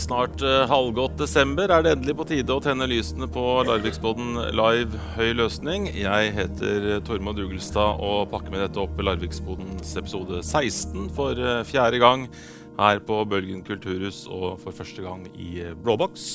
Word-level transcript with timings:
Snart 0.00 0.42
uh, 0.42 0.64
halvgått 0.66 1.14
desember 1.20 1.70
er 1.70 1.84
det 1.84 1.92
endelig 1.94 2.14
på 2.18 2.24
tide 2.26 2.50
å 2.50 2.62
tenne 2.62 2.86
lysene 2.90 3.28
på 3.30 3.42
Larviksboden 3.68 4.40
live 4.56 4.98
høy 5.14 5.30
løsning. 5.38 5.86
Jeg 5.94 6.32
heter 6.34 6.86
Tormod 7.06 7.38
Dugelstad 7.38 8.02
og 8.02 8.32
pakker 8.32 8.50
med 8.50 8.64
dette 8.64 8.82
opp 8.82 8.98
Larviksbodens 8.98 9.94
episode 10.00 10.40
16 10.42 11.08
for 11.14 11.38
uh, 11.38 11.62
fjerde 11.68 12.02
gang 12.02 12.26
her 12.74 13.02
på 13.06 13.20
Bølgen 13.30 13.62
kulturhus 13.66 14.24
og 14.26 14.58
for 14.64 14.74
første 14.74 15.04
gang 15.04 15.28
i 15.38 15.62
Blåboks. 15.78 16.28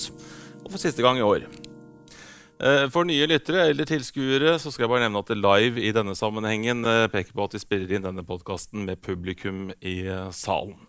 Og 0.64 0.72
for 0.72 0.80
siste 0.80 1.03
gang 1.03 1.20
i 1.20 1.26
år. 1.26 1.44
For 2.91 3.08
nye 3.08 3.28
lyttere 3.31 3.70
eller 3.72 3.88
tilskuere 3.88 4.58
så 4.59 4.72
skal 4.72 4.86
jeg 4.86 4.91
bare 4.91 5.05
nevne 5.05 5.22
at 5.23 5.30
det 5.31 5.39
live 5.39 5.80
i 5.80 5.94
denne 5.95 6.12
sammenhengen 6.20 6.84
peker 7.08 7.31
på 7.31 7.48
at 7.48 7.55
vi 7.55 7.64
spiller 7.64 7.95
inn 7.95 8.03
denne 8.03 8.28
podkasten 8.28 8.84
med 8.84 9.00
publikum 9.00 9.70
i 9.80 10.02
salen. 10.36 10.88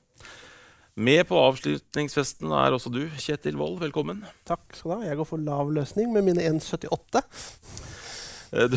Med 0.98 1.22
på 1.28 1.38
avslutningsfesten 1.38 2.50
er 2.50 2.74
også 2.74 2.90
du, 2.90 3.04
Kjetil 3.20 3.58
Wold. 3.60 3.78
Velkommen. 3.84 4.24
Takk 4.48 4.64
skal 4.74 4.90
du 4.90 4.94
ha. 4.96 5.06
Jeg 5.06 5.20
går 5.20 5.28
for 5.28 5.42
lav 5.42 5.70
løsning 5.72 6.10
med 6.12 6.26
mine 6.26 6.42
1,78. 6.50 7.22
Eh, 8.50 8.74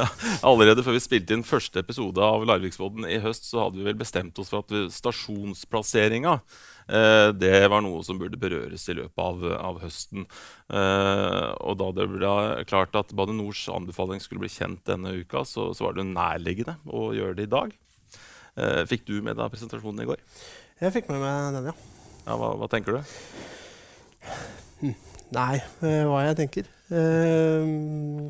allerede 0.46 0.84
før 0.86 0.94
vi 0.94 1.02
spilte 1.02 1.34
inn 1.34 1.42
første 1.46 1.82
episode 1.82 2.22
av 2.22 2.44
Larviksvodden 2.46 3.08
i 3.10 3.18
høst, 3.22 3.48
så 3.50 3.64
hadde 3.64 3.80
vi 3.80 3.86
vel 3.88 3.98
bestemt 3.98 4.38
oss 4.38 4.52
for 4.52 4.62
at 4.62 4.94
stasjonsplasseringa 4.94 6.36
eh, 6.36 7.30
det 7.34 7.64
var 7.72 7.82
noe 7.82 8.04
som 8.06 8.20
burde 8.20 8.38
berøres 8.38 8.86
i 8.86 8.96
løpet 9.00 9.24
av, 9.24 9.42
av 9.58 9.80
høsten. 9.82 10.28
Eh, 10.70 11.48
og 11.66 11.80
da 11.82 11.90
det 11.98 12.06
ble 12.12 12.36
klart 12.70 12.94
at 12.94 13.10
Bane 13.18 13.34
Nors 13.34 13.64
anbefaling 13.72 14.22
skulle 14.22 14.44
bli 14.44 14.52
kjent 14.54 14.86
denne 14.86 15.16
uka, 15.18 15.42
så, 15.42 15.72
så 15.74 15.88
var 15.88 15.98
det 15.98 16.06
nærliggende 16.12 16.78
å 16.86 17.10
gjøre 17.16 17.40
det 17.40 17.48
i 17.48 17.56
dag. 17.56 17.74
Fikk 18.88 19.02
du 19.04 19.18
med 19.20 19.36
deg 19.36 19.50
presentasjonen 19.52 20.00
i 20.00 20.06
går? 20.08 20.20
Jeg 20.76 20.92
fikk 20.92 21.06
med 21.08 21.22
meg 21.22 21.54
den, 21.56 21.70
ja. 21.70 21.76
ja 22.26 22.34
hva, 22.36 22.50
hva, 22.60 22.66
tenker 22.68 22.98
du? 22.98 23.14
Nei, 25.32 25.54
uh, 25.80 26.02
hva 26.10 26.18
jeg 26.26 26.36
tenker 26.36 26.66
uh, 26.92 28.26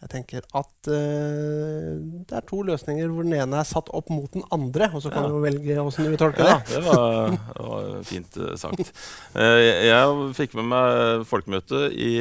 Jeg 0.00 0.10
tenker 0.10 0.42
at 0.58 0.90
uh, 0.90 1.94
det 2.26 2.34
er 2.34 2.44
to 2.50 2.64
løsninger 2.66 3.06
hvor 3.14 3.22
den 3.22 3.36
ene 3.38 3.62
er 3.62 3.68
satt 3.68 3.94
opp 3.94 4.10
mot 4.10 4.26
den 4.34 4.42
andre. 4.50 4.90
Og 4.90 5.04
så 5.06 5.14
kan 5.14 5.28
ja. 5.28 5.30
du 5.30 5.38
velge 5.46 5.78
åssen 5.84 6.08
du 6.08 6.10
vil 6.16 6.20
tolke 6.20 6.42
ja, 6.42 6.58
det. 6.66 6.82
Var, 6.82 7.38
det 7.38 7.68
var 7.70 7.88
fint 8.10 8.42
sagt. 8.58 8.90
jeg 9.38 10.28
fikk 10.34 10.58
med 10.58 10.70
meg 10.74 11.24
folkemøtet 11.30 11.94
i 11.94 12.12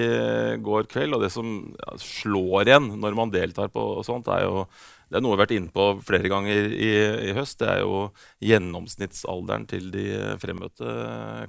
går 0.61 0.85
kveld, 0.93 1.17
og 1.17 1.25
det 1.25 1.33
som 1.33 1.49
slår 1.97 2.69
igjen 2.69 2.93
når 3.01 3.17
man 3.17 3.33
deltar 3.33 3.73
på 3.73 3.89
sånt, 4.05 4.29
er 4.29 4.45
jo 4.45 4.67
det 5.13 5.19
er 5.19 5.21
noe 5.21 5.35
vi 5.35 5.37
har 5.37 5.43
vært 5.43 5.51
inne 5.53 5.69
på 5.69 5.83
flere 6.01 6.29
ganger 6.31 6.71
i, 6.73 6.87
i, 7.27 7.33
høst. 7.37 7.59
Det 7.61 7.67
er 7.69 7.83
jo 7.83 7.97
gjennomsnittsalderen 8.41 9.67
til 9.69 9.91
de 9.93 10.07
fremmøtte, 10.41 10.95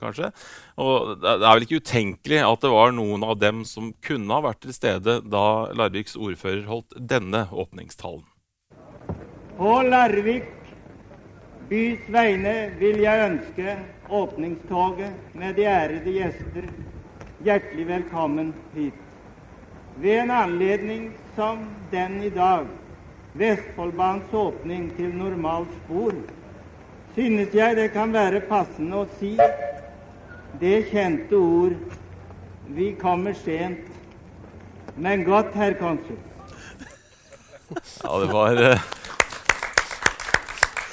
kanskje. 0.02 0.28
Og 0.84 1.14
det 1.22 1.32
er 1.32 1.46
vel 1.46 1.64
ikke 1.64 1.80
utenkelig 1.80 2.42
at 2.44 2.66
det 2.66 2.72
var 2.74 2.92
noen 2.92 3.24
av 3.24 3.38
dem 3.40 3.62
som 3.64 3.94
kunne 4.04 4.36
ha 4.36 4.44
vært 4.44 4.60
til 4.66 4.76
stede 4.76 5.16
da 5.32 5.46
Larviks 5.72 6.12
ordfører 6.20 6.68
holdt 6.68 6.92
denne 7.00 7.46
åpningstalen. 7.56 8.26
På 9.56 9.80
Larvik 9.88 10.52
bys 11.72 12.04
vegne 12.12 12.54
vil 12.76 13.00
jeg 13.00 13.26
ønske 13.30 13.80
åpningstoget 14.12 15.36
med 15.40 15.56
de 15.56 15.68
ærede 15.72 16.18
gjester 16.20 16.68
hjertelig 17.48 17.88
velkommen 17.94 18.52
hit. 18.76 19.00
Ved 19.96 20.26
en 20.26 20.38
anledning 20.44 21.12
som 21.33 21.64
den 21.89 22.20
i 22.28 22.34
dag 22.34 22.68
Vestfoldbanens 23.34 24.30
åpning 24.30 24.89
til 24.95 25.11
normalt 25.18 25.70
spor, 25.84 26.14
synes 27.17 27.55
jeg 27.55 27.77
det 27.77 27.89
kan 27.95 28.12
være 28.14 28.45
passende 28.46 29.00
å 29.02 29.08
si 29.18 29.33
det 30.61 30.77
kjente 30.92 31.34
ord 31.34 31.74
Vi 32.74 32.92
kommer 32.96 33.34
sent, 33.36 33.90
men 34.96 35.27
godt, 35.27 35.50
herr 35.52 35.74
konsul. 35.77 36.17
Ja, 38.00 38.14
det 38.22 38.30
var 38.30 38.61
eh, 38.62 38.86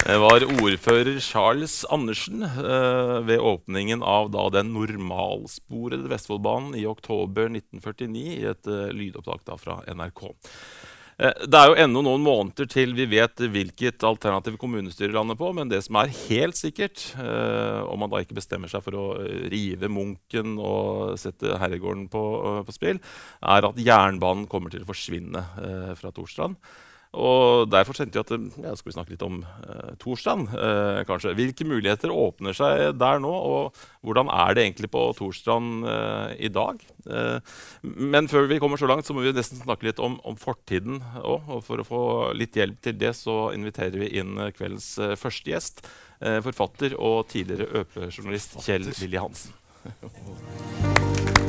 det 0.02 0.18
var 0.18 0.42
ordfører 0.42 1.20
Charles 1.22 1.84
Andersen 1.94 2.42
eh, 2.42 3.18
ved 3.22 3.38
åpningen 3.38 4.02
av 4.02 4.32
da, 4.34 4.48
den 4.50 4.72
normalsporede 4.74 6.10
Vestfoldbanen 6.10 6.74
i 6.74 6.88
oktober 6.90 7.46
1949 7.46 8.24
i 8.34 8.48
et 8.50 8.66
eh, 8.66 8.90
lydopptak 8.90 9.46
da, 9.46 9.54
fra 9.62 9.78
NRK. 9.86 10.24
Eh, 11.22 11.44
det 11.46 11.58
er 11.58 11.70
jo 11.70 11.76
ennå 11.84 12.02
noen 12.02 12.22
måneder 12.24 12.66
til 12.70 12.96
vi 12.98 13.06
vet 13.06 13.44
hvilket 13.54 14.02
alternativ 14.06 14.56
kommunestyret 14.60 15.14
lander 15.14 15.38
på. 15.38 15.52
Men 15.54 15.70
det 15.70 15.82
som 15.86 16.00
er 16.00 16.14
helt 16.24 16.58
sikkert, 16.58 17.04
eh, 17.14 17.80
om 17.86 18.02
man 18.02 18.10
da 18.10 18.22
ikke 18.22 18.38
bestemmer 18.40 18.72
seg 18.72 18.82
for 18.82 18.98
å 18.98 19.06
eh, 19.22 19.46
rive 19.52 19.90
Munken 19.92 20.56
og 20.58 21.18
sette 21.22 21.58
herregården 21.62 22.08
på, 22.12 22.24
på 22.66 22.74
spill, 22.74 23.02
er 23.42 23.68
at 23.68 23.78
jernbanen 23.78 24.48
kommer 24.50 24.72
til 24.72 24.82
å 24.82 24.90
forsvinne 24.90 25.44
fra 25.98 26.10
Torstrand. 26.14 26.58
Og 27.12 27.68
Derfor 27.68 27.96
tenkte 27.96 28.20
jeg 28.20 28.24
at 28.24 28.62
ja, 28.62 28.72
skal 28.76 28.88
vi 28.88 28.94
snakke 28.94 29.12
litt 29.12 29.24
om 29.26 29.42
eh, 29.44 29.92
Torstrand. 30.00 30.48
Eh, 30.56 31.02
kanskje. 31.08 31.34
Hvilke 31.36 31.66
muligheter 31.68 32.12
åpner 32.12 32.56
seg 32.56 32.96
der 32.96 33.20
nå, 33.20 33.32
og 33.32 33.82
hvordan 34.00 34.30
er 34.32 34.56
det 34.56 34.64
egentlig 34.64 34.90
på 34.94 35.04
Torstrand 35.18 35.84
eh, 35.88 36.32
i 36.48 36.52
dag? 36.52 36.80
Eh, 37.04 37.58
men 37.82 38.30
før 38.32 38.48
vi 38.48 38.60
kommer 38.62 38.80
så 38.80 38.88
langt, 38.88 39.04
så 39.04 39.16
må 39.16 39.26
vi 39.26 39.34
nesten 39.36 39.60
snakke 39.60 39.90
litt 39.90 40.00
om, 40.00 40.16
om 40.24 40.38
fortiden 40.40 41.02
òg. 41.20 41.52
Og 41.58 41.60
for 41.68 41.82
å 41.82 41.88
få 41.88 42.02
litt 42.38 42.56
hjelp 42.56 42.80
til 42.80 42.96
det, 43.00 43.12
så 43.18 43.50
inviterer 43.52 44.06
vi 44.06 44.12
inn 44.22 44.38
kveldens 44.56 44.94
eh, 45.02 45.16
første 45.20 45.52
gjest. 45.52 45.84
Eh, 46.22 46.40
forfatter 46.44 46.96
og 46.96 47.26
tidligere 47.32 47.82
ØP-journalist 47.82 48.60
Kjell 48.64 48.88
Willy 48.94 49.20
Hansen. 49.20 49.58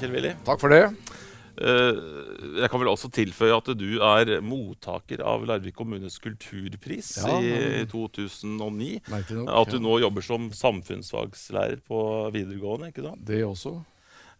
Kjell 0.00 0.14
Willy. 0.14 0.32
Takk 0.46 0.62
for 0.62 0.72
det. 0.72 0.86
Eh, 1.60 1.98
jeg 2.62 2.70
kan 2.72 2.80
vel 2.80 2.90
også 2.90 3.10
tilføye 3.12 3.52
at 3.54 3.68
du 3.76 3.88
er 4.00 4.32
mottaker 4.44 5.20
av 5.28 5.44
Larvik 5.48 5.76
kommunes 5.76 6.16
kulturpris 6.22 7.14
ja, 7.20 7.36
i 7.38 7.84
2009. 7.90 9.02
Nok, 9.12 9.34
at 9.52 9.74
du 9.74 9.78
nå 9.82 9.98
jobber 10.02 10.24
som 10.24 10.48
samfunnsfagslærer 10.56 11.82
på 11.84 12.00
videregående. 12.32 12.92
ikke 12.92 13.04
sant? 13.04 13.24
Det 13.28 13.42
også. 13.44 13.76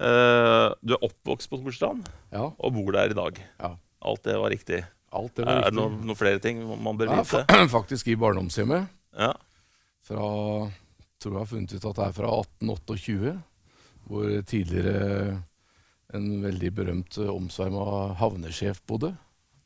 Eh, 0.02 0.68
du 0.80 0.96
er 0.96 1.04
oppvokst 1.04 1.52
på 1.52 1.60
Storstrand 1.60 2.08
ja. 2.32 2.48
og 2.48 2.74
bor 2.74 2.90
der 2.96 3.12
i 3.12 3.18
dag. 3.18 3.38
Ja. 3.60 3.74
Alt 4.02 4.24
det 4.26 4.40
var 4.40 4.50
riktig. 4.50 4.82
Alt 5.12 5.36
det 5.36 5.46
var 5.46 5.60
riktig. 5.60 5.68
Er 5.68 5.70
det 5.70 5.78
noen, 5.78 6.00
noen 6.08 6.18
flere 6.18 6.42
ting 6.42 6.64
man 6.64 6.98
bør 6.98 7.12
vite? 7.12 7.44
Faktisk 7.76 8.08
i 8.08 8.16
barndomshjemmet. 8.18 8.88
Ja. 9.20 9.34
Fra, 10.08 10.28
tror 11.22 11.36
jeg 11.36 11.44
har 11.44 11.50
funnet 11.50 11.76
ut 11.76 11.90
at 11.92 11.98
det 12.00 12.08
er 12.08 12.16
fra 12.16 12.36
1828 12.40 13.36
hvor 14.08 14.28
tidligere 14.48 15.42
en 16.16 16.28
veldig 16.42 16.72
berømt 16.76 17.18
eh, 17.18 17.30
omsverma 17.32 18.12
havnesjef 18.20 18.82
bodde. 18.88 19.14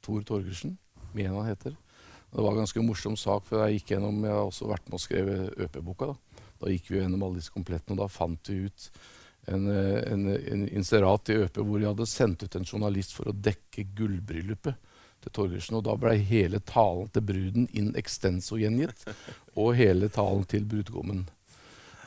Tor 0.05 0.23
Torgersen. 0.27 0.77
Mena 1.17 1.43
heter. 1.47 1.75
Det 2.31 2.43
var 2.43 2.53
en 2.53 2.63
ganske 2.63 2.83
morsom 2.85 3.17
sak, 3.17 3.47
for 3.49 3.63
jeg 3.65 3.79
gikk 3.79 3.95
gjennom, 3.95 4.19
jeg 4.27 4.35
har 4.35 4.45
også 4.45 4.69
vært 4.69 4.89
med 4.91 4.99
og 4.99 5.03
skrevet 5.03 5.63
ØP-boka. 5.65 6.11
Da. 6.11 6.43
da 6.61 6.73
gikk 6.73 6.91
vi 6.91 6.99
gjennom 7.01 7.23
alle 7.25 7.41
disse 7.41 7.55
komplettene, 7.55 7.97
og 7.97 8.03
da 8.03 8.09
fant 8.13 8.51
vi 8.51 8.67
ut 8.67 8.89
en, 9.47 9.69
eh, 9.73 10.03
en, 10.13 10.27
en 10.37 10.67
inserat 10.69 11.33
i 11.33 11.39
ØP 11.45 11.63
hvor 11.63 11.81
de 11.81 11.89
hadde 11.89 12.09
sendt 12.11 12.45
ut 12.45 12.59
en 12.59 12.67
journalist 12.67 13.17
for 13.17 13.31
å 13.31 13.37
dekke 13.49 13.87
gullbryllupet 13.97 14.93
til 15.25 15.35
Torgersen. 15.39 15.79
Og 15.79 15.87
da 15.87 15.97
ble 15.99 16.17
hele 16.29 16.61
talen 16.67 17.09
til 17.15 17.25
bruden 17.31 17.71
in 17.73 17.95
extenso 17.99 18.59
gjengitt, 18.61 19.07
og 19.57 19.77
hele 19.79 20.11
talen 20.13 20.45
til 20.51 20.67
brudgommen. 20.69 21.25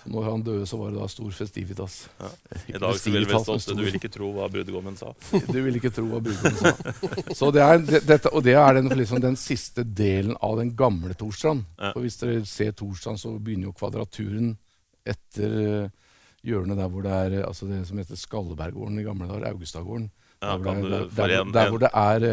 Når 0.09 0.25
han 0.25 0.44
døde, 0.44 0.65
så 0.65 0.77
var 0.79 0.94
det 0.94 0.97
da 0.97 1.07
stor 1.11 1.33
festivitas. 1.38 1.95
Ja. 2.17 2.29
I 2.73 2.79
dag 2.81 2.95
så 2.97 3.11
vil 3.13 3.27
vel 3.29 3.44
stått, 3.44 3.67
Du 3.77 3.83
vil 3.83 3.97
ikke 4.00 4.09
tro 4.09 4.31
hva 4.33 4.47
brudgommen 4.50 4.97
sa. 4.97 5.11
Du 5.29 5.59
vil 5.61 5.77
ikke 5.77 5.91
tro 5.94 6.07
hva 6.09 6.21
brudgommen 6.25 6.57
sa. 6.57 7.35
Så 7.38 7.51
det 7.53 7.61
er, 7.61 7.83
det, 7.85 8.01
dette, 8.09 8.31
og 8.33 8.44
det 8.47 8.56
er 8.57 8.79
den, 8.79 8.89
liksom, 8.97 9.21
den, 9.21 9.38
siste 9.39 9.85
delen 9.85 10.33
av 10.41 10.57
den 10.57 10.73
gamle 10.79 11.13
Torstrand. 11.19 11.67
Ja. 11.77 11.94
For 11.94 12.06
Hvis 12.06 12.17
dere 12.23 12.41
ser 12.50 12.73
Torstrand, 12.79 13.21
så 13.21 13.35
begynner 13.38 13.69
jo 13.69 13.75
kvadraturen 13.77 14.56
etter 15.09 15.57
uh, 15.59 16.11
hjørnet 16.45 16.81
der 16.81 16.89
hvor 16.89 17.06
det 17.06 17.13
er 17.13 17.39
altså 17.45 17.69
det 17.69 17.83
som 17.88 18.01
heter 18.01 18.17
Skalleberggården 18.17 18.97
i 19.01 19.06
gamle 19.06 19.29
dager. 19.29 19.51
Augustadgården. 19.53 20.09
Ja, 20.39 20.56
der, 20.56 20.63
der, 20.63 20.83
der, 20.89 21.09
der, 21.11 21.50
der, 21.53 21.73
hvor 21.73 21.81
det 21.83 21.89
er, 21.94 22.29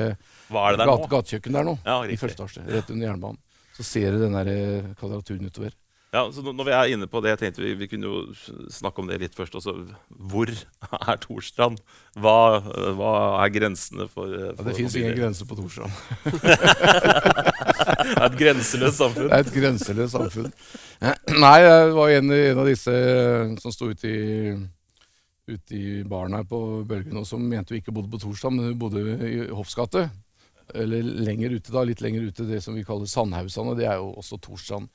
er 0.55 1.08
gatekjøkken 1.11 1.58
der 1.58 1.67
nå. 1.67 1.81
Ja, 1.84 2.05
I 2.06 2.17
første 2.17 2.40
etasje. 2.40 2.69
Rett 2.70 2.93
under 2.94 3.11
jernbanen. 3.11 3.43
Så 3.76 3.84
ser 3.84 4.14
du 4.14 4.23
den 4.23 4.37
der, 4.38 4.94
kvadraturen 4.96 5.50
utover. 5.50 5.75
Ja, 6.14 6.32
så 6.32 6.41
Når 6.41 6.64
vi 6.64 6.73
er 6.73 6.93
inne 6.94 7.06
på 7.11 7.20
det, 7.20 7.31
jeg 7.35 7.38
tenkte 7.41 7.64
vi, 7.64 7.75
vi 7.75 7.88
kunne 7.91 8.06
jo 8.06 8.69
snakke 8.73 9.03
om 9.03 9.08
det 9.11 9.19
litt 9.20 9.35
først. 9.37 9.56
Også. 9.58 9.75
Hvor 10.08 10.47
er 11.11 11.19
Torstrand? 11.20 11.82
Hva, 12.17 12.62
hva 12.97 13.12
er 13.43 13.50
grensene 13.53 14.06
for, 14.08 14.31
for 14.31 14.62
ja, 14.62 14.69
Det 14.69 14.76
fins 14.79 14.97
ingen 14.97 15.19
grenser 15.19 15.50
på 15.50 15.58
Torstrand. 15.58 15.93
det 18.06 18.14
er 18.14 18.29
et 18.31 18.38
grenseløst 18.38 19.03
samfunn. 19.03 19.29
Det 19.29 19.35
er 19.35 19.44
et 19.44 19.58
grenseløst 19.58 20.17
samfunn. 20.17 20.49
Nei, 21.37 21.58
jeg 21.67 21.93
var 21.99 22.14
en, 22.14 22.32
en 22.38 22.62
av 22.62 22.70
disse 22.70 22.97
som 23.64 23.75
sto 23.75 23.91
ute 23.93 24.14
i 24.14 24.56
ute 25.47 25.76
i 25.79 26.02
baren 26.02 26.35
her 26.35 26.47
på 26.49 26.59
Bølgen, 26.88 27.20
og 27.20 27.26
som 27.29 27.44
mente 27.47 27.75
hun 27.75 27.79
ikke 27.79 27.93
bodde 27.94 28.11
på 28.11 28.19
Torstrand, 28.19 28.59
men 28.59 28.73
hun 28.73 28.81
bodde 28.81 29.02
i 29.29 29.44
Hoffs 29.55 29.76
gate. 29.79 30.09
Eller 30.75 31.06
lenger 31.06 31.55
ute, 31.55 31.70
da. 31.70 31.85
Litt 31.87 32.02
lenger 32.02 32.25
ute, 32.26 32.49
det 32.49 32.59
som 32.64 32.75
vi 32.75 32.82
kaller 32.87 33.06
Sandhausane. 33.06 33.76
Det 33.79 33.87
er 33.87 34.00
jo 34.00 34.09
også 34.19 34.41
Torstrand. 34.43 34.91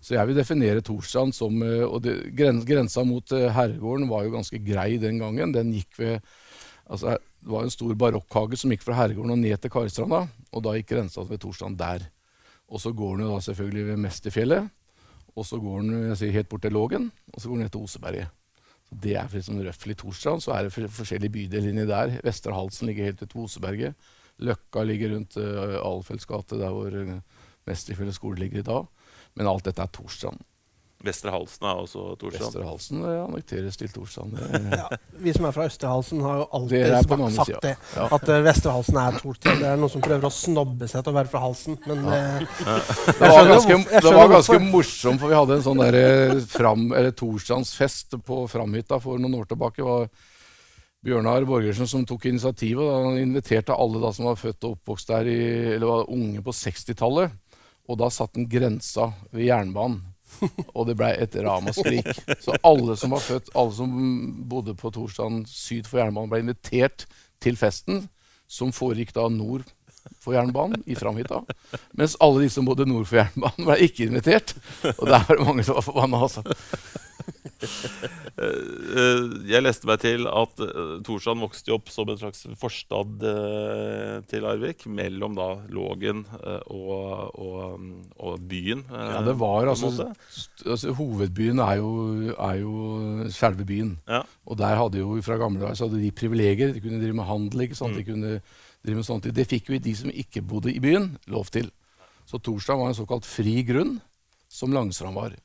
Så 0.00 0.14
jeg 0.16 0.28
vil 0.30 0.38
definere 0.38 0.84
Torstrand 0.84 1.34
som 1.36 1.60
eh, 1.62 1.84
Og 1.84 2.00
det, 2.04 2.14
grensa 2.34 3.04
mot 3.04 3.32
eh, 3.36 3.50
herregården 3.52 4.08
var 4.08 4.24
jo 4.24 4.32
ganske 4.32 4.60
grei 4.64 4.94
den 5.00 5.20
gangen. 5.20 5.52
Den 5.56 5.74
gikk 5.76 6.00
ved 6.00 6.20
Altså, 6.90 7.18
det 7.38 7.46
var 7.52 7.62
en 7.62 7.70
stor 7.70 7.92
barokkhage 7.94 8.58
som 8.58 8.72
gikk 8.74 8.82
fra 8.82 8.96
herregården 8.98 9.36
og 9.36 9.38
ned 9.38 9.60
til 9.62 9.70
Karstranda. 9.70 10.24
Og 10.50 10.64
da 10.64 10.72
gikk 10.74 10.88
grensa 10.90 11.22
ved 11.22 11.38
Torstrand 11.38 11.78
der. 11.78 12.08
Og 12.66 12.82
så 12.82 12.90
går 12.90 13.16
den 13.16 13.28
jo 13.28 13.36
da 13.36 13.44
selvfølgelig 13.46 13.84
ved 13.92 14.00
Mesterfjellet. 14.02 14.70
Og 15.38 15.46
så 15.46 15.60
går 15.62 15.84
den 15.86 16.16
sier, 16.18 16.34
helt 16.34 16.48
bort 16.50 16.64
til 16.66 16.74
Lågen, 16.74 17.10
og 17.30 17.38
så 17.38 17.48
går 17.48 17.60
den 17.60 17.62
ned 17.62 17.72
til 17.74 17.84
Oseberget. 17.86 18.32
Det 18.90 19.14
er 19.14 19.30
liksom 19.30 19.60
røftlig 19.62 19.96
Torstrand. 20.00 20.42
Så 20.42 20.54
er 20.56 20.66
det 20.66 20.90
forskjellige 20.90 21.30
bydeler 21.36 21.86
der. 21.86 22.16
Vestre 22.26 22.54
Halsen 22.54 22.90
ligger 22.90 23.06
helt 23.06 23.22
til 23.22 23.44
Oseberget. 23.44 23.94
Løkka 24.42 24.82
ligger 24.82 25.14
rundt 25.14 25.36
uh, 25.36 25.78
Alfelds 25.84 26.26
gate, 26.26 26.58
der 26.58 26.74
hvor 26.74 26.90
uh, 26.90 27.20
Mesterfjellet 27.68 28.16
skole 28.16 28.40
ligger 28.40 28.58
i 28.58 28.66
dag. 28.66 28.86
Men 29.38 29.50
alt 29.50 29.66
dette 29.68 29.84
er 29.84 29.92
Torstrand. 29.94 30.40
Vestre 31.00 31.32
Halsen 31.32 31.64
er 31.64 31.78
også 31.80 32.02
Torstrand? 32.20 32.42
Vestre 32.44 32.64
Halsen 32.66 33.04
det 33.06 33.12
annekteres 33.22 33.78
til 33.80 33.92
Torstrand. 33.94 34.34
ja, 34.82 34.88
vi 35.24 35.32
som 35.32 35.46
er 35.48 35.54
fra 35.56 35.64
Østre 35.70 35.88
Halsen, 35.88 36.20
har 36.20 36.42
jo 36.42 36.48
alltid 36.58 36.82
sagt, 36.92 37.36
sagt 37.38 37.64
det. 37.64 37.72
Ja. 37.96 38.08
At 38.18 38.26
uh, 38.28 38.34
Vestre 38.44 38.74
Halsen 38.74 38.98
er 39.00 39.16
Torstrand. 39.16 39.62
Det 39.62 39.70
er 39.70 39.80
noen 39.80 39.92
som 39.94 40.04
prøver 40.04 40.28
å 40.28 40.32
snobbe 40.34 40.90
seg 40.92 41.06
til 41.06 41.14
å 41.14 41.16
være 41.16 41.32
fra 41.32 41.40
Halsen, 41.46 41.78
men 41.88 42.04
ja. 42.04 42.18
Det 43.20 43.30
var 43.32 43.48
ganske, 43.48 43.78
det 43.96 44.12
var 44.18 44.34
ganske 44.34 44.58
morsomt, 44.66 45.22
for 45.22 45.32
vi 45.32 45.38
hadde 45.38 45.56
en 45.56 45.64
sånn 45.70 45.80
der, 45.86 46.42
fram, 46.52 46.90
Torstrandsfest 47.16 48.20
på 48.26 48.42
Framhytta 48.52 49.00
for 49.00 49.22
noen 49.22 49.40
år 49.40 49.48
tilbake. 49.54 49.86
var 49.86 50.10
Bjørnar 51.00 51.46
Borgersen 51.48 51.88
som 51.88 52.04
tok 52.04 52.28
initiativet. 52.28 52.84
Han 52.84 53.16
inviterte 53.16 53.72
alle 53.72 54.02
da 54.02 54.12
som 54.12 54.28
var 54.28 54.36
født 54.36 54.66
og 54.68 54.76
oppvokst 54.76 55.14
der, 55.14 55.32
i, 55.32 55.40
eller 55.78 55.88
var 55.88 56.12
unge 56.12 56.44
på 56.44 56.52
60-tallet. 56.52 57.40
Og 57.90 57.98
da 57.98 58.10
satt 58.12 58.36
den 58.38 58.46
grensa 58.50 59.10
ved 59.34 59.48
jernbanen. 59.48 60.04
Og 60.76 60.86
det 60.86 60.94
blei 60.98 61.10
et 61.18 61.34
ramaskrik. 61.42 62.06
Så 62.38 62.54
alle 62.62 62.94
som 62.96 63.16
var 63.16 63.24
født, 63.24 63.50
alle 63.58 63.74
som 63.74 63.96
bodde 64.50 64.76
på 64.78 64.92
Torsdagen 64.94 65.42
syd 65.50 65.90
for 65.90 66.02
jernbanen, 66.02 66.30
ble 66.30 66.44
invitert 66.44 67.08
til 67.42 67.58
festen, 67.58 68.04
som 68.50 68.70
foregikk 68.74 69.12
da 69.16 69.26
nord 69.32 69.66
for 70.22 70.34
jernbanen, 70.34 70.84
i 70.86 70.96
Framhytta. 70.96 71.42
Mens 71.98 72.16
alle 72.24 72.44
de 72.44 72.50
som 72.52 72.66
bodde 72.68 72.86
nord 72.88 73.08
for 73.10 73.20
jernbanen, 73.20 73.66
ble 73.66 73.78
ikke 73.86 74.06
invitert. 74.06 74.54
Og 74.96 75.06
der 75.10 75.26
var 75.26 75.34
det 75.34 75.46
mange 75.46 75.66
som 75.66 75.78
var 75.80 75.86
forbanna. 75.86 76.22
Altså. 76.24 76.44
Eh, 78.40 79.24
jeg 79.50 79.60
leste 79.60 79.84
meg 79.84 79.98
til 80.00 80.24
at 80.24 80.62
eh, 80.64 80.92
Torsand 81.04 81.42
vokste 81.44 81.74
opp 81.74 81.90
som 81.92 82.08
en 82.08 82.16
slags 82.16 82.46
forstad 82.56 83.24
eh, 83.28 84.14
til 84.30 84.46
Larvik, 84.46 84.86
mellom 84.88 85.36
da 85.36 85.48
Lågen 85.68 86.22
og, 86.30 87.36
og, 87.36 87.84
og 88.16 88.46
byen. 88.48 88.86
Ja, 88.88 89.20
det 89.26 89.36
var 89.42 89.68
altså, 89.68 90.08
altså 90.64 90.94
Hovedbyen 90.96 91.60
er 91.60 91.82
jo, 91.82 91.92
er 92.32 92.62
jo 92.62 93.28
selve 93.34 93.66
byen. 93.68 93.92
Ja. 94.08 94.22
Og 94.48 94.58
der 94.62 94.80
hadde 94.80 95.02
jo 95.02 95.18
fra 95.26 95.36
gamle 95.40 95.60
dager 95.60 95.76
så 95.76 95.90
hadde 95.90 96.00
de 96.00 96.14
privilegier. 96.16 96.72
De 96.72 96.80
kunne 96.80 97.02
drive 97.02 97.18
med 97.20 97.28
handel. 97.28 97.66
ikke 97.66 97.78
sant? 97.78 97.92
Mm. 97.92 98.00
De 98.00 98.08
kunne 98.08 98.32
drive 98.80 99.02
med 99.02 99.08
sånt. 99.10 99.28
Det 99.36 99.48
fikk 99.50 99.68
jo 99.68 99.82
de 99.84 99.96
som 99.96 100.10
ikke 100.12 100.42
bodde 100.46 100.72
i 100.72 100.80
byen, 100.80 101.12
lov 101.28 101.52
til. 101.52 101.68
Så 102.30 102.40
Torsdag 102.40 102.78
var 102.78 102.90
en 102.90 102.98
såkalt 102.98 103.28
fri 103.28 103.60
grunn, 103.66 103.98
som 104.48 104.72
Langstrand 104.72 105.18
var. 105.18 105.36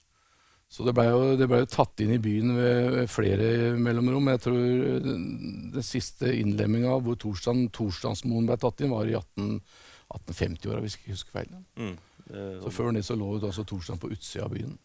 Så 0.75 0.83
det 0.83 0.91
ble, 0.97 1.05
jo, 1.07 1.19
det 1.39 1.47
ble, 1.47 1.61
jo, 1.61 1.69
tatt 1.71 2.01
inn 2.03 2.11
i 2.17 2.19
byen 2.19 2.51
ved 2.57 2.97
flere 3.07 3.75
mellomrom. 3.79 4.27
Jeg 4.33 4.41
tror 4.43 5.05
den 5.05 5.85
siste 5.85 6.33
innlemminga 6.35 6.97
hvor 7.05 7.15
torsdagen, 7.21 7.69
torsdagsmoen 7.75 8.49
ble 8.49 8.57
tatt 8.59 8.83
inn, 8.83 8.91
var 8.91 9.07
i 9.07 9.15
1850-åra, 9.15 10.81
hvis 10.83 10.97
jeg 10.97 11.05
ikke 11.05 11.15
husker 11.15 11.37
feil. 11.39 11.55
Mm, 11.79 11.95
så 12.65 12.73
Før 12.75 12.91
det 12.97 13.05
så 13.07 13.15
lå 13.15 13.37
det 13.37 13.53
altså 13.53 13.63
torsdagen 13.69 14.03
på 14.03 14.11
utsida 14.17 14.49
av 14.49 14.57
byen. 14.57 14.75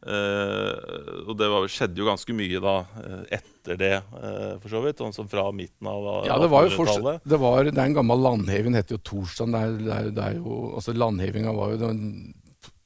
Uh, 0.00 1.26
og 1.28 1.34
det 1.36 1.48
var, 1.52 1.66
skjedde 1.68 2.00
jo 2.00 2.06
ganske 2.08 2.32
mye 2.32 2.60
da 2.64 2.72
uh, 2.88 3.24
etter 3.36 3.76
det, 3.76 3.96
uh, 4.14 4.54
for 4.62 4.72
så 4.72 4.80
vidt. 4.86 5.02
Altså 5.04 5.26
fra 5.28 5.48
midten 5.52 5.90
av 5.90 6.06
ja, 6.24 6.38
det 6.40 6.48
var 6.52 6.64
jo 6.64 6.78
fortsatt, 6.78 7.26
det, 7.28 7.40
var, 7.42 7.66
det 7.68 7.74
er 7.76 7.90
en 7.90 7.98
gammel 7.98 8.22
landheving, 8.24 8.78
het 8.78 8.94
jo 8.94 9.00
Torsland. 9.04 9.52
Det 9.52 9.60
er, 9.60 9.74
det 9.82 9.96
er, 9.98 10.14
det 10.16 10.28
er 10.30 10.38
jo, 10.38 10.60
altså 10.78 10.94
Landhevinga 10.96 11.52
var 11.58 11.74
jo 11.74 11.82
den 11.82 12.00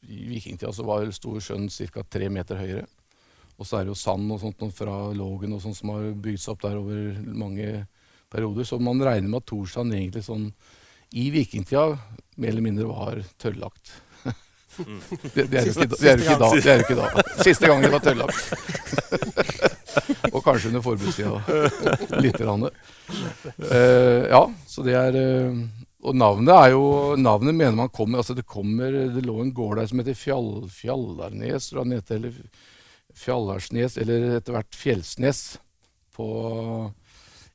i 0.09 0.25
vikingtida 0.29 0.73
så 0.73 0.85
var 0.87 1.11
stor 1.15 1.41
sjøen 1.43 1.69
ca. 1.71 2.05
tre 2.09 2.29
meter 2.33 2.61
høyere. 2.61 2.87
Og 3.55 3.67
så 3.69 3.79
er 3.79 3.85
det 3.85 3.93
jo 3.93 3.99
sand 3.99 4.33
og 4.35 4.41
sånt 4.43 4.65
fra 4.75 4.97
Lågen 5.15 5.55
og 5.55 5.63
sånt 5.63 5.79
som 5.79 5.93
har 5.95 6.09
bygd 6.11 6.43
seg 6.43 6.57
opp 6.57 6.65
der 6.65 6.81
over 6.81 7.21
mange 7.25 7.69
perioder. 8.33 8.67
Så 8.67 8.81
man 8.83 9.03
regner 9.03 9.31
med 9.31 9.45
at 9.45 9.51
Torsand 9.51 9.95
egentlig 9.95 10.25
sånn 10.27 10.49
i 11.15 11.29
vikingtida 11.31 11.95
mer 12.43 12.51
eller 12.51 12.65
mindre 12.65 12.89
var 12.91 13.23
tørrlagt. 13.39 13.95
Det, 14.75 15.45
er 15.55 15.69
jo 15.69 15.71
ikke, 15.71 16.35
da. 16.41 16.49
Det 16.59 16.73
ikke 16.83 16.97
da. 16.99 17.23
Siste 17.47 17.69
gang 17.71 17.85
det 17.85 17.93
var 17.93 18.03
tørrlagt. 18.03 18.43
og 20.35 20.41
kanskje 20.43 20.73
under 20.73 20.83
forbudstida 20.83 21.39
lite 22.19 22.41
grann. 22.43 22.67
Uh, 22.67 24.27
ja, 24.27 24.43
så 24.67 24.83
det 24.83 24.97
er 24.99 25.19
uh, 25.21 25.63
og 26.05 26.17
navnet 26.17 26.53
er 26.53 26.71
jo 26.75 26.85
Navnet 27.17 27.57
mener 27.57 27.77
man 27.79 27.93
kommer 27.93 28.21
altså 28.21 28.37
Det 28.37 28.47
kommer, 28.49 28.93
det 29.15 29.25
lå 29.25 29.39
en 29.41 29.55
gård 29.57 29.79
der 29.81 29.89
som 29.89 30.01
heter 30.03 30.17
Fjall, 30.19 30.69
Fjallarnes, 30.69 31.71
eller 32.13 32.39
Fjallarsnes, 33.15 33.97
eller 34.03 34.37
etter 34.37 34.57
hvert 34.57 34.75
Fjellsnes 34.77 35.43
på, 36.15 36.27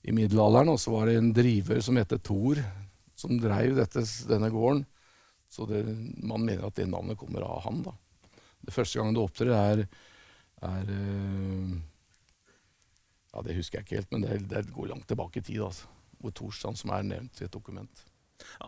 i 0.07 0.15
middelalderen. 0.15 0.71
Og 0.71 0.79
så 0.79 0.93
var 0.93 1.09
det 1.09 1.17
en 1.19 1.33
driver 1.35 1.81
som 1.83 1.99
het 1.99 2.15
Thor, 2.23 2.61
som 3.19 3.35
dreiv 3.41 3.75
denne 3.75 4.51
gården. 4.53 4.85
Så 5.49 5.65
det, 5.67 5.83
man 6.23 6.45
mener 6.45 6.67
at 6.67 6.77
det 6.77 6.87
navnet 6.89 7.19
kommer 7.19 7.43
av 7.43 7.63
han. 7.65 7.83
da. 7.83 7.93
Det 8.63 8.73
første 8.75 8.99
gangen 8.99 9.17
det 9.17 9.23
opptrer, 9.23 9.53
er, 9.55 9.85
er 10.63 10.91
uh, 10.93 11.77
Ja, 13.33 13.43
det 13.45 13.57
husker 13.57 13.79
jeg 13.79 13.85
ikke 13.85 13.99
helt, 13.99 14.13
men 14.13 14.23
det, 14.25 14.37
det 14.49 14.69
går 14.73 14.93
langt 14.93 15.07
tilbake 15.09 15.41
i 15.41 15.45
tid. 15.45 15.61
altså. 15.65 15.89
Hvor 16.19 16.33
Torstrand 16.35 16.79
som 16.79 16.93
er 16.93 17.05
nevnt 17.07 17.41
i 17.41 17.47
et 17.47 17.53
dokument. 17.53 18.05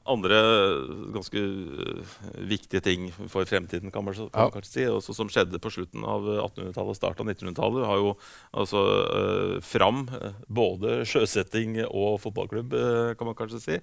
Andre 0.10 0.38
ganske 1.14 1.42
uh, 1.42 2.14
viktige 2.48 2.82
ting 2.84 3.10
for 3.30 3.46
fremtiden 3.48 3.92
kan 3.92 4.06
man, 4.06 4.16
kan 4.16 4.48
man 4.48 4.54
kanskje 4.56 4.72
si, 4.72 4.86
også 4.90 5.16
som 5.16 5.30
skjedde 5.32 5.60
på 5.62 5.72
slutten 5.74 6.06
av 6.08 6.26
1800-tallet 6.26 6.94
og 6.94 6.98
starten 6.98 7.28
av 7.28 7.34
1900-tallet, 7.36 7.88
har 7.90 8.02
jo 8.02 8.14
altså 8.64 8.84
uh, 8.88 9.56
fram 9.66 10.06
uh, 10.14 10.32
både 10.48 11.02
sjøsetting 11.08 11.82
og 11.88 12.20
fotballklubb, 12.24 12.74
kan 13.18 13.28
man 13.28 13.36
kanskje 13.38 13.60
si. 13.62 13.76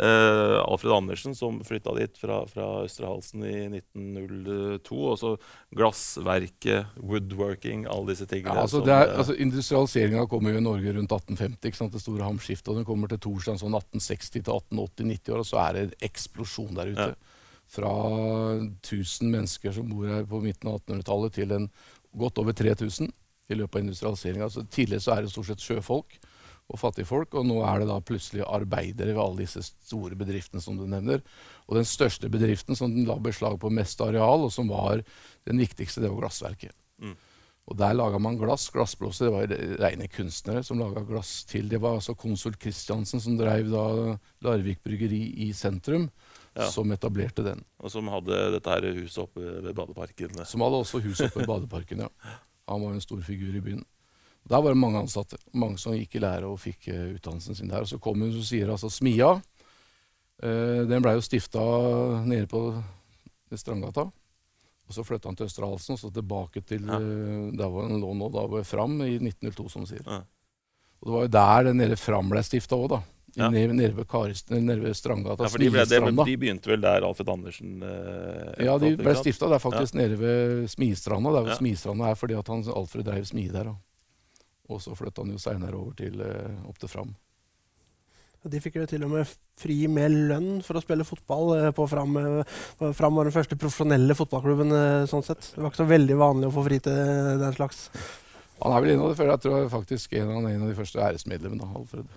Alfred 0.00 0.92
Andersen 0.94 1.34
som 1.36 1.60
flytta 1.64 1.92
dit 1.96 2.18
fra, 2.20 2.40
fra 2.50 2.66
Østrehalsen 2.84 3.44
i 3.46 3.56
1902. 3.80 4.98
Også 5.14 5.32
glassverket, 5.76 6.92
woodworking, 6.98 7.86
alle 7.90 8.12
disse 8.12 8.26
tingene. 8.30 8.54
Ja, 8.54 8.66
altså, 8.66 8.82
er, 8.84 9.14
altså 9.16 9.36
Industrialiseringa 9.40 10.26
kommer 10.30 10.54
jo 10.54 10.60
i 10.60 10.64
Norge 10.64 10.94
rundt 10.96 11.12
1850. 11.12 11.70
ikke 11.70 11.80
sant, 11.80 11.94
Det 11.94 12.02
store 12.02 12.26
hamskiftet. 12.26 12.72
Og 12.72 12.80
den 12.80 12.88
kommer 12.88 13.10
til 13.10 13.20
Torsland 13.22 13.62
sånn 13.62 13.76
1860 13.76 14.32
til 14.36 14.44
1880-90 14.46 15.29
år, 15.34 15.44
og 15.44 15.48
så 15.48 15.60
er 15.62 15.76
det 15.76 15.84
en 15.84 16.08
eksplosjon 16.10 16.74
der 16.76 16.92
ute. 16.94 17.08
Ja. 17.12 17.36
Fra 17.70 17.90
1000 18.82 19.30
mennesker 19.30 19.74
som 19.76 19.90
bor 19.92 20.08
her 20.10 20.24
på 20.26 20.40
midten 20.42 20.72
av 20.72 20.80
1800-tallet, 20.80 21.36
til 21.36 21.54
en 21.54 21.68
godt 22.18 22.40
over 22.42 22.56
3000 22.56 23.12
i 23.50 23.58
løpet 23.58 23.78
av 23.78 23.84
industrialiseringa. 23.84 24.48
Altså, 24.48 24.64
tidligere 24.66 25.04
så 25.04 25.14
er 25.14 25.22
det 25.22 25.32
stort 25.34 25.50
sett 25.50 25.62
sjøfolk 25.62 26.18
og 26.70 26.78
fattigfolk, 26.78 27.34
og 27.38 27.46
nå 27.46 27.60
er 27.66 27.82
det 27.82 27.88
da 27.90 27.98
plutselig 28.06 28.44
arbeidere 28.46 29.14
ved 29.14 29.22
alle 29.22 29.42
disse 29.42 29.62
store 29.66 30.18
bedriftene 30.18 30.62
som 30.62 30.78
du 30.78 30.84
nevner. 30.90 31.22
Og 31.66 31.78
den 31.78 31.88
største 31.88 32.30
bedriften 32.30 32.78
som 32.78 32.94
la 33.06 33.16
beslag 33.22 33.58
på 33.62 33.72
mest 33.74 34.02
areal, 34.04 34.46
og 34.46 34.54
som 34.54 34.70
var 34.70 35.02
den 35.48 35.62
viktigste, 35.62 36.02
det 36.02 36.12
var 36.12 36.24
glassverket. 36.24 36.74
Mm. 37.02 37.16
Og 37.68 37.76
der 37.78 37.94
laga 37.94 38.18
man 38.18 38.38
glass. 38.38 38.68
Glassblåser 38.74 39.28
det 39.28 39.34
var 39.34 39.52
rene 39.84 40.08
kunstnere 40.10 40.62
som 40.66 40.80
laga 40.80 41.04
glass 41.06 41.44
til. 41.46 41.68
Det 41.70 41.78
var 41.82 41.98
altså 41.98 42.16
konsul 42.18 42.56
Kristiansen 42.58 43.22
som 43.22 43.36
drev 43.38 43.70
da 43.70 43.84
Larvik 44.42 44.82
bryggeri 44.82 45.22
i 45.46 45.50
sentrum, 45.54 46.08
ja. 46.56 46.66
som 46.72 46.90
etablerte 46.90 47.44
den. 47.46 47.62
Og 47.78 47.92
som 47.94 48.10
hadde 48.10 48.40
dette 48.56 48.74
her 48.74 48.88
huset 48.98 49.22
oppe 49.22 49.44
ved 49.44 49.74
Badeparken. 49.76 50.42
Som 50.48 50.66
hadde 50.66 50.82
også 50.82 51.02
huset 51.04 51.28
oppe 51.28 51.44
ved 51.44 51.52
Badeparken, 51.52 52.06
ja. 52.08 52.36
Han 52.70 52.82
var 52.82 52.94
en 52.94 53.02
stor 53.02 53.22
figur 53.26 53.54
i 53.54 53.62
byen. 53.62 53.84
Der 54.50 54.62
var 54.62 54.72
det 54.72 54.80
mange 54.80 54.98
ansatte. 54.98 55.38
Mange 55.54 55.78
som 55.78 55.94
gikk 55.94 56.16
i 56.16 56.22
lære 56.24 56.48
og 56.48 56.58
fikk 56.62 56.88
uh, 56.90 57.14
utdannelsen 57.14 57.58
sin 57.58 57.70
der. 57.70 57.84
Og 57.84 57.90
så 57.90 57.98
kom 58.02 58.22
hun 58.22 58.32
og 58.32 58.46
sier 58.46 58.70
altså 58.72 58.90
Smia. 58.90 59.34
Uh, 60.40 60.86
den 60.88 61.04
blei 61.04 61.14
jo 61.18 61.22
stifta 61.24 61.60
nede 62.24 62.48
på 62.50 62.72
Strandgata. 63.54 64.08
Og 64.90 64.96
Så 64.96 65.04
flytta 65.06 65.30
han 65.30 65.38
til 65.38 65.46
Østre 65.46 65.68
Halsen, 65.70 65.94
og 65.94 66.02
så 66.02 66.10
tilbake 66.10 66.64
til 66.66 66.82
ja. 66.82 66.98
uh, 66.98 67.46
der 67.54 67.70
hvor 67.70 67.86
han 67.86 68.02
lå 68.02 68.10
nå, 68.18 68.28
da 68.34 68.44
var 68.50 68.66
Fram, 68.66 68.98
i 69.06 69.14
1902, 69.20 69.68
som 69.70 69.86
du 69.86 69.92
sier. 69.92 70.02
Ja. 70.02 70.24
Og 71.00 71.06
Det 71.06 71.14
var 71.14 71.24
jo 71.24 71.32
der 71.38 71.70
den 71.70 71.80
nede 71.80 71.96
Fram 71.96 72.32
ble 72.32 72.42
stifta 72.44 72.76
òg, 72.76 72.90
da. 72.96 73.00
Ja. 73.38 73.46
Nede, 73.54 73.76
nede, 73.78 73.94
ved 73.94 74.08
Karist, 74.10 74.50
nede 74.50 74.80
ved 74.82 74.96
Strandgata. 74.98 75.46
Ja, 75.46 75.50
for 75.52 75.62
de, 75.62 75.68
ble, 75.70 75.84
det, 75.86 76.00
de, 76.02 76.34
begynte 76.34 76.72
vel 76.72 76.80
der 76.82 77.04
Alfred 77.06 77.28
Andersen 77.30 77.76
eh, 77.86 78.64
Ja, 78.66 78.74
de 78.82 78.90
ble 78.98 79.14
stifta 79.14 79.46
der 79.52 79.62
faktisk 79.62 79.94
nede 79.94 80.18
ved 80.18 80.66
Smistranda. 80.72 81.30
Der 81.36 81.46
hvor 81.46 81.52
ja. 81.54 81.58
Smistranda 81.60 82.10
er 82.10 82.18
fordi 82.18 82.34
at 82.34 82.50
han, 82.50 82.64
Alfred 82.74 83.06
drev 83.06 83.28
smie 83.30 83.54
der. 83.54 83.70
Og, 83.70 83.78
Og 84.70 84.82
så 84.82 84.94
flytta 84.94 85.24
han 85.24 85.34
jo 85.34 85.40
seinere 85.42 85.78
over 85.78 85.94
til 85.98 86.20
eh, 86.22 86.58
opp 86.68 86.78
til 86.82 86.90
Fram. 86.90 87.14
De 88.48 88.60
fikk 88.62 88.78
jo 88.78 88.86
til 88.88 89.02
og 89.04 89.10
med 89.12 89.28
fri 89.60 89.82
med 89.92 90.14
lønn 90.30 90.62
for 90.64 90.78
å 90.78 90.80
spille 90.80 91.04
fotball. 91.04 91.50
eh, 91.58 91.70
på 91.76 91.84
Fram, 91.88 92.16
eh, 92.16 92.92
Fram 92.96 93.14
var 93.14 93.28
den 93.28 93.34
første 93.34 93.58
profesjonelle 93.58 94.16
fotballklubben. 94.16 94.72
eh, 94.72 95.06
sånn 95.06 95.24
sett. 95.26 95.52
Det 95.54 95.60
var 95.60 95.70
ikke 95.70 95.84
så 95.84 95.90
veldig 95.90 96.16
vanlig 96.16 96.48
å 96.48 96.54
få 96.54 96.64
fri 96.64 96.78
til 96.80 97.38
den 97.38 97.52
slags. 97.52 97.90
Han 98.62 98.72
er 98.72 98.80
vel 98.80 98.90
en 98.94 99.00
av 99.04 99.10
de, 99.10 99.18
før, 99.20 99.28
jeg 99.34 99.40
tror 99.40 99.68
faktisk 99.68 100.12
en 100.14 100.30
av, 100.30 100.48
en 100.48 100.62
av 100.62 100.68
de 100.68 100.74
første 100.74 100.98
æresmedlemmene. 101.00 101.68
Alfred. 101.76 102.08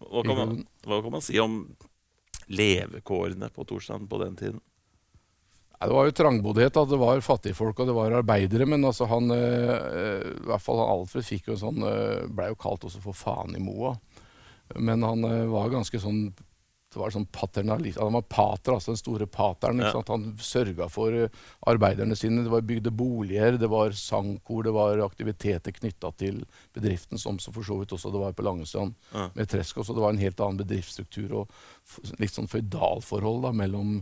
Hva 0.00 0.22
kan, 0.24 0.36
man, 0.36 0.66
hva 0.84 1.02
kan 1.02 1.12
man 1.12 1.20
si 1.24 1.38
om 1.38 1.76
levekårene 2.48 3.50
på 3.52 3.64
Torstrand 3.68 4.08
på 4.08 4.18
den 4.22 4.36
tiden? 4.36 4.60
Nei, 5.76 5.88
det 5.88 5.94
var 5.94 6.06
jo 6.08 6.16
trangboddhet. 6.16 6.72
da. 6.72 6.84
Det 6.88 6.96
var 7.00 7.20
fattigfolk 7.20 7.80
og 7.80 7.86
det 7.86 7.96
var 7.96 8.18
arbeidere. 8.22 8.66
Men 8.68 8.84
altså 8.84 9.04
han, 9.10 9.28
i 9.28 10.46
hvert 10.48 10.64
fall 10.64 10.80
han 10.80 10.92
Alfred 10.94 11.24
fikk 11.24 11.48
jo 11.50 11.56
en 11.56 11.64
sånn, 11.64 11.82
eh, 11.84 12.26
ble 12.32 12.48
jo 12.52 12.60
kalt 12.60 12.84
også 12.88 13.02
for 13.04 13.12
faen 13.12 13.56
i 13.56 13.60
moa. 13.60 13.98
Men 14.74 15.02
han 15.06 15.24
eh, 15.24 15.46
var 15.50 15.72
ganske 15.72 16.00
sånn 16.02 16.28
det 16.96 17.00
var 17.02 17.10
sånn 17.12 17.26
paternalist, 17.28 17.98
Han 18.00 18.14
var 18.14 18.22
pater, 18.30 18.72
altså 18.72 18.92
den 18.94 19.00
store 19.00 19.26
pateren. 19.28 19.82
Ja. 19.84 19.90
Han 20.08 20.30
sørga 20.40 20.86
for 20.88 21.12
eh, 21.12 21.40
arbeiderne 21.68 22.16
sine. 22.16 22.44
Det 22.46 22.52
var 22.52 22.64
bygde 22.64 22.92
boliger, 22.94 23.58
det 23.60 23.68
var 23.68 23.92
sangkor, 23.92 24.62
det 24.64 24.72
var 24.72 25.02
aktiviteter 25.04 25.74
knytta 25.76 26.12
til 26.16 26.44
bedriften, 26.76 27.20
som 27.20 27.40
så 27.42 27.52
for 27.52 27.66
så 27.66 27.76
vidt 27.82 27.92
også 27.92 28.12
det 28.14 28.22
var 28.22 28.36
på 28.38 28.46
Langestrand 28.46 28.94
Ja. 29.12 29.28
med 29.34 29.50
Tresk 29.50 29.82
også. 29.82 29.94
Det 29.94 30.04
var 30.06 30.14
en 30.14 30.22
helt 30.22 30.40
annen 30.40 30.62
bedriftsstruktur 30.62 31.34
og 31.42 32.16
litt 32.22 32.32
sånn 32.32 32.48
føydalforhold 32.48 33.42
da, 33.44 33.52
mellom 33.52 33.98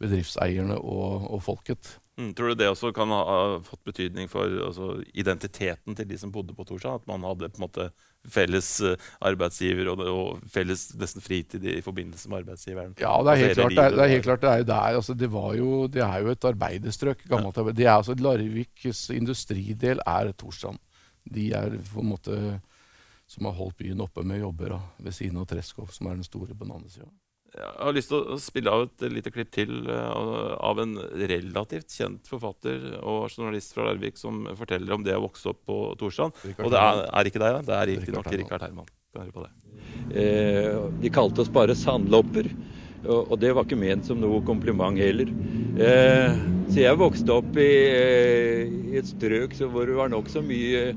bedriftseierne 0.00 0.78
og, 0.80 1.26
og 1.34 1.42
folket. 1.44 1.98
Mm, 2.20 2.34
tror 2.36 2.52
du 2.52 2.58
det 2.60 2.68
også 2.68 2.90
kan 2.92 3.08
ha, 3.14 3.22
fått 3.64 3.80
betydning 3.88 4.28
for 4.28 4.50
altså, 4.66 4.90
identiteten 5.16 5.96
til 5.96 6.08
de 6.10 6.18
som 6.20 6.32
bodde 6.34 6.52
på 6.56 6.66
Torshov? 6.68 7.00
At 7.00 7.08
man 7.08 7.24
hadde 7.24 7.48
på 7.48 7.60
en 7.60 7.64
måte 7.64 7.86
felles 8.28 8.68
eh, 8.84 9.10
arbeidsgiver 9.24 9.88
og, 9.94 10.02
og 10.04 10.42
felles 10.52 10.90
nesten 11.00 11.24
fritid 11.24 11.64
i, 11.64 11.78
forbindelse 11.84 12.28
med 12.28 12.42
arbeidsgiveren? 12.42 12.96
Ja, 13.00 13.14
det 13.24 13.32
er 13.32 13.42
helt 13.44 13.50
Altså, 13.50 13.62
klart. 13.62 13.76
Det 13.78 13.84
er, 13.84 13.96
det 13.96 14.04
er, 14.04 14.12
helt 14.14 14.26
klart, 14.28 14.42
det 14.44 14.50
er 14.50 14.62
jo 14.62 14.68
der. 14.72 14.98
Altså, 15.00 15.16
det, 15.22 15.30
var 15.32 15.54
jo, 15.56 15.70
det 15.86 16.04
er 16.04 16.18
jo 16.26 16.34
et 16.34 16.48
arbeiderstrøk. 16.52 17.24
gammelt 17.30 17.62
arbeid. 17.62 17.80
Er 17.80 17.94
altså 17.94 18.18
Larviks 18.18 19.06
industridel 19.16 20.04
er 20.06 20.32
Torstrand. 20.32 20.82
De 21.24 21.50
er 21.56 21.78
på 21.94 22.04
en 22.04 22.12
måte 22.12 22.36
som 23.30 23.46
har 23.46 23.54
holdt 23.54 23.78
byen 23.78 24.00
oppe 24.02 24.24
med 24.26 24.42
jobber 24.42 24.74
da, 24.74 24.80
ved 24.98 25.14
siden 25.14 25.38
av 25.38 25.46
Treskov, 25.46 25.92
som 25.94 26.08
er 26.10 26.18
den 26.18 26.26
store 26.26 26.56
bananensida. 26.58 27.06
Jeg 27.50 27.70
har 27.82 27.94
lyst 27.96 28.12
til 28.12 28.20
å 28.20 28.36
spille 28.38 28.70
av 28.70 28.84
et 28.86 29.04
lite 29.10 29.32
klipp 29.34 29.50
til 29.54 29.88
eh, 29.90 30.10
av 30.62 30.78
en 30.82 30.94
relativt 31.18 31.96
kjent 31.96 32.28
forfatter 32.30 33.00
og 33.00 33.24
journalist 33.32 33.74
fra 33.74 33.88
Larvik 33.88 34.20
som 34.20 34.44
forteller 34.58 34.94
om 34.94 35.06
det 35.06 35.16
å 35.18 35.24
vokse 35.24 35.50
opp 35.50 35.64
på 35.66 35.80
Torstrand. 35.98 36.36
Richard 36.46 36.68
Og 36.68 36.74
det 36.74 36.84
er, 36.84 37.02
er 37.10 37.30
ikke 37.32 37.42
deg, 37.42 37.56
da. 37.56 37.64
Det 37.66 37.78
er 37.78 37.90
riktignok 37.94 38.30
Rikard 38.30 38.66
Herman. 38.68 38.92
På 39.34 39.42
det. 39.42 39.50
Eh, 40.14 40.76
de 41.02 41.10
kalte 41.10 41.42
oss 41.42 41.50
bare 41.50 41.74
sandlopper, 41.74 42.46
og, 43.04 43.32
og 43.32 43.36
det 43.42 43.50
var 43.56 43.66
ikke 43.66 43.78
ment 43.80 44.06
som 44.06 44.20
noe 44.22 44.38
kompliment 44.46 44.98
heller. 45.02 45.30
Eh, 45.80 46.38
så 46.70 46.84
jeg 46.84 47.00
vokste 47.00 47.34
opp 47.34 47.58
i, 47.58 47.70
eh, 47.90 48.68
i 48.92 48.98
et 49.00 49.10
strøk 49.10 49.56
hvor 49.64 49.90
det 49.90 49.98
var 49.98 50.12
nokså 50.12 50.42
mye 50.46 50.92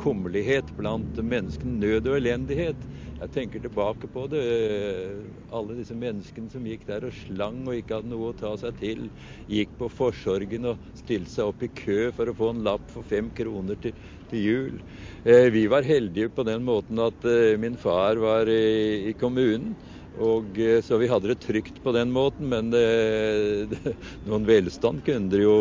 kummerlighet 0.00 0.70
blant 0.78 1.20
menneskene, 1.20 1.76
nød 1.82 2.08
og 2.08 2.16
elendighet. 2.20 2.88
Jeg 3.18 3.30
tenker 3.34 3.62
tilbake 3.64 4.06
på 4.14 4.26
det. 4.30 4.40
eh, 4.40 5.30
Alle 5.50 5.74
disse 5.78 5.94
menneskene 5.98 6.50
som 6.52 6.66
gikk 6.66 6.84
der 6.86 7.06
og 7.08 7.14
slang 7.16 7.64
og 7.66 7.74
ikke 7.74 7.98
hadde 7.98 8.12
noe 8.12 8.30
å 8.30 8.36
ta 8.38 8.52
seg 8.60 8.76
til. 8.78 9.08
Gikk 9.50 9.72
på 9.80 9.88
forsorgen 9.90 10.68
og 10.70 10.78
stilte 10.94 11.32
seg 11.32 11.50
opp 11.50 11.64
i 11.66 11.70
kø 11.82 12.12
for 12.14 12.30
å 12.30 12.36
få 12.38 12.52
en 12.54 12.62
lapp 12.66 12.86
for 12.94 13.02
fem 13.02 13.32
kroner 13.34 13.80
til, 13.82 13.96
til 14.30 14.44
jul. 14.44 14.78
Eh, 15.26 15.48
vi 15.50 15.66
var 15.66 15.82
heldige 15.88 16.30
på 16.30 16.46
den 16.46 16.62
måten 16.68 17.02
at 17.02 17.26
eh, 17.26 17.56
min 17.58 17.76
far 17.76 18.22
var 18.22 18.46
i, 18.46 19.10
i 19.10 19.14
kommunen. 19.18 19.74
Og, 20.14 20.54
eh, 20.62 20.78
så 20.86 20.98
vi 21.02 21.10
hadde 21.10 21.32
det 21.34 21.40
trygt 21.42 21.82
på 21.82 21.92
den 21.98 22.14
måten, 22.14 22.46
men 22.54 22.70
eh, 22.74 23.66
noen 24.30 24.46
velstand 24.48 25.02
kunne 25.06 25.30
det 25.34 25.42
jo 25.42 25.58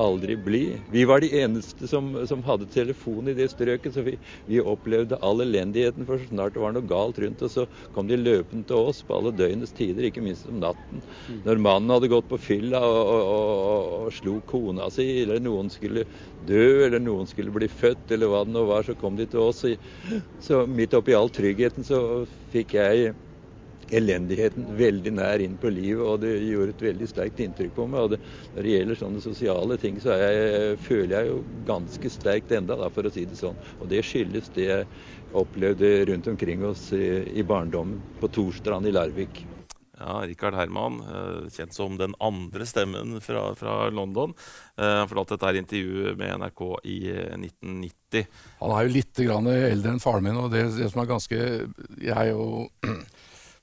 aldri 0.00 0.36
bli. 0.36 0.62
Vi 0.92 1.04
var 1.08 1.20
de 1.20 1.30
eneste 1.40 1.88
som, 1.88 2.12
som 2.28 2.42
hadde 2.46 2.68
telefon 2.72 3.30
i 3.30 3.34
det 3.36 3.48
strøket, 3.52 3.94
så 3.94 4.04
vi, 4.06 4.16
vi 4.48 4.60
opplevde 4.60 5.18
all 5.24 5.42
elendigheten. 5.44 6.06
For 6.08 6.20
så 6.20 6.28
snart 6.30 6.56
det 6.56 6.62
var 6.62 6.76
noe 6.76 6.86
galt 6.88 7.20
rundt 7.22 7.42
oss, 7.46 7.56
så 7.58 7.66
kom 7.96 8.10
de 8.10 8.18
løpende 8.20 8.68
til 8.68 8.90
oss 8.92 9.02
på 9.06 9.16
alle 9.18 9.34
døgnets 9.36 9.74
tider, 9.76 10.08
ikke 10.08 10.24
minst 10.24 10.48
om 10.50 10.60
natten. 10.62 11.02
Når 11.46 11.62
mannen 11.64 11.94
hadde 11.96 12.12
gått 12.12 12.30
på 12.30 12.40
fylla 12.40 12.80
og, 12.86 13.02
og, 13.02 13.26
og, 13.34 13.92
og 14.06 14.16
slo 14.16 14.38
kona 14.48 14.90
si, 14.94 15.08
eller 15.24 15.42
noen 15.42 15.72
skulle 15.72 16.06
dø, 16.38 16.86
eller 16.86 17.02
noen 17.02 17.28
skulle 17.30 17.54
bli 17.54 17.68
født, 17.72 18.10
eller 18.16 18.32
hva 18.32 18.44
det 18.46 18.56
nå 18.56 18.66
var, 18.68 18.86
så 18.86 18.96
kom 18.98 19.18
de 19.18 19.28
til 19.30 19.44
oss. 19.48 19.64
Så, 19.64 20.22
så 20.42 20.64
midt 20.70 20.94
oppi 20.96 21.16
all 21.16 21.32
tryggheten 21.32 21.86
så 21.86 22.00
fikk 22.52 22.76
jeg 22.78 23.14
elendigheten 23.94 24.66
veldig 24.78 25.12
nær 25.14 25.42
inn 25.44 25.56
på 25.60 25.70
livet, 25.70 26.02
og 26.02 26.22
det 26.24 26.34
gjorde 26.42 26.74
et 26.74 26.86
veldig 26.88 27.08
sterkt 27.10 27.42
inntrykk 27.44 27.74
på 27.76 27.88
meg. 27.90 28.00
og 28.00 28.14
det, 28.14 28.20
Når 28.54 28.62
det 28.62 28.76
gjelder 28.76 29.00
sånne 29.02 29.24
sosiale 29.24 29.80
ting, 29.82 30.00
så 30.02 30.14
er 30.16 30.24
jeg, 30.26 30.78
føler 30.86 31.16
jeg 31.16 31.32
jo 31.32 31.42
ganske 31.68 32.12
sterkt 32.12 32.54
enda, 32.56 32.78
da, 32.80 32.90
for 32.92 33.06
å 33.06 33.12
si 33.14 33.26
det 33.28 33.38
sånn. 33.38 33.58
Og 33.80 33.90
det 33.92 34.04
skyldes 34.06 34.50
det 34.56 34.70
jeg 34.70 34.88
opplevde 35.36 35.92
rundt 36.10 36.30
omkring 36.32 36.64
oss 36.66 36.88
i, 36.96 37.06
i 37.38 37.46
barndommen, 37.46 38.00
på 38.20 38.32
Torstrand 38.32 38.88
i 38.88 38.94
Larvik. 38.94 39.44
Ja, 39.96 40.20
Rikard 40.28 40.54
Herman, 40.54 41.00
eh, 41.00 41.48
kjent 41.50 41.72
som 41.72 41.94
den 41.96 42.12
andre 42.20 42.66
stemmen 42.68 43.16
fra, 43.24 43.54
fra 43.56 43.88
London. 43.88 44.34
Eh, 44.76 44.84
Han 44.84 45.08
fortalte 45.08 45.36
dette 45.36 45.48
her 45.48 45.60
intervjuet 45.62 46.18
med 46.20 46.34
NRK 46.42 46.62
i 46.84 46.96
eh, 47.14 47.32
1990. 47.38 48.26
Han 48.60 48.74
er 48.76 48.84
jo 48.84 48.92
litt 48.92 49.22
grann 49.24 49.48
eldre 49.48 49.94
enn 49.94 50.02
faren 50.02 50.28
min, 50.28 50.36
og 50.36 50.50
det, 50.52 50.66
det 50.76 50.90
som 50.92 51.00
er 51.00 51.08
ganske 51.08 51.40
Jeg 52.04 52.36
og 52.36 52.68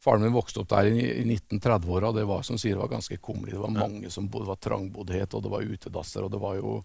Faren 0.04 0.26
min 0.26 0.36
vokste 0.36 0.60
opp 0.60 0.70
der 0.74 0.90
i, 0.92 1.00
i 1.22 1.24
1930-åra, 1.24 2.10
og 2.12 2.18
det 2.18 2.28
var 2.28 2.44
som 2.44 2.58
sier, 2.60 2.76
det 2.76 2.84
var 2.84 2.92
ganske 2.92 3.16
kummerlig. 3.24 3.56
Det 3.56 3.64
var 3.64 3.72
mange 3.72 4.10
som 4.12 4.28
bodde, 4.28 4.50
det 4.50 4.52
var 4.52 4.64
trangboddhet, 4.66 5.36
og 5.38 5.46
det 5.46 5.52
var 5.54 5.68
utedasser. 5.68 6.26
og 6.26 6.32
det 6.34 6.42
var 6.44 6.58
jo... 6.60 6.78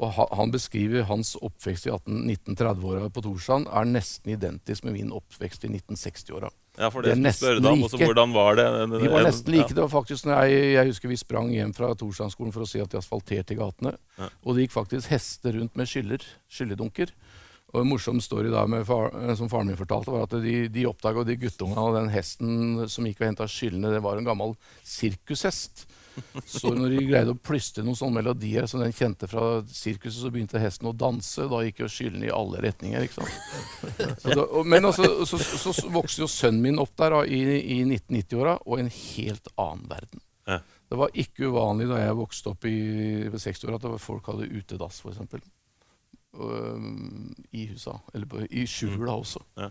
Og 0.00 0.16
han 0.16 0.48
beskriver 0.48 1.02
hans 1.10 1.34
oppvekst 1.44 1.90
i 1.90 1.90
1930-åra 1.92 3.10
på 3.12 3.20
Torstrand 3.26 3.66
er 3.68 3.90
nesten 3.90 4.32
identisk 4.32 4.86
med 4.86 4.94
min 4.96 5.10
oppvekst 5.12 5.66
i 5.66 5.72
1960-åra. 5.74 6.48
Ja, 6.78 6.88
for 6.88 7.04
det, 7.04 7.18
det 7.18 7.28
er 7.28 7.36
spørre 7.36 7.60
deg 7.60 7.74
om, 7.74 7.82
like. 7.84 8.06
Hvordan 8.08 8.32
var 8.32 8.56
det? 8.56 8.64
De 8.94 9.10
var 9.12 9.26
nesten 9.26 9.52
like. 9.52 9.74
Det 9.74 9.82
var 9.82 9.92
faktisk 9.92 10.30
når 10.30 10.48
jeg, 10.48 10.70
jeg 10.72 10.92
husker 10.92 11.12
vi 11.12 11.18
sprang 11.20 11.50
hjem 11.52 11.74
fra 11.76 11.90
Torstrandskolen 12.00 12.54
for 12.54 12.64
å 12.64 12.70
se 12.70 12.80
at 12.80 12.94
de 12.94 13.00
asfalterte 13.02 13.58
gatene. 13.58 13.92
Ja. 14.16 14.30
Og 14.46 14.56
det 14.56 14.64
gikk 14.64 14.78
faktisk 14.78 15.12
hester 15.12 15.58
rundt 15.58 15.76
med 15.76 15.90
skyller, 15.90 16.24
skylledunker. 16.48 17.12
Og 17.70 17.82
en 17.82 17.90
morsom 17.90 18.18
story 18.22 18.50
da 18.50 18.64
med 18.66 18.82
far, 18.88 19.12
eh, 19.14 19.34
som 19.38 19.50
faren 19.50 19.70
min 19.70 19.78
fortalte, 19.78 20.10
var 20.10 20.26
at 20.26 20.34
de, 20.42 20.56
de 20.72 20.86
oppdaga 20.90 21.24
de 21.26 21.38
guttungene 21.38 21.86
og 21.86 21.96
den 21.98 22.10
hesten 22.12 22.84
som 22.90 23.06
gikk 23.06 23.22
og 23.22 23.30
henta 23.30 23.46
skyllene, 23.50 23.92
det 23.94 24.02
var 24.04 24.18
en 24.18 24.26
gammel 24.26 24.56
sirkushest. 24.86 25.86
Så 26.44 26.72
når 26.74 26.96
de 26.96 27.04
greide 27.06 27.32
å 27.32 27.38
plystre 27.38 27.84
noen 27.86 27.96
sånne 27.96 28.18
melodier 28.18 28.66
som 28.68 28.82
den 28.82 28.92
kjente 28.92 29.28
fra 29.30 29.60
sirkuset, 29.70 30.18
så 30.24 30.32
begynte 30.32 30.60
hesten 30.60 30.90
å 30.90 30.94
danse. 30.96 31.46
Da 31.48 31.62
gikk 31.64 31.84
jo 31.84 31.90
skyllene 31.92 32.26
i 32.26 32.34
alle 32.34 32.64
retninger. 32.66 33.06
ikke 33.06 33.20
sant? 33.20 34.18
Så 34.20 34.34
da, 34.34 34.42
og, 34.44 34.66
men 34.68 34.90
altså, 34.90 35.06
så, 35.28 35.38
så, 35.38 35.72
så 35.76 35.92
vokste 35.94 36.24
jo 36.24 36.30
sønnen 36.30 36.64
min 36.66 36.82
opp 36.82 36.96
der 36.98 37.14
da, 37.14 37.22
i, 37.24 37.40
i 37.60 37.78
1990-åra, 37.86 38.58
og 38.66 38.82
en 38.82 38.90
helt 38.90 39.54
annen 39.54 39.86
verden. 39.92 40.26
Det 40.90 40.98
var 40.98 41.14
ikke 41.22 41.52
uvanlig 41.52 41.86
da 41.86 42.00
jeg 42.02 42.18
vokste 42.18 42.50
opp 42.50 42.66
i 42.66 42.76
60-åra 43.30 43.78
at 43.78 44.02
folk 44.02 44.26
hadde 44.32 44.50
utedass, 44.50 44.98
f.eks. 45.04 45.46
Um, 46.32 47.34
I 47.52 47.66
husa. 47.72 47.96
Eller 48.14 48.46
i 48.50 48.66
skjula 48.70 49.16
også. 49.18 49.42
Ja. 49.58 49.70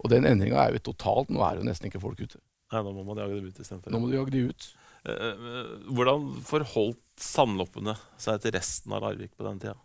Og 0.00 0.12
den 0.12 0.28
endringa 0.28 0.62
er 0.62 0.78
jo 0.78 0.86
totalt. 0.92 1.32
Nå 1.34 1.42
er 1.44 1.58
jo 1.58 1.66
nesten 1.66 1.90
ikke 1.90 2.02
folk 2.02 2.22
ute. 2.22 2.38
Nei, 2.70 2.82
nå 2.86 2.94
må 2.94 3.04
man 3.06 3.18
jage 3.18 3.36
dem 3.36 3.50
ut 3.50 3.60
istedenfor. 3.60 3.92
Nå 3.92 4.00
må 4.00 4.10
du 4.10 4.16
jage 4.16 4.34
dem 4.34 4.50
ut. 4.50 4.66
Eh, 5.08 5.28
eh, 5.30 5.70
Hvordan 5.90 6.26
forholdt 6.46 7.00
sandloppene 7.20 7.96
seg 8.20 8.42
til 8.42 8.54
resten 8.56 8.94
av 8.94 9.04
Larvik 9.04 9.32
på 9.36 9.46
den 9.48 9.62
tida? 9.62 9.76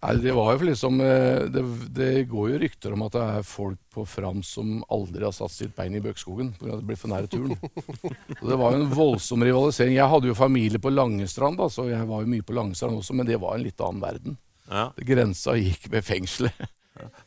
Nei, 0.00 0.14
det 0.24 0.32
var 0.32 0.54
jo 0.54 0.64
liksom 0.64 1.02
eh, 1.04 1.42
det, 1.52 1.62
det 1.92 2.10
går 2.30 2.54
jo 2.54 2.60
rykter 2.62 2.94
om 2.96 3.02
at 3.04 3.16
det 3.18 3.24
er 3.34 3.44
folk 3.44 3.80
på 3.92 4.06
Fram 4.08 4.40
som 4.46 4.78
aldri 4.88 5.26
har 5.26 5.34
satt 5.36 5.52
sitt 5.52 5.74
bein 5.76 5.98
i 5.98 6.00
Bøkskogen 6.00 6.54
pga. 6.56 6.78
at 6.78 6.80
det 6.80 6.88
ble 6.88 6.96
for 6.96 7.12
nære 7.12 7.28
turen. 7.28 7.52
Og 8.40 8.46
det 8.48 8.60
var 8.62 8.72
jo 8.72 8.80
en 8.80 8.94
voldsom 8.94 9.44
rivalisering. 9.44 9.98
Jeg 9.98 10.12
hadde 10.14 10.30
jo 10.30 10.38
familie 10.38 10.80
på 10.80 10.94
Langestrand, 10.94 11.60
da, 11.60 11.68
så 11.68 11.90
jeg 11.90 12.08
var 12.08 12.24
jo 12.24 12.32
mye 12.32 12.46
på 12.46 12.56
Langestrand 12.56 13.02
også, 13.02 13.18
men 13.18 13.28
det 13.28 13.36
var 13.42 13.58
en 13.58 13.66
litt 13.66 13.84
annen 13.84 14.00
verden. 14.06 14.40
Ja. 14.70 14.88
Grensa 14.96 15.58
gikk 15.58 15.90
ved 15.92 16.06
fengselet. 16.06 16.70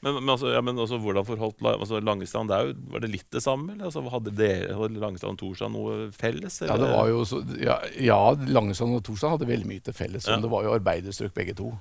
Men, 0.01 0.13
men, 0.19 0.29
altså, 0.29 0.49
ja, 0.51 0.59
men 0.61 0.79
altså, 0.79 0.97
hvordan 0.99 1.25
forholdt 1.25 1.61
altså, 1.65 1.99
Langestrand 2.03 2.51
det 2.51 2.57
jo, 2.67 2.73
Var 2.91 3.03
det 3.05 3.09
litt 3.13 3.29
det 3.31 3.41
samme? 3.41 3.73
Eller? 3.73 3.87
Altså, 3.87 4.03
hadde 4.11 4.33
dere 4.35 4.75
hadde 4.75 4.99
Langestrand 5.01 5.37
og 5.37 5.39
Torstrand 5.39 5.77
noe 5.77 5.95
felles? 6.13 6.59
Ja, 6.61 6.73
Eller? 6.73 6.83
det 6.83 6.97
var 6.97 7.09
jo 7.09 7.23
så, 7.29 7.39
ja, 7.61 7.77
ja, 7.95 8.19
Langestrand 8.51 8.99
og 8.99 9.05
Torstrand 9.07 9.37
hadde 9.37 9.49
veldig 9.49 9.69
mye 9.69 9.85
til 9.85 9.95
felles, 9.95 10.27
men 10.29 10.43
det 10.43 10.51
var 10.51 10.67
jo 10.67 10.75
arbeiderstrøk 10.75 11.33
begge 11.37 11.57
to. 11.57 11.71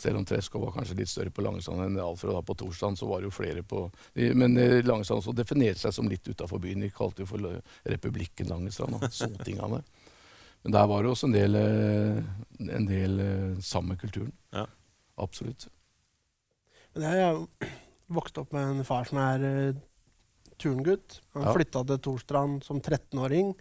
Selv 0.00 0.18
om 0.18 0.24
Treskov 0.26 0.64
var 0.64 0.72
kanskje 0.74 0.96
litt 0.98 1.10
større 1.12 1.30
på 1.30 1.44
Langestrand 1.46 1.84
enn 1.84 2.00
Alfred 2.02 2.34
Da 2.34 2.40
på 2.42 2.56
Torstrand, 2.58 2.98
så 2.98 3.06
var 3.06 3.20
det 3.22 3.28
jo 3.28 3.36
flere 3.36 3.62
på 3.62 3.84
Men 4.34 4.56
eh, 4.58 4.80
Langestrand 4.82 5.20
også 5.20 5.36
definerte 5.36 5.84
seg 5.84 5.94
som 5.94 6.08
litt 6.10 6.26
utafor 6.26 6.58
byen. 6.64 6.82
De 6.82 6.90
kalte 6.90 7.22
jo 7.22 7.28
for 7.30 7.46
Republikken 7.86 8.50
Langestrand, 8.50 8.96
da, 8.98 9.12
sotingene. 9.14 9.84
Men 10.64 10.74
der 10.74 10.90
var 10.90 11.04
det 11.04 11.12
også 11.12 11.28
en 11.30 11.36
del, 11.36 11.60
eh, 11.60 12.18
en 12.80 12.90
del 12.90 13.22
samme 13.62 13.94
kulturen. 14.00 14.34
Ja. 14.56 14.66
Absolutt. 15.22 15.68
Jeg 16.96 17.20
er 17.20 17.70
vokst 18.16 18.38
opp 18.40 18.54
med 18.56 18.70
en 18.70 18.86
far 18.86 19.06
som 19.08 19.20
er 19.20 19.44
uh, 19.44 19.84
turngutt. 20.62 21.20
Han 21.34 21.46
Ja. 21.46 21.52
flytta 21.52 21.84
til 21.86 21.98
Torstrand 21.98 22.64
som 22.64 22.80
13-åring 22.80 23.54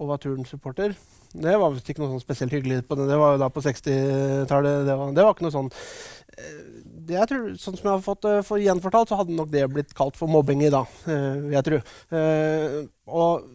og 0.00 0.08
var 0.08 0.18
turnsupporter. 0.22 0.94
Det 1.30 1.58
var 1.60 1.70
visst 1.70 1.90
ikke 1.90 2.02
noe 2.02 2.14
sånn 2.14 2.24
spesielt 2.24 2.52
hyggelig. 2.52 2.88
på 2.88 2.96
det. 2.96 3.06
Det 3.06 3.18
var 3.18 3.34
jo 3.34 3.42
da 3.42 3.48
på 3.52 3.62
60-tallet. 3.62 4.86
Det, 4.86 4.96
det 5.14 5.24
var 5.24 5.34
ikke 5.34 5.46
noe 5.46 5.54
sånn 5.54 5.70
eh, 5.70 6.80
det 7.10 7.18
jeg 7.18 7.28
tror, 7.30 7.46
Sånn 7.58 7.76
som 7.76 7.88
jeg 7.88 7.96
har 7.96 8.04
fått 8.04 8.24
uh, 8.24 8.58
gjenfortalt, 8.60 9.10
så 9.10 9.18
hadde 9.18 9.34
nok 9.36 9.50
det 9.50 9.66
blitt 9.72 9.94
kalt 9.94 10.16
for 10.16 10.30
mobbing 10.30 10.62
i 10.62 10.70
dag, 10.72 10.86
uh, 11.08 11.50
jeg 11.50 11.66
tror. 11.66 11.82
Uh, 12.12 12.86
og 13.06 13.48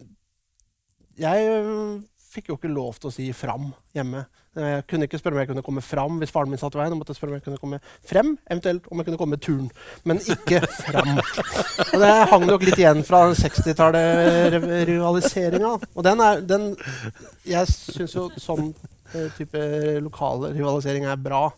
jeg 1.16 2.04
fikk 2.36 2.46
jo 2.52 2.56
ikke 2.58 2.70
lov 2.72 2.94
til 3.00 3.08
å 3.10 3.14
si 3.14 3.26
'fram' 3.32 3.70
hjemme. 3.96 4.20
Eh, 4.56 4.62
Jeg 4.76 4.86
kunne 4.88 5.04
ikke 5.04 5.18
spørre 5.20 5.34
om 5.36 5.40
jeg 5.42 5.48
kunne 5.50 5.62
komme 5.66 5.82
fram 5.84 6.12
hvis 6.20 6.32
faren 6.32 6.50
min 6.50 6.58
satt 6.60 6.74
i 6.74 6.78
veien. 6.80 6.92
Jeg 6.92 6.98
måtte 7.00 7.14
spørre 7.16 7.30
om 7.32 7.36
jeg 7.38 7.44
kunne 7.44 7.60
komme 7.60 7.78
frem, 8.04 8.28
eventuelt 8.50 8.82
om 8.90 8.96
jeg 8.98 9.06
kunne 9.08 9.18
komme 9.20 9.36
turen. 9.36 9.68
turn. 9.68 9.70
Men 10.04 10.16
ikke 10.18 10.60
fram. 10.86 11.10
Og 11.92 11.98
det 12.00 12.28
hang 12.32 12.44
nok 12.46 12.62
litt 12.64 12.78
igjen 12.80 13.04
fra 13.04 13.20
60-tallet-rivaliseringa. 13.36 15.72
Og 15.94 16.04
den 16.04 16.20
er 16.20 16.40
den 16.40 16.76
Jeg 17.46 17.66
syns 17.68 18.14
jo 18.16 18.30
sånn 18.40 18.74
eh, 19.14 19.28
type 19.36 19.58
lokal 20.02 20.52
rivalisering 20.56 21.04
er 21.04 21.16
bra. 21.16 21.50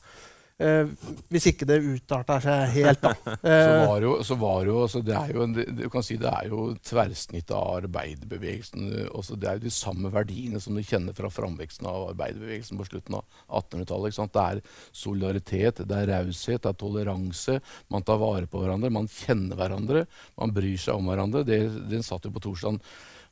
Eh, 0.58 0.88
hvis 1.30 1.44
ikke 1.52 1.66
det 1.70 1.76
utarter 1.86 2.42
seg 2.42 2.72
helt, 2.74 3.04
da. 3.04 3.12
Så 3.38 3.48
Eh, 3.48 3.84
var 3.86 4.02
jo, 4.02 4.14
så 4.26 4.34
var 4.40 4.66
jo 4.66 4.80
så 4.90 5.02
det 5.06 5.14
er 5.14 5.30
jo, 5.30 5.44
en, 5.44 5.52
du 5.54 5.84
kan 5.92 6.02
si 6.02 6.16
det 6.18 6.30
er 6.32 6.48
jo 6.50 6.72
tverrsnittet 6.82 7.52
av 7.54 7.84
arbeiderbevegelsen. 7.84 8.88
Også 9.14 9.38
det 9.38 9.48
er 9.50 9.60
jo 9.60 9.66
de 9.68 9.74
samme 9.74 10.10
verdiene 10.10 10.58
som 10.62 10.74
du 10.74 10.82
kjenner 10.82 11.14
fra 11.14 11.30
framveksten 11.30 11.86
av 11.86 12.08
arbeiderbevegelsen 12.10 12.80
på 12.80 12.88
slutten 12.88 13.20
av 13.20 13.44
1800-tallet. 13.60 14.18
Det 14.18 14.44
er 14.44 14.62
solidaritet, 15.04 15.84
det 15.86 16.00
er 16.00 16.10
raushet, 16.10 16.64
det 16.64 16.72
er 16.72 16.80
toleranse. 16.82 17.60
Man 17.94 18.06
tar 18.06 18.18
vare 18.18 18.50
på 18.50 18.64
hverandre, 18.64 18.90
man 18.90 19.06
kjenner 19.12 19.58
hverandre, 19.58 20.04
man 20.40 20.56
bryr 20.56 20.80
seg 20.80 20.98
om 20.98 21.12
hverandre. 21.12 21.44
Det, 21.46 21.60
den 21.92 22.02
satt 22.06 22.26
jo 22.26 22.34
på 22.34 22.42
torsdag 22.48 22.82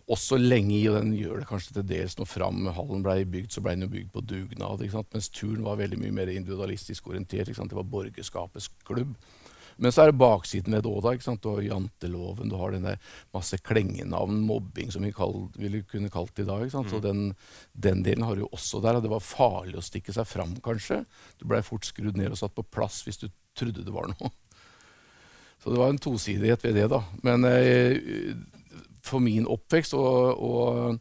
også 0.07 0.39
lenge 0.39 0.77
i, 0.77 0.85
og 0.87 1.01
den 1.01 1.15
gjør 1.19 1.41
det 1.41 1.49
kanskje 1.49 1.75
til 1.77 1.89
dels 1.89 2.15
når 2.19 2.29
Fram-hallen 2.31 3.03
ble 3.03 3.25
bygd, 3.27 3.51
så 3.55 3.63
ble 3.65 3.75
den 3.75 3.89
jo 3.89 3.95
bygd 3.97 4.13
på 4.15 4.23
dugnad. 4.23 4.85
Mens 5.13 5.33
turn 5.35 5.65
var 5.67 5.81
veldig 5.81 5.99
mye 5.99 6.15
mer 6.15 6.31
individualistisk 6.31 7.11
orientert. 7.11 7.51
Det 7.51 7.79
var 7.79 7.91
borgerskapets 7.91 8.71
klubb. 8.87 9.17
Men 9.77 9.93
så 9.93 10.03
er 10.03 10.11
det 10.11 10.21
baksiden 10.21 10.73
ved 10.73 10.87
det 10.87 10.93
òg. 10.93 11.41
Du 11.43 11.51
har 11.51 11.67
janteloven, 11.67 12.49
du 12.49 12.57
har 12.57 12.73
denne 12.73 12.95
masse 13.35 13.59
klengenavn, 13.61 14.39
mobbing, 14.49 14.93
som 14.95 15.05
vi 15.05 15.13
kall, 15.13 15.51
ville 15.59 15.83
kunne 15.91 16.13
kalt 16.13 16.33
det 16.39 16.47
i 16.47 16.49
dag. 16.49 16.65
Så 16.73 17.03
den, 17.05 17.29
den 17.75 18.03
delen 18.07 18.25
har 18.25 18.39
du 18.39 18.47
også 18.47 18.81
der. 18.85 18.97
og 18.97 19.05
Det 19.05 19.13
var 19.13 19.27
farlig 19.27 19.77
å 19.77 19.85
stikke 19.85 20.15
seg 20.17 20.29
fram, 20.31 20.57
kanskje. 20.65 21.03
Du 21.37 21.45
blei 21.51 21.61
fort 21.67 21.85
skrudd 21.89 22.17
ned 22.17 22.33
og 22.33 22.41
satt 22.41 22.57
på 22.57 22.65
plass 22.65 23.03
hvis 23.05 23.21
du 23.21 23.29
trodde 23.57 23.85
det 23.85 23.93
var 23.93 24.09
noe. 24.15 24.33
Så 25.61 25.73
det 25.73 25.81
var 25.81 25.93
en 25.93 26.01
tosidighet 26.01 26.65
ved 26.65 26.77
det, 26.79 26.89
da. 26.93 27.03
Men 27.27 27.45
eh, 27.49 27.97
for 29.07 29.23
min 29.23 29.47
oppvekst 29.51 29.95
og, 29.97 30.43
og 30.43 30.99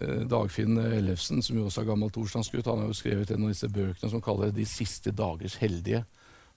eh, 0.00 0.22
Dagfinn 0.28 0.78
Ellefsen, 0.82 1.42
som 1.44 1.58
jo 1.58 1.68
også 1.68 1.84
er 1.84 1.90
gammel 1.90 2.12
torsdagsgutt, 2.14 2.68
han 2.68 2.84
har 2.84 2.90
jo 2.90 2.98
skrevet 2.98 3.32
en 3.32 3.46
av 3.46 3.54
disse 3.54 3.70
bøkene 3.72 4.12
som 4.12 4.22
kaller 4.24 4.52
'De 4.54 4.66
siste 4.68 5.14
dagers 5.14 5.58
heldige'. 5.62 6.04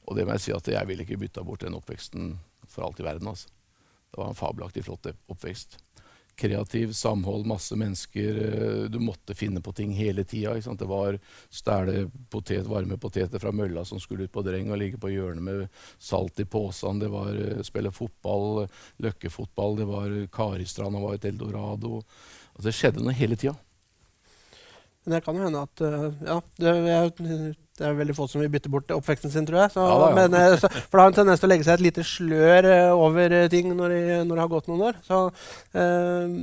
Og 0.09 0.17
det 0.17 0.25
må 0.25 0.33
jeg 0.33 0.47
si 0.47 0.51
at 0.55 0.67
jeg 0.67 0.87
ville 0.89 1.05
ikke 1.05 1.19
bytta 1.21 1.43
bort 1.45 1.61
den 1.61 1.77
oppveksten 1.77 2.39
for 2.67 2.87
alt 2.87 2.99
i 2.99 3.05
verden. 3.05 3.27
altså. 3.27 3.47
Det 4.09 4.17
var 4.17 4.31
en 4.31 4.37
fabelaktig 4.39 4.83
flott 4.85 5.05
oppvekst. 5.29 5.77
Kreativ, 6.39 6.93
samhold, 6.95 7.45
masse 7.49 7.75
mennesker. 7.75 8.37
eh, 8.45 8.89
Du 8.89 8.99
måtte 9.03 9.35
finne 9.35 9.61
på 9.61 9.73
ting 9.75 9.91
hele 9.97 10.23
tida. 10.23 10.55
Det 10.55 10.87
var 10.87 11.19
stæle 11.51 12.09
potet, 12.31 12.67
varme 12.67 12.97
poteter 12.97 13.39
fra 13.39 13.51
mølla 13.51 13.83
som 13.85 13.99
skulle 13.99 14.23
ut 14.29 14.31
på 14.31 14.43
dreng, 14.45 14.71
og 14.71 14.79
ligge 14.79 14.97
på 15.01 15.11
hjørnet 15.11 15.43
med 15.43 15.67
salt 15.99 16.39
i 16.39 16.45
posen. 16.45 16.99
Det 16.99 17.11
var 17.11 17.35
eh, 17.35 17.61
spille 17.67 17.91
fotball, 17.91 18.67
løkkefotball. 19.03 19.77
Det 19.81 19.89
var 19.89 20.19
Karistranda 20.31 20.99
var 21.03 21.19
et 21.19 21.25
eldorado. 21.25 21.99
Altså, 22.55 22.69
det 22.69 22.77
skjedde 22.79 23.03
noe 23.03 23.19
hele 23.19 23.35
tida. 23.35 23.57
Men 25.05 25.15
det 25.15 25.23
kan 25.25 25.37
jo 25.39 25.45
hende 25.47 25.61
at 25.63 25.81
eh, 25.85 26.07
Ja, 26.27 26.39
det 26.59 26.71
er, 26.75 27.11
det 27.79 27.85
er 27.87 27.93
veldig 27.95 28.15
få 28.17 28.27
som 28.27 28.41
vil 28.43 28.51
bytte 28.51 28.71
bort 28.71 28.91
oppveksten 28.91 29.31
sin, 29.31 29.45
tror 29.47 29.63
jeg. 29.63 29.71
Så, 29.77 29.85
Ja. 29.87 30.09
Men, 30.15 30.35
eh, 30.35 30.57
så, 30.59 30.67
for 30.69 30.97
det 30.99 31.03
har 31.05 31.13
en 31.13 31.19
tendens 31.21 31.39
til 31.39 31.47
å 31.49 31.51
legge 31.53 31.67
seg 31.67 31.79
et 31.79 31.85
lite 31.87 32.03
slør 32.05 32.67
eh, 32.67 32.91
over 32.91 33.37
ting 33.53 33.71
når, 33.71 33.95
de, 33.95 34.01
når 34.27 34.35
det 34.35 34.43
har 34.43 34.51
gått 34.51 34.67
noen 34.71 34.85
år. 34.89 34.99
Så 35.07 35.21
eh, 35.79 36.35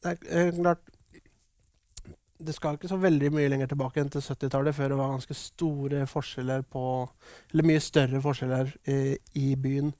det 0.00 0.14
er 0.30 0.54
klart 0.56 0.86
Det 2.40 2.54
skal 2.56 2.78
ikke 2.78 2.88
så 2.88 2.96
veldig 2.96 3.28
mye 3.36 3.50
lenger 3.52 3.68
tilbake 3.68 4.00
enn 4.00 4.08
til 4.08 4.22
70-tallet 4.24 4.72
før 4.72 4.94
det 4.94 4.96
var 4.96 5.10
ganske 5.12 5.34
store 5.36 6.06
forskjeller 6.08 6.62
på 6.72 6.84
Eller 7.52 7.66
mye 7.68 7.82
større 7.84 8.22
forskjeller 8.24 8.70
eh, 8.88 9.18
i 9.36 9.50
byen. 9.60 9.90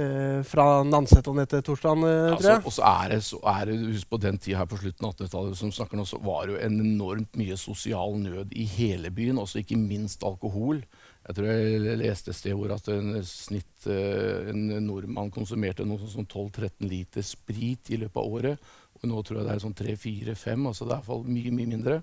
Eh, 0.00 0.42
fra 0.46 0.66
Nanset 0.86 1.26
og 1.30 1.36
ned 1.38 1.48
til 1.50 1.62
Torsland, 1.66 2.04
eh, 2.04 2.28
tror 2.28 2.36
Altså, 2.36 2.52
jeg. 2.52 2.62
og 2.68 2.74
så 2.76 2.84
er 2.90 3.08
det, 3.14 3.18
så 3.24 3.40
er 3.52 3.64
det 3.70 3.76
husk 3.82 4.10
på 4.12 4.20
den 4.20 4.38
tida 4.38 4.58
her 4.60 4.68
på 4.70 4.78
slutten 4.80 5.08
av 5.08 5.14
1800-tallet 5.16 5.58
som 5.60 5.72
snakker 5.72 6.00
nå, 6.00 6.06
så 6.08 6.20
var 6.22 6.46
det 6.46 6.54
jo 6.56 6.62
en 6.66 6.80
enormt 6.84 7.36
mye 7.40 7.56
sosial 7.60 8.16
nød 8.20 8.52
i 8.56 8.64
hele 8.76 9.10
byen, 9.10 9.40
også 9.42 9.62
ikke 9.62 9.78
minst 9.80 10.24
alkohol. 10.26 10.82
Jeg 11.26 11.34
tror 11.34 11.48
jeg 11.50 11.98
leste 11.98 12.30
et 12.30 12.38
sted 12.38 12.54
hvor 12.54 12.70
at 12.76 12.88
en 12.92 13.16
snitt 13.26 13.88
eh, 13.90 14.50
en 14.52 14.68
nordmann 14.86 15.32
konsumerte 15.34 15.84
noe 15.88 15.98
sånn 16.04 16.12
som 16.20 16.26
12-13 16.28 16.86
liter 16.86 17.24
sprit 17.26 17.90
i 17.90 17.98
løpet 17.98 18.20
av 18.22 18.36
året. 18.38 18.70
Og 18.96 19.08
nå 19.10 19.22
tror 19.26 19.40
jeg 19.40 19.48
det 19.48 19.56
er 19.56 19.64
sånn 19.64 19.74
3-4-5, 19.76 20.68
altså 20.70 20.86
det 20.86 20.92
er 20.94 20.94
i 20.94 21.00
hvert 21.02 21.10
fall 21.10 21.26
mye, 21.26 21.50
mye 21.52 21.72
mindre. 21.74 21.98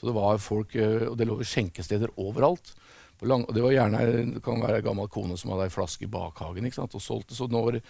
Så 0.00 0.08
det 0.08 0.14
var 0.16 0.40
folk, 0.42 0.72
og 0.80 1.14
det 1.20 1.26
lå 1.28 1.36
skjenkesteder 1.46 2.10
overalt. 2.18 2.72
På 3.24 3.30
lang, 3.30 3.46
og 3.48 3.56
det 3.56 3.62
var 3.64 3.72
gjerne 3.72 4.00
det 4.04 4.42
kan 4.44 4.60
være 4.60 4.82
ei 4.82 4.84
gammel 4.84 5.08
kone 5.08 5.38
som 5.40 5.54
hadde 5.54 5.70
ei 5.70 5.72
flaske 5.72 6.04
i 6.04 6.10
bakhagen 6.12 6.68
ikke 6.68 6.76
sant, 6.82 6.96
og 6.98 7.02
solgte. 7.02 7.36
Så 7.36 7.48
når, 7.48 7.80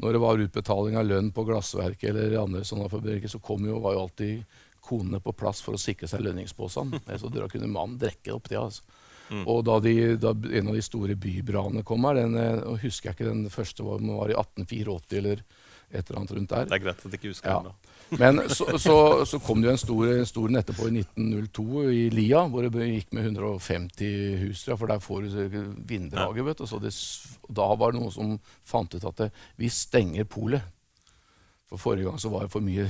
når 0.00 0.16
det 0.16 0.22
var 0.22 0.44
utbetaling 0.46 0.96
av 0.96 1.04
lønn 1.04 1.28
på 1.36 1.44
glassverket 1.44 2.08
eller 2.14 2.38
andre 2.40 2.64
sånne 2.64 2.88
fabrikker, 2.88 3.28
så 3.28 3.42
kom 3.44 3.68
jo, 3.68 3.82
var 3.84 3.98
jo 3.98 4.06
alltid 4.06 4.62
konene 4.88 5.20
på 5.20 5.34
plass 5.36 5.60
for 5.60 5.76
å 5.76 5.82
sikre 5.82 6.08
seg 6.08 6.24
lønningsposene. 6.24 7.02
Så 7.20 7.28
da 7.34 7.50
kunne 7.52 7.68
mannen 7.68 7.98
drikke 8.00 8.32
opp 8.32 8.48
det. 8.48 8.56
altså. 8.62 9.04
Og 9.44 9.60
da, 9.68 9.76
de, 9.84 10.16
da 10.16 10.32
en 10.32 10.70
av 10.70 10.78
de 10.78 10.84
store 10.84 11.16
bybrannene 11.20 11.84
kom 11.84 12.06
her, 12.08 12.22
den, 12.22 12.36
eh, 12.40 12.80
husker 12.80 13.10
jeg 13.10 13.18
ikke 13.18 13.28
den 13.28 13.52
første 13.52 13.84
var, 13.84 14.00
var 14.00 14.32
i 14.32 14.38
1884 14.38 15.18
eller 15.20 15.42
et 15.92 16.08
eller 16.08 16.18
annet 16.20 16.32
rundt 16.36 16.50
der. 16.50 16.64
Det 16.68 16.72
er 16.76 16.82
greit 16.84 16.98
at 17.04 17.04
du 17.12 17.16
ikke 17.16 17.28
husker 17.32 17.50
Ja. 17.50 17.58
den. 17.58 17.64
da. 17.72 17.94
Men 18.18 18.38
så, 18.48 18.78
så, 18.80 19.24
så 19.28 19.38
kom 19.44 19.60
det 19.60 19.68
jo 19.68 19.72
en 19.72 19.80
stor, 19.82 20.24
stor 20.24 20.48
en 20.48 20.56
etterpå 20.56 20.86
i 20.88 21.00
1902 21.02 21.82
i 21.92 22.06
Lia, 22.10 22.46
hvor 22.48 22.64
det 22.64 22.86
gikk 22.88 23.12
med 23.12 23.26
150 23.28 24.38
hus. 24.46 24.62
Ja, 24.68 24.76
for 24.80 24.86
der 24.88 24.98
får 25.04 25.26
du 25.26 25.74
vinddraget. 25.88 26.44
vet 26.46 26.58
du. 26.58 26.66
Så 26.66 26.78
det, 26.80 26.92
da 27.52 27.66
var 27.76 27.92
det 27.92 28.00
noen 28.00 28.12
som 28.14 28.38
fant 28.64 28.94
ut 28.96 29.04
at 29.04 29.16
det, 29.16 29.30
vi 29.60 29.68
stenger 29.68 30.24
polet. 30.24 30.62
For 31.68 31.76
forrige 31.76 32.08
gang 32.08 32.16
så 32.20 32.30
var 32.32 32.46
det 32.46 32.52
for 32.52 32.64
mye 32.64 32.88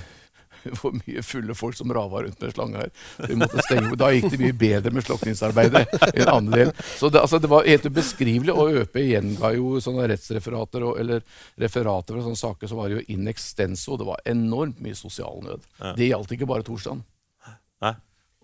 hvor 0.80 0.94
mye 0.96 1.24
fulle 1.26 1.56
folk 1.58 1.76
som 1.78 1.92
rava 1.94 2.22
rundt 2.24 2.40
med 2.42 2.54
slange 2.54 2.82
her. 2.82 2.92
Vi 3.28 3.38
måtte 3.38 3.64
stenge. 3.66 3.94
Da 4.00 4.10
gikk 4.14 4.30
det 4.32 4.40
mye 4.42 4.56
bedre 4.58 4.94
med 4.94 5.06
slukningsarbeidet 5.06 5.84
enn 6.12 6.32
andre 6.32 6.62
del. 6.64 6.72
Så 6.98 7.12
det, 7.12 7.22
altså, 7.22 7.40
det 7.42 7.52
var 7.52 7.68
helt 7.68 7.86
ubeskrivelig. 7.88 8.54
Og 8.54 8.82
ØP 8.82 9.00
gjenga 9.04 9.52
jo 9.56 9.76
sånne 9.84 10.08
rettsreferater 10.12 10.88
og, 10.88 10.98
eller 11.02 11.24
referater 11.60 12.16
fra 12.16 12.26
sånne 12.26 12.42
saker, 12.42 12.70
så 12.70 12.78
var 12.78 12.90
det 12.90 13.00
jo 13.00 13.06
in 13.16 13.30
extenso. 13.30 13.98
Det 14.00 14.08
var 14.08 14.24
enormt 14.28 14.82
mye 14.84 14.98
sosial 14.98 15.42
nød. 15.44 15.64
Ja. 15.78 15.94
Det 15.98 16.12
gjaldt 16.12 16.36
ikke 16.36 16.50
bare 16.50 16.66
torsdagen. 16.66 17.04
Nei. 17.84 17.94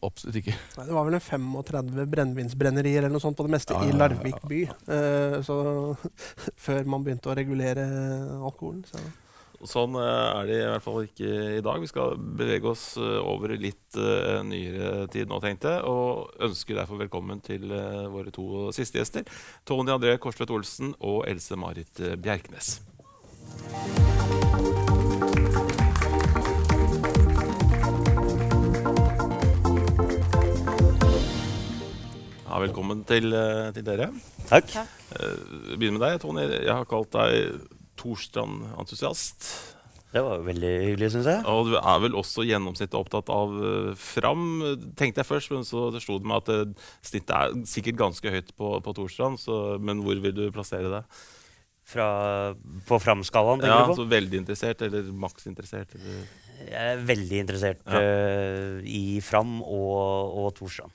Absolutt 0.05 0.37
ikke. 0.42 0.55
Nei, 0.77 0.87
det 0.88 0.94
var 0.94 1.07
vel 1.09 1.16
en 1.16 1.24
35 1.24 2.07
brennevinsbrennerier 2.12 3.05
eller 3.05 3.14
noe 3.14 3.24
sånt 3.24 3.38
på 3.38 3.46
det 3.46 3.55
meste 3.55 3.77
Ja, 3.77 3.85
i 3.85 3.88
ja, 3.88 3.94
ja, 3.94 4.00
Larvik 4.03 4.40
by. 4.50 4.62
Uh, 4.88 5.37
så 5.46 5.57
før 6.66 6.90
man 6.92 7.07
begynte 7.07 7.33
å 7.33 7.37
regulere 7.38 7.87
alkoholen. 8.37 8.85
Så. 8.88 9.00
Sånn 9.64 9.96
eh, 9.96 10.05
er 10.05 10.48
det 10.48 10.57
i 10.59 10.64
hvert 10.68 10.85
fall 10.85 11.07
ikke 11.07 11.29
i 11.57 11.62
dag. 11.64 11.81
Vi 11.81 11.88
skal 11.88 12.18
bevege 12.20 12.68
oss 12.68 12.98
eh, 13.00 13.20
over 13.24 13.55
i 13.55 13.61
litt 13.62 13.96
uh, 13.96 14.42
nyere 14.44 15.07
tid 15.12 15.31
nå, 15.31 15.38
tenkte 15.40 15.72
jeg. 15.72 15.85
Og 15.88 16.35
ønsker 16.44 16.77
derfor 16.77 17.00
velkommen 17.00 17.40
til 17.44 17.72
uh, 17.72 18.05
våre 18.12 18.33
to 18.35 18.68
siste 18.77 19.00
gjester. 19.00 19.24
Tony 19.64 19.94
André 19.94 20.18
Korsvedt 20.20 20.53
Olsen 20.53 20.92
og 21.00 21.24
Else 21.31 21.57
Marit 21.57 22.03
Bjerknes. 22.20 22.83
Ja, 32.44 32.61
velkommen 32.61 33.00
til, 33.09 33.33
til 33.74 33.88
dere. 33.88 34.11
Takk. 34.50 34.77
Vi 35.09 35.79
begynner 35.81 35.96
med 35.96 36.05
deg, 36.05 36.20
Tony. 36.22 36.44
Jeg 36.53 36.70
har 36.70 36.85
kalt 36.90 37.16
deg 37.16 37.81
Torstrand-entusiast. 38.00 39.48
Det 40.14 40.22
var 40.22 40.44
veldig 40.46 40.68
hyggelig, 40.85 41.09
syns 41.11 41.26
jeg. 41.26 41.40
Og 41.50 41.72
du 41.72 41.76
er 41.80 42.02
vel 42.04 42.14
også 42.14 42.44
gjennomsnittet 42.46 42.94
opptatt 42.94 43.30
av 43.35 43.54
eh, 43.59 43.88
Fram, 43.98 44.44
tenkte 44.94 45.24
jeg 45.24 45.26
først. 45.26 45.50
Men 45.50 45.64
så 45.66 45.88
slo 45.98 46.20
det 46.22 46.28
meg 46.30 46.44
at 46.44 46.52
eh, 46.54 46.90
snittet 47.02 47.35
er 47.35 47.57
sikkert 47.66 47.98
ganske 47.98 48.35
høyt 48.37 48.52
på, 48.54 48.76
på 48.87 48.94
Torstrand. 48.94 49.40
Så, 49.42 49.57
men 49.83 50.04
hvor 50.07 50.20
vil 50.22 50.37
du 50.37 50.44
plassere 50.54 50.92
det? 50.92 51.02
Fra, 51.85 52.07
på 52.88 52.96
Fram-skalaen, 53.02 53.61
tenker 53.61 53.74
Ja, 53.74 53.83
du 53.85 53.90
på? 53.90 53.98
så 53.98 54.07
Veldig 54.09 54.38
interessert 54.44 54.80
eller 54.87 55.11
maks 55.26 55.50
interessert? 55.50 55.90
Eller? 55.98 56.22
Jeg 56.62 56.94
er 56.94 57.02
veldig 57.11 57.40
interessert 57.42 57.83
Ja. 57.90 57.98
uh, 58.00 58.78
i 58.88 59.18
Fram 59.20 59.59
og, 59.66 60.38
og 60.46 60.54
Torstrand. 60.57 60.94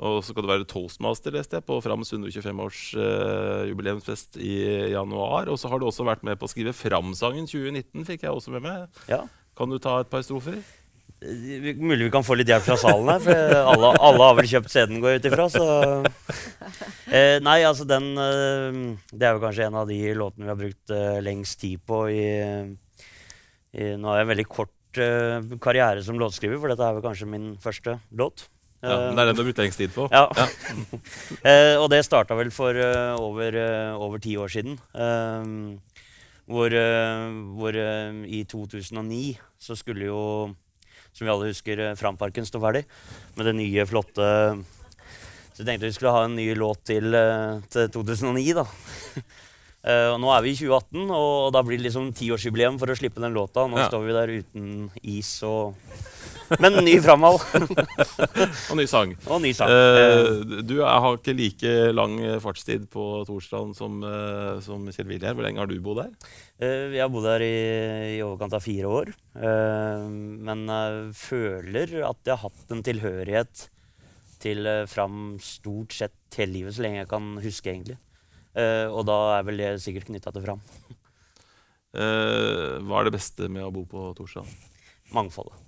Og 0.00 0.22
så 0.24 0.32
skal 0.32 0.46
du 0.46 0.48
være 0.48 0.68
toastmaster, 0.68 1.34
leste 1.34 1.58
jeg, 1.58 1.66
på 1.68 1.76
Frams 1.84 2.08
125-års 2.16 2.82
uh, 2.96 3.66
jubileumsfest 3.68 4.38
i 4.40 4.54
januar. 4.94 5.50
Og 5.52 5.60
så 5.60 5.68
har 5.68 5.80
du 5.80 5.88
også 5.90 6.06
vært 6.08 6.24
med 6.24 6.40
på 6.40 6.48
å 6.48 6.52
skrive 6.52 6.72
Fram-sangen 6.76 7.48
2019, 7.50 8.06
fikk 8.08 8.24
jeg 8.24 8.32
også 8.32 8.54
med 8.54 8.64
meg. 8.64 9.02
Ja. 9.10 9.26
Kan 9.58 9.72
du 9.72 9.76
ta 9.82 9.98
et 10.00 10.08
par 10.08 10.24
strofer? 10.24 10.56
Eh, 11.20 11.76
Mulig 11.76 12.06
vi 12.06 12.12
kan 12.12 12.24
få 12.24 12.36
litt 12.38 12.48
hjelp 12.48 12.64
fra 12.64 12.78
salen 12.80 13.10
her, 13.12 13.20
for 13.24 13.56
alle, 13.74 13.90
alle 14.08 14.28
har 14.30 14.36
vel 14.38 14.48
kjøpt 14.54 14.72
CD-en, 14.72 15.02
går 15.02 15.12
jeg 15.12 15.20
ut 15.20 15.28
ifra. 15.30 15.48
Så. 15.52 15.66
Eh, 17.10 17.36
nei, 17.42 17.58
altså 17.66 17.84
den 17.90 18.12
eh, 18.22 18.76
Det 19.10 19.26
er 19.26 19.34
jo 19.34 19.42
kanskje 19.42 19.64
en 19.66 19.78
av 19.80 19.88
de 19.90 19.98
låtene 20.14 20.46
vi 20.46 20.52
har 20.52 20.58
brukt 20.60 20.92
eh, 20.94 21.18
lengst 21.26 21.58
tid 21.58 21.82
på 21.82 22.04
i, 22.12 22.22
i 23.74 23.88
Nå 23.98 24.12
har 24.12 24.20
jeg 24.20 24.28
en 24.28 24.30
veldig 24.30 24.46
kort 24.46 25.00
eh, 25.02 25.50
karriere 25.60 26.04
som 26.06 26.20
låtskriver, 26.20 26.60
for 26.62 26.70
dette 26.70 26.86
er 26.86 26.96
vel 26.96 27.04
kanskje 27.04 27.28
min 27.32 27.50
første 27.60 27.98
låt. 28.14 28.46
Ja, 28.80 28.96
men 29.10 29.18
det 29.18 29.22
er 29.22 29.28
den 29.28 29.36
du 29.36 29.42
har 29.42 29.48
brukt 29.50 29.60
lengst 29.60 29.80
tid 29.80 29.92
på. 29.92 30.06
Ja. 30.08 30.24
eh, 31.50 31.76
og 31.76 31.90
det 31.92 32.00
starta 32.06 32.36
vel 32.38 32.48
for 32.54 32.72
uh, 32.72 33.12
over, 33.20 33.52
uh, 33.60 34.00
over 34.00 34.22
ti 34.22 34.38
år 34.40 34.48
siden. 34.52 34.78
Uh, 34.96 35.76
hvor 36.50 36.72
hvor 37.54 37.76
i 38.26 38.40
2009 38.48 39.36
så 39.60 39.76
skulle 39.78 40.08
jo, 40.08 40.22
som 41.12 41.26
vi 41.26 41.30
alle 41.30 41.52
husker, 41.52 41.82
Framparken 41.94 42.48
stå 42.48 42.58
ferdig 42.58 42.82
med 43.36 43.46
det 43.46 43.52
nye, 43.54 43.84
flotte 43.86 44.26
Så 45.52 45.62
jeg 45.62 45.68
tenkte 45.68 45.86
vi 45.86 45.94
skulle 45.94 46.16
ha 46.16 46.24
en 46.26 46.34
ny 46.34 46.48
låt 46.58 46.82
til, 46.90 47.14
til 47.70 47.92
2009, 47.94 48.42
da. 48.58 48.66
Og 50.10 50.18
nå 50.24 50.32
er 50.34 50.42
vi 50.42 50.56
i 50.56 50.58
2018, 50.58 51.06
og 51.14 51.52
da 51.54 51.62
blir 51.64 51.78
det 51.78 51.86
liksom 51.86 52.10
tiårsjubileum 52.18 52.82
for 52.82 52.90
å 52.90 52.98
slippe 52.98 53.22
den 53.22 53.32
låta. 53.36 53.68
Nå 53.70 53.78
Ja. 53.78 53.86
står 53.86 54.02
vi 54.08 54.16
der 54.18 54.34
uten 54.42 54.90
is 55.06 55.30
og 55.46 55.78
Men 56.58 56.80
ny 56.82 56.96
framhold 57.04 57.38
Og 58.70 58.76
ny 58.80 58.86
sang. 58.90 59.12
og 59.30 59.38
ny 59.44 59.52
sang. 59.54 59.70
Eh, 59.70 59.98
Eh, 60.00 60.62
du 60.66 60.74
er, 60.80 60.88
har 61.04 61.16
ikke 61.18 61.34
like 61.38 61.72
lang 61.94 62.16
eh, 62.24 62.38
fartstid 62.42 62.88
på 62.90 63.04
Torstrand 63.28 63.76
som, 63.78 64.00
uh, 64.02 64.58
som 64.64 64.88
Kjell 64.90 65.06
Wilhelm. 65.12 65.38
Hvor 65.38 65.46
lenge 65.46 65.62
har 65.62 65.70
du 65.70 65.76
bodd 65.84 66.00
her? 66.02 66.10
Eh, 66.58 66.88
jeg 66.96 67.04
har 67.04 67.12
bodd 67.12 67.28
her 67.30 67.44
i, 67.46 67.52
i 68.16 68.20
overkant 68.26 68.56
av 68.58 68.64
fire 68.66 68.90
år. 68.90 69.12
eh, 69.38 70.06
men 70.50 70.64
jeg 70.66 71.00
føler 71.20 71.94
at 72.08 72.18
jeg 72.26 72.34
har 72.34 72.42
hatt 72.48 72.74
en 72.74 72.82
tilhørighet 72.86 73.66
til 74.42 74.66
eh, 74.66 74.86
Fram 74.90 75.36
stort 75.44 75.92
sett 75.94 76.16
hele 76.40 76.56
livet, 76.58 76.74
så 76.74 76.82
lenge 76.86 77.02
jeg 77.04 77.10
kan 77.12 77.30
huske, 77.44 77.70
egentlig. 77.74 77.98
Eh, 78.58 78.88
og 78.90 79.04
da 79.06 79.20
er 79.38 79.46
vel 79.46 79.60
det 79.62 79.70
sikkert 79.84 80.08
knytta 80.10 80.32
til 80.34 80.42
Fram. 80.48 80.62
Eh, 81.90 82.76
hva 82.86 83.00
er 83.00 83.08
det 83.08 83.16
beste 83.16 83.48
med 83.50 83.64
å 83.66 83.72
bo 83.74 83.82
på 83.90 84.10
Torstrand? 84.18 84.50
Mangfoldet. 85.14 85.58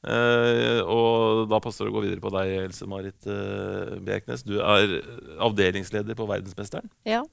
Eh, 0.00 0.80
og 0.80 1.44
da 1.50 1.60
passer 1.60 1.84
det 1.84 1.92
å 1.92 1.98
gå 1.98 2.04
videre 2.06 2.24
på 2.24 2.32
deg, 2.32 2.54
Else 2.64 2.88
Marit 2.88 3.28
uh, 3.28 3.98
Bjerknes. 4.00 4.46
Du 4.48 4.56
er 4.62 5.00
avdelingsleder 5.44 6.16
på 6.16 6.28
Verdensmesteren. 6.30 6.88
Ja. 7.08 7.24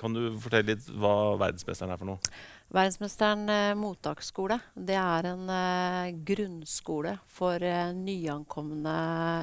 Kan 0.00 0.14
du 0.14 0.26
fortelle 0.42 0.74
litt 0.74 0.86
hva 0.90 1.34
Verdensmesteren 1.40 1.94
er 1.94 2.00
for 2.00 2.12
noe? 2.12 2.34
Verdensmesteren 2.74 3.44
uh, 3.50 3.74
mottaksskole. 3.78 4.58
Det 4.74 4.96
er 4.98 5.28
en 5.30 5.50
eh, 5.52 6.14
grunnskole 6.26 7.12
for 7.30 7.62
eh, 7.62 7.92
nyankomne 7.94 8.96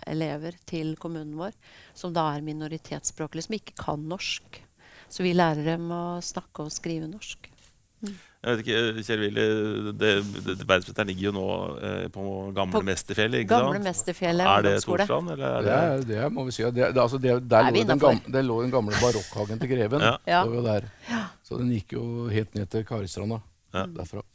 elever 0.10 0.57
til 0.67 0.95
kommunen 0.99 1.38
vår, 1.39 1.55
som 1.95 2.15
da 2.15 2.27
er 2.34 2.43
minoritetsspråklige, 2.45 3.47
som 3.47 3.55
ikke 3.60 3.77
kan 3.79 4.03
norsk. 4.12 4.60
Så 5.12 5.23
vi 5.23 5.36
lærer 5.36 5.73
dem 5.73 5.88
å 5.95 6.19
snakke 6.23 6.65
og 6.65 6.75
skrive 6.75 7.07
norsk. 7.12 7.47
Jeg 8.41 8.58
vet 8.58 8.62
ikke, 8.65 9.04
Kjell 9.06 9.19
Willy, 9.21 9.43
det, 10.01 10.12
det, 10.47 10.56
Verdensmesteren 10.65 11.10
ligger 11.12 11.27
jo 11.27 11.32
nå 11.36 11.43
eh, 11.86 12.06
på 12.10 12.23
gamle 12.58 12.73
På 12.73 12.82
Mesterfjellet, 12.88 13.43
ikke 13.43 13.51
Gamle 13.54 13.75
sant? 13.77 13.86
Mesterfjellet 13.86 14.47
Er 14.49 14.63
det 14.65 14.71
ungdomsskole. 14.71 15.06
Torstrand, 15.06 15.30
eller 15.36 15.45
er 15.45 15.62
Det, 15.67 16.08
det 16.10 16.15
er, 16.17 16.23
det 16.23 16.32
må 16.34 16.45
vi 16.47 16.56
si. 16.56 16.63
at 16.65 16.73
Det, 16.73 16.88
det, 16.95 17.01
altså 17.04 17.19
det, 17.21 17.36
der, 17.51 17.60
Er 17.60 17.69
lå 17.69 17.75
den 17.75 17.84
innenfor? 17.86 18.15
gamle, 18.15 18.34
der 18.34 18.47
lå 18.47 18.58
den 18.63 18.73
gamle 18.73 18.97
barokkhagen 19.04 19.62
til 19.62 19.69
Greven. 19.75 20.01
Ja. 20.08 20.15
Ja. 20.25 20.41
lå 20.49 20.58
jo 20.58 20.63
der. 20.65 20.89
Så 21.45 21.60
den 21.62 21.69
gikk 21.75 21.93
jo 21.99 22.04
helt 22.34 22.56
ned 22.58 22.65
til 22.73 22.86
Karistranda 22.89 23.38
Ja. 23.77 23.86
derfra. 23.99 24.25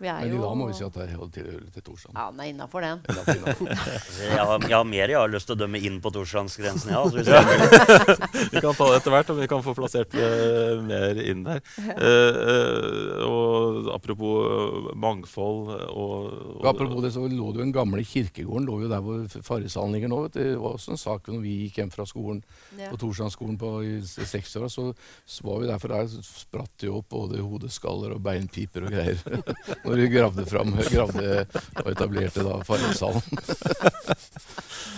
Vi 0.00 0.08
er 0.08 0.22
Men 0.22 0.30
i 0.30 0.36
jo 0.38 0.40
dag 0.40 0.56
må 0.56 0.66
vi 0.70 0.74
si 0.78 0.84
at 0.86 0.94
det 0.96 1.06
tilhører 1.34 1.64
til 1.74 1.82
Torsland. 1.84 2.16
Ja, 2.16 2.30
den 2.32 2.40
er 2.40 2.48
innafor 2.54 2.80
den. 2.80 3.02
Jeg 4.30 4.44
har, 4.46 4.62
jeg 4.64 4.72
har 4.76 4.86
mer 4.86 5.10
jeg 5.10 5.18
har 5.18 5.30
lyst 5.30 5.48
til 5.48 5.56
å 5.56 5.60
dømme 5.60 5.80
inn 5.84 5.98
på 6.00 6.10
Torslandsgrensen, 6.14 6.92
ja. 6.92 7.00
Altså. 7.02 7.20
Vi 8.52 8.62
kan 8.62 8.76
ta 8.76 8.86
det 8.88 9.00
etter 9.00 9.12
hvert, 9.14 9.32
om 9.32 9.38
vi 9.40 9.48
kan 9.50 9.62
få 9.64 9.74
plassert 9.76 10.14
eh, 10.16 10.80
mer 10.84 11.20
inn 11.20 11.42
der. 11.44 11.60
Uh, 11.80 12.00
eh, 12.06 13.24
og 13.26 13.90
apropos 13.94 14.94
mangfold 15.00 15.72
og, 15.90 16.14
og 16.60 16.68
Apropos 16.70 17.04
det, 17.04 17.12
så 17.14 17.24
lå 17.24 17.50
det 17.50 17.60
jo 17.60 17.64
den 17.64 17.74
gamle 17.74 18.04
kirkegården 18.06 18.68
lå 18.68 18.78
jo 18.84 18.90
der 18.92 19.04
hvor 19.04 19.24
Farrishallen 19.46 19.96
ligger 19.96 20.12
nå. 20.12 20.22
Vet 20.26 20.38
du. 20.38 20.40
Det 20.40 20.60
var 20.62 20.78
også 20.78 20.94
en 20.94 21.02
sak 21.02 21.28
når 21.32 21.44
vi 21.44 21.56
gikk 21.64 21.80
hjem 21.82 21.92
fra 21.94 22.06
skolen 22.08 22.42
Ja. 22.78 22.88
på 22.92 23.00
Torslandsskolen 23.02 23.58
på 23.60 23.74
i 23.84 23.94
60-åra. 24.00 24.70
Så, 24.72 24.90
så 25.26 25.46
var 25.46 25.60
vi 25.60 25.70
der, 25.70 25.80
for 25.82 25.92
der 25.92 26.08
spratt 26.24 26.72
det 26.80 26.88
jo 26.90 27.00
opp 27.00 27.10
både 27.12 27.42
hodeskaller 27.44 28.14
og 28.16 28.22
beinpiper 28.24 28.86
og 28.88 28.94
greier. 28.94 29.20
Når 29.90 29.98
vi 29.98 30.08
gravde 30.12 30.46
fram 30.46 30.74
gravde 30.86 31.44
og 31.82 31.88
etablerte 31.90 32.44
da 32.46 32.60
Farrishallen. 32.66 33.40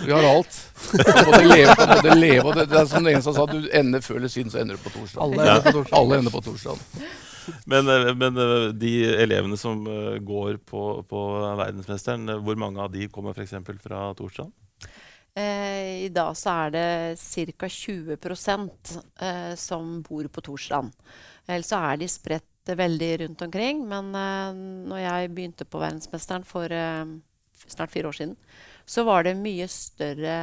vi 0.04 0.12
har 0.12 0.26
alt. 0.28 0.58
Man 0.92 1.24
måtte 1.30 1.44
leve, 1.46 1.74
man 1.78 1.92
måtte 1.94 2.16
leve 2.18 2.44
og 2.44 2.58
det, 2.58 2.66
det 2.68 2.80
er 2.82 2.88
som 2.90 3.08
den 3.08 3.24
som 3.24 3.36
sa, 3.36 3.46
du 3.48 3.70
ender 3.72 4.04
før 4.04 4.20
eller 4.20 4.32
siden, 4.32 4.52
så 4.52 4.60
ender 4.60 4.76
du 4.76 4.84
på 4.84 4.92
torsdag. 4.92 5.22
Alle 5.24 5.46
ender 5.48 5.64
på 5.64 5.76
Torstrand. 5.78 6.00
Alle 6.02 6.18
ender 6.20 6.34
på 6.34 6.42
torsdag. 6.44 6.82
Men, 7.66 7.88
eh, 7.88 8.12
men 8.14 8.38
eh, 8.38 8.68
de 8.78 8.92
elevene 9.24 9.56
som 9.58 9.80
eh, 9.88 10.18
går 10.22 10.60
på, 10.68 10.82
på 11.08 11.22
Verdensmesteren, 11.58 12.36
hvor 12.44 12.60
mange 12.60 12.84
av 12.84 12.92
de 12.92 13.08
kommer 13.10 13.34
f.eks. 13.34 13.56
fra 13.82 14.04
Torsdag? 14.18 14.52
Eh, 15.34 16.04
I 16.04 16.08
dag 16.12 16.36
så 16.36 16.56
er 16.66 16.74
det 16.74 16.86
ca. 17.56 17.68
20 17.68 18.18
eh, 18.20 19.54
som 19.56 20.00
bor 20.04 20.28
på 20.28 20.44
Torsland. 20.44 20.92
Ellers 21.48 21.72
så 21.72 21.80
er 21.80 22.02
de 22.02 22.08
spredt 22.10 22.51
veldig 22.68 23.10
rundt 23.24 23.42
omkring. 23.48 23.82
Men 23.88 24.12
uh, 24.14 24.52
når 24.90 25.02
jeg 25.02 25.32
begynte 25.34 25.68
på 25.68 25.82
Verdensmesteren 25.82 26.46
for 26.46 26.72
uh, 26.72 27.04
snart 27.66 27.90
fire 27.90 28.08
år 28.08 28.16
siden, 28.18 28.36
så 28.84 29.04
var 29.06 29.24
det 29.24 29.34
mye 29.38 29.66
større 29.70 30.34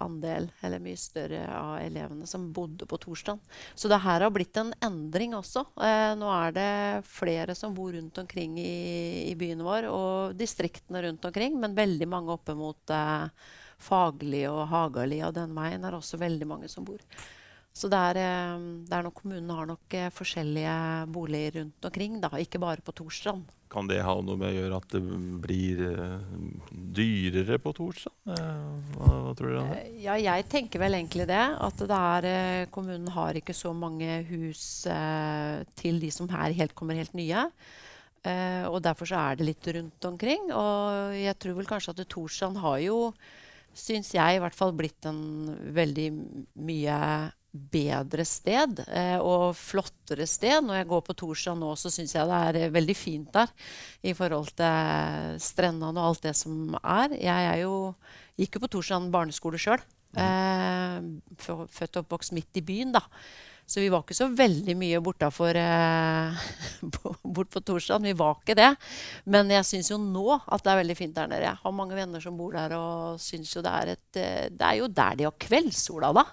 andel, 0.00 0.50
eller 0.64 0.82
mye 0.82 0.98
større 1.00 1.40
av 1.56 1.78
elevene 1.80 2.26
som 2.28 2.50
bodde 2.52 2.86
på 2.88 2.98
Torstrand. 3.00 3.40
Så 3.74 3.88
det 3.88 4.00
her 4.04 4.24
har 4.24 4.32
blitt 4.34 4.56
en 4.60 4.74
endring 4.84 5.36
også. 5.38 5.64
Eh, 5.80 6.12
nå 6.18 6.28
er 6.34 6.54
det 6.56 6.72
flere 7.08 7.56
som 7.58 7.74
bor 7.76 7.94
rundt 7.96 8.20
omkring 8.20 8.58
i, 8.60 9.30
i 9.30 9.34
byen 9.38 9.64
vår, 9.64 9.88
og 9.88 10.36
distriktene 10.38 11.02
rundt 11.06 11.24
omkring, 11.30 11.56
men 11.60 11.78
veldig 11.78 12.10
mange 12.10 12.36
oppe 12.36 12.56
mot 12.58 12.94
eh, 12.94 13.48
Fagerli 13.78 14.44
og 14.50 14.66
Hagali 14.72 15.22
og 15.24 15.34
den 15.36 15.56
veien 15.56 15.84
er 15.86 15.96
også 15.96 16.20
veldig 16.20 16.48
mange 16.50 16.70
som 16.70 16.86
bor. 16.86 17.00
Så 17.78 17.86
det 17.90 17.98
er, 18.10 18.18
eh, 18.18 18.64
det 18.88 18.96
er 18.96 19.06
nok 19.06 19.20
kommunen 19.20 19.54
har 19.54 19.68
nok 19.68 19.94
eh, 19.94 20.10
forskjellige 20.10 20.74
boliger 21.14 21.60
rundt 21.60 21.86
omkring, 21.86 22.18
da, 22.24 22.32
ikke 22.34 22.58
bare 22.62 22.82
på 22.82 22.94
Torstrand. 22.96 23.46
Kan 23.70 23.86
det 23.86 24.00
ha 24.02 24.14
noe 24.24 24.38
med 24.40 24.48
å 24.50 24.56
gjøre 24.56 24.80
at 24.80 24.94
det 24.96 25.02
blir 25.44 25.82
eh, 25.86 26.32
dyrere 26.98 27.60
på 27.62 27.74
Torstrand? 27.76 28.18
Hva, 28.26 29.12
hva 29.28 29.36
tror 29.38 29.52
du 29.52 29.60
om 29.60 29.70
det? 29.76 29.84
Ja, 30.02 30.18
jeg 30.18 30.48
tenker 30.50 30.82
vel 30.82 30.98
egentlig 30.98 31.28
det. 31.30 31.44
At 31.68 31.78
det 31.78 32.00
er, 32.24 32.70
kommunen 32.74 33.12
har 33.14 33.38
ikke 33.38 33.54
så 33.54 33.74
mange 33.76 34.22
hus 34.32 34.64
til 35.78 36.02
de 36.02 36.10
som 36.14 36.30
her 36.32 36.56
helt 36.58 36.74
kommer 36.74 36.98
helt 36.98 37.14
nye. 37.14 37.46
Og 38.68 38.80
derfor 38.82 39.08
så 39.08 39.20
er 39.20 39.38
det 39.38 39.46
litt 39.46 39.68
rundt 39.76 40.08
omkring. 40.08 40.48
Og 40.50 41.14
jeg 41.14 41.36
tror 41.38 41.60
vel 41.60 41.68
kanskje 41.68 41.94
at 41.94 42.06
Torstrand 42.10 42.58
har 42.64 42.80
jo, 42.82 42.98
syns 43.76 44.10
jeg 44.16 44.36
i 44.36 44.42
hvert 44.42 44.56
fall, 44.56 44.74
blitt 44.76 45.06
en 45.08 45.20
veldig 45.76 46.08
mye 46.66 46.96
bedre 47.52 48.24
sted 48.28 48.82
eh, 48.86 49.16
og 49.18 49.56
flottere 49.56 50.26
sted. 50.28 50.60
Når 50.64 50.80
jeg 50.80 50.88
går 50.90 51.04
på 51.06 51.16
Torstrand 51.22 51.62
nå, 51.64 51.72
så 51.80 51.92
syns 51.92 52.14
jeg 52.14 52.28
det 52.28 52.40
er 52.48 52.60
eh, 52.62 52.72
veldig 52.74 52.96
fint 52.98 53.30
der 53.34 53.52
i 54.06 54.14
forhold 54.16 54.52
til 54.58 55.38
strendene 55.42 55.96
og 55.96 56.12
alt 56.12 56.26
det 56.28 56.34
som 56.38 56.76
er. 56.82 57.16
Jeg 57.16 57.52
er 57.52 57.62
jo, 57.64 57.94
gikk 58.38 58.58
jo 58.58 58.64
på 58.66 58.72
Torstrand 58.76 59.12
barneskole 59.14 59.60
sjøl. 59.60 59.84
Eh, 60.18 60.98
født 61.38 61.98
og 61.98 62.02
oppvokst 62.04 62.34
midt 62.36 62.60
i 62.60 62.64
byen, 62.64 62.92
da. 62.96 63.04
Så 63.68 63.82
vi 63.82 63.90
var 63.92 64.00
ikke 64.00 64.16
så 64.16 64.30
veldig 64.32 64.72
mye 64.80 64.98
bortafor 65.04 65.56
eh, 65.60 66.44
bort 67.36 67.50
på 67.52 67.60
Torstrand. 67.60 68.06
Vi 68.08 68.16
var 68.16 68.38
ikke 68.38 68.56
det. 68.56 68.70
Men 69.28 69.52
jeg 69.52 69.66
syns 69.68 69.90
jo 69.92 69.98
nå 70.00 70.38
at 70.38 70.64
det 70.64 70.72
er 70.72 70.80
veldig 70.80 70.96
fint 70.96 71.16
der 71.16 71.28
nede. 71.28 71.44
Jeg 71.50 71.60
har 71.60 71.74
mange 71.76 71.98
venner 71.98 72.22
som 72.24 72.38
bor 72.38 72.56
der, 72.56 72.72
og 72.78 73.20
syns 73.20 73.52
jo 73.52 73.64
det 73.64 73.74
er 73.74 73.92
et 73.92 74.20
eh, 74.20 74.46
Det 74.48 74.70
er 74.70 74.80
jo 74.80 74.88
der 74.88 75.18
de 75.18 75.28
har 75.28 75.36
kveldssola, 75.44 76.14
da. 76.16 76.24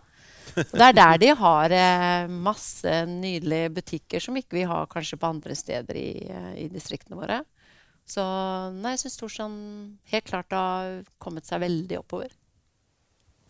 Og 0.55 0.75
Det 0.77 0.85
er 0.87 0.95
der 0.97 1.17
de 1.21 1.29
har 1.39 1.73
eh, 1.75 2.27
masse 2.31 2.95
nydelige 3.09 3.73
butikker 3.75 4.21
som 4.23 4.37
ikke 4.39 4.59
vi 4.59 4.63
har 4.69 4.87
kanskje 4.91 5.17
på 5.19 5.29
andre 5.33 5.55
steder 5.57 5.97
i, 5.99 6.09
eh, 6.29 6.51
i 6.65 6.67
distriktene 6.71 7.17
våre. 7.19 7.41
Så 8.05 8.21
nei, 8.75 8.91
jeg 8.93 9.05
syns 9.05 9.17
Torstrand 9.17 9.61
helt 10.11 10.27
klart 10.29 10.53
har 10.53 10.99
kommet 11.19 11.47
seg 11.49 11.63
veldig 11.65 11.97
oppover. 12.03 12.29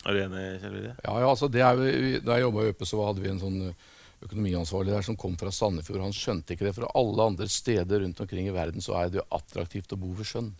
Er 0.06 0.14
du 0.16 0.22
enig, 0.22 0.46
Kjell 0.62 0.74
Vidje? 0.78 0.94
Ja, 1.04 1.18
ja, 1.20 1.28
altså 1.28 1.48
det 1.50 1.60
er, 1.66 1.76
jo- 1.82 2.20
Da 2.24 2.36
jeg 2.38 2.46
jobba 2.46 2.62
i 2.64 2.72
Øpe, 2.72 2.86
så 2.88 3.04
hadde 3.04 3.20
vi 3.24 3.28
en 3.32 3.40
sånn 3.42 3.74
økonomiansvarlig 4.24 4.94
der 4.94 5.02
som 5.04 5.16
kom 5.18 5.34
fra 5.36 5.50
Sandefjord. 5.52 6.00
Han 6.00 6.14
skjønte 6.16 6.54
ikke 6.54 6.64
det. 6.64 6.74
For 6.78 6.88
alle 6.96 7.26
andre 7.26 7.48
steder 7.52 8.00
rundt 8.00 8.20
omkring 8.24 8.48
i 8.48 8.54
verden 8.54 8.80
så 8.80 8.94
er 8.96 9.10
det 9.10 9.20
jo 9.20 9.26
attraktivt 9.36 9.92
å 9.92 9.98
bo 10.00 10.14
ved 10.16 10.24
sjøen. 10.30 10.52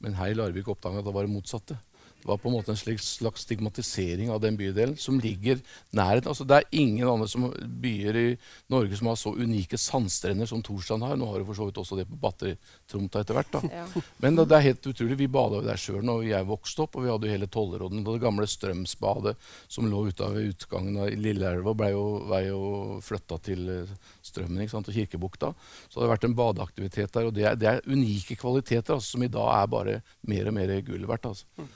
Men 0.00 0.18
her 0.18 0.34
i 0.34 0.36
Larvik 0.36 0.68
oppdaga 0.68 1.00
at 1.00 1.06
det 1.08 1.14
var 1.16 1.24
det 1.26 1.32
motsatte. 1.32 1.78
Var 2.24 2.40
på 2.40 2.50
en 2.50 2.56
måte 2.58 2.74
en 2.74 2.78
slags 2.78 3.44
stigmatisering 3.44 4.30
av 4.30 4.40
den 4.42 4.56
bydelen 4.58 4.96
som 5.00 5.20
ligger 5.20 5.60
nærheten. 5.96 6.28
Altså, 6.28 6.44
det 6.44 6.58
er 6.58 6.68
ingen 6.82 7.08
andre 7.08 7.28
som 7.30 7.48
byer 7.82 8.18
i 8.20 8.26
Norge 8.72 8.98
som 8.98 9.10
har 9.10 9.18
så 9.20 9.32
unike 9.36 9.78
sandstrender 9.80 10.48
som 10.50 10.62
Torstrand 10.64 11.06
har. 11.06 11.16
Nå 11.16 11.28
har 11.30 11.40
du 11.40 11.48
for 11.48 11.58
så 11.58 11.68
vidt 11.68 11.80
også 11.80 11.98
det 11.98 12.06
på 12.10 12.18
Batteritromta 12.20 13.24
etter 13.24 13.38
hvert. 13.38 13.52
da. 13.54 13.62
Ja. 13.80 13.86
Men 14.22 14.36
det, 14.36 14.48
det 14.50 14.58
er 14.58 14.66
helt 14.68 14.90
utrolig. 14.92 15.18
Vi 15.20 15.30
bada 15.32 15.60
jo 15.60 15.66
der 15.66 15.80
sjøl 15.80 16.04
når 16.06 16.26
jeg 16.28 16.48
vokste 16.48 16.84
opp, 16.84 16.98
og 16.98 17.06
vi 17.06 17.12
hadde 17.12 17.28
jo 17.28 17.34
hele 17.36 17.50
Tollråden. 17.50 18.04
og 18.04 18.12
Det 18.14 18.24
gamle 18.24 18.48
Strømsbadet 18.50 19.36
som 19.68 19.88
lå 19.90 20.06
ute 20.10 20.26
av 20.26 20.36
utgangen 20.40 21.00
av 21.00 21.14
Lilleelva, 21.14 21.74
ble 21.76 21.92
jo, 21.94 22.04
jo 22.46 22.62
flytta 23.04 23.40
til 23.46 23.68
eh, 23.72 23.94
Strømmen 24.26 24.64
ikke 24.64 24.74
sant, 24.74 24.90
og 24.90 24.96
Kirkebukta. 24.96 25.52
Så 25.88 25.98
det 25.98 26.06
har 26.06 26.14
vært 26.14 26.28
en 26.28 26.36
badeaktivitet 26.38 27.14
der, 27.16 27.28
og 27.28 27.36
det 27.36 27.46
er, 27.48 27.58
det 27.58 27.70
er 27.70 27.86
unike 27.88 28.36
kvaliteter 28.40 28.96
altså, 28.98 29.16
som 29.16 29.24
i 29.24 29.32
dag 29.32 29.48
er 29.56 29.72
bare 29.72 29.96
mer 30.30 30.50
og 30.50 30.56
mer 30.56 30.74
gull 30.86 31.08
verdt. 31.08 31.30
Altså. 31.32 31.68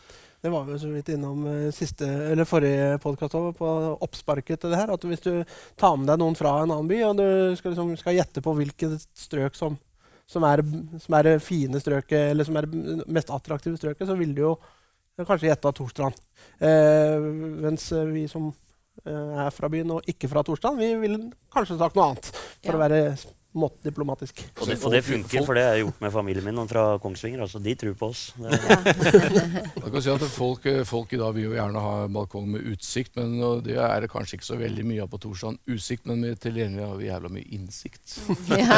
Det 0.44 0.50
var 0.52 0.64
vi 0.68 0.74
så 0.78 0.90
vidt 0.92 1.08
innom 1.08 1.46
eh, 1.48 1.70
siste, 1.72 2.04
eller 2.04 2.44
forrige 2.44 2.98
podkast 3.00 3.32
på 3.56 3.68
oppsparket 4.04 4.60
til 4.60 4.74
det 4.74 4.76
her. 4.82 4.90
At 4.92 5.04
hvis 5.08 5.22
du 5.24 5.30
tar 5.80 5.94
med 5.96 6.10
deg 6.10 6.20
noen 6.20 6.36
fra 6.36 6.50
en 6.60 6.68
annen 6.74 6.90
by, 6.90 6.98
og 7.06 7.14
du 7.16 7.24
skal, 7.56 7.72
liksom, 7.72 7.94
skal 7.96 8.18
gjette 8.18 8.42
på 8.44 8.52
hvilket 8.58 9.06
strøk 9.16 9.56
som, 9.56 9.78
som, 10.28 10.44
er, 10.44 10.60
som 11.00 11.16
er 11.16 11.30
det 11.30 11.32
fine 11.46 11.80
strøket, 11.80 12.26
eller 12.34 12.44
som 12.44 12.58
er 12.60 12.68
det 12.68 13.06
mest 13.16 13.32
attraktive 13.32 13.80
strøket, 13.80 14.04
så 14.10 14.18
vil 14.20 14.34
du 14.36 14.42
jo 14.44 14.52
kanskje 15.24 15.48
gjette 15.48 15.72
Torstrand. 15.78 16.20
Eh, 16.60 17.24
mens 17.64 17.88
vi 18.12 18.26
som 18.28 18.50
eh, 19.06 19.46
er 19.46 19.48
fra 19.56 19.72
byen 19.72 19.96
og 19.96 20.12
ikke 20.12 20.28
fra 20.28 20.44
Torstrand, 20.44 20.76
vi 20.76 20.92
ville 21.06 21.22
kanskje 21.56 21.80
sagt 21.80 21.96
noe 21.96 22.10
annet. 22.10 22.28
For 22.60 22.74
Ja. 22.74 22.76
å 22.76 22.84
være 22.84 23.00
måte 23.54 23.86
diplomatisk. 23.86 24.42
Og 24.60 24.68
det, 24.68 24.78
og 24.84 24.94
det 24.94 25.02
funker, 25.06 25.44
for 25.46 25.58
det 25.58 25.64
har 25.64 25.76
jeg 25.76 25.84
gjort 25.86 26.02
med 26.04 26.14
familien 26.14 26.46
min 26.46 26.68
fra 26.70 26.84
Kongsvinger. 27.02 27.44
Altså, 27.46 27.60
de 27.62 27.74
tror 27.78 27.94
på 27.98 28.10
oss. 28.12 28.22
Det, 28.38 28.50
Jeg 28.54 29.90
kan 29.94 30.02
si 30.02 30.12
at 30.12 30.26
folk, 30.34 30.66
eh, 30.70 30.82
folk 30.88 31.12
i 31.14 31.20
dag 31.20 31.34
vil 31.36 31.48
jo 31.48 31.54
gjerne 31.56 31.84
ha 31.84 31.94
balkong 32.18 32.48
med 32.56 32.66
utsikt, 32.74 33.14
men 33.16 33.62
det 33.64 33.78
er 33.78 34.04
det 34.04 34.10
kanskje 34.12 34.38
ikke 34.38 34.48
så 34.48 34.58
veldig 34.60 34.86
mye 34.88 35.04
av 35.06 35.10
på 35.12 35.22
Torsland. 35.22 35.60
Utsikt, 35.70 36.06
men 36.10 36.24
vi 36.24 36.34
til 36.40 36.60
gjengjeld 36.60 36.88
har 36.88 36.98
vi 37.00 37.08
jævla 37.10 37.32
mye 37.36 37.48
innsikt. 37.56 38.18
Jeg, 38.50 38.64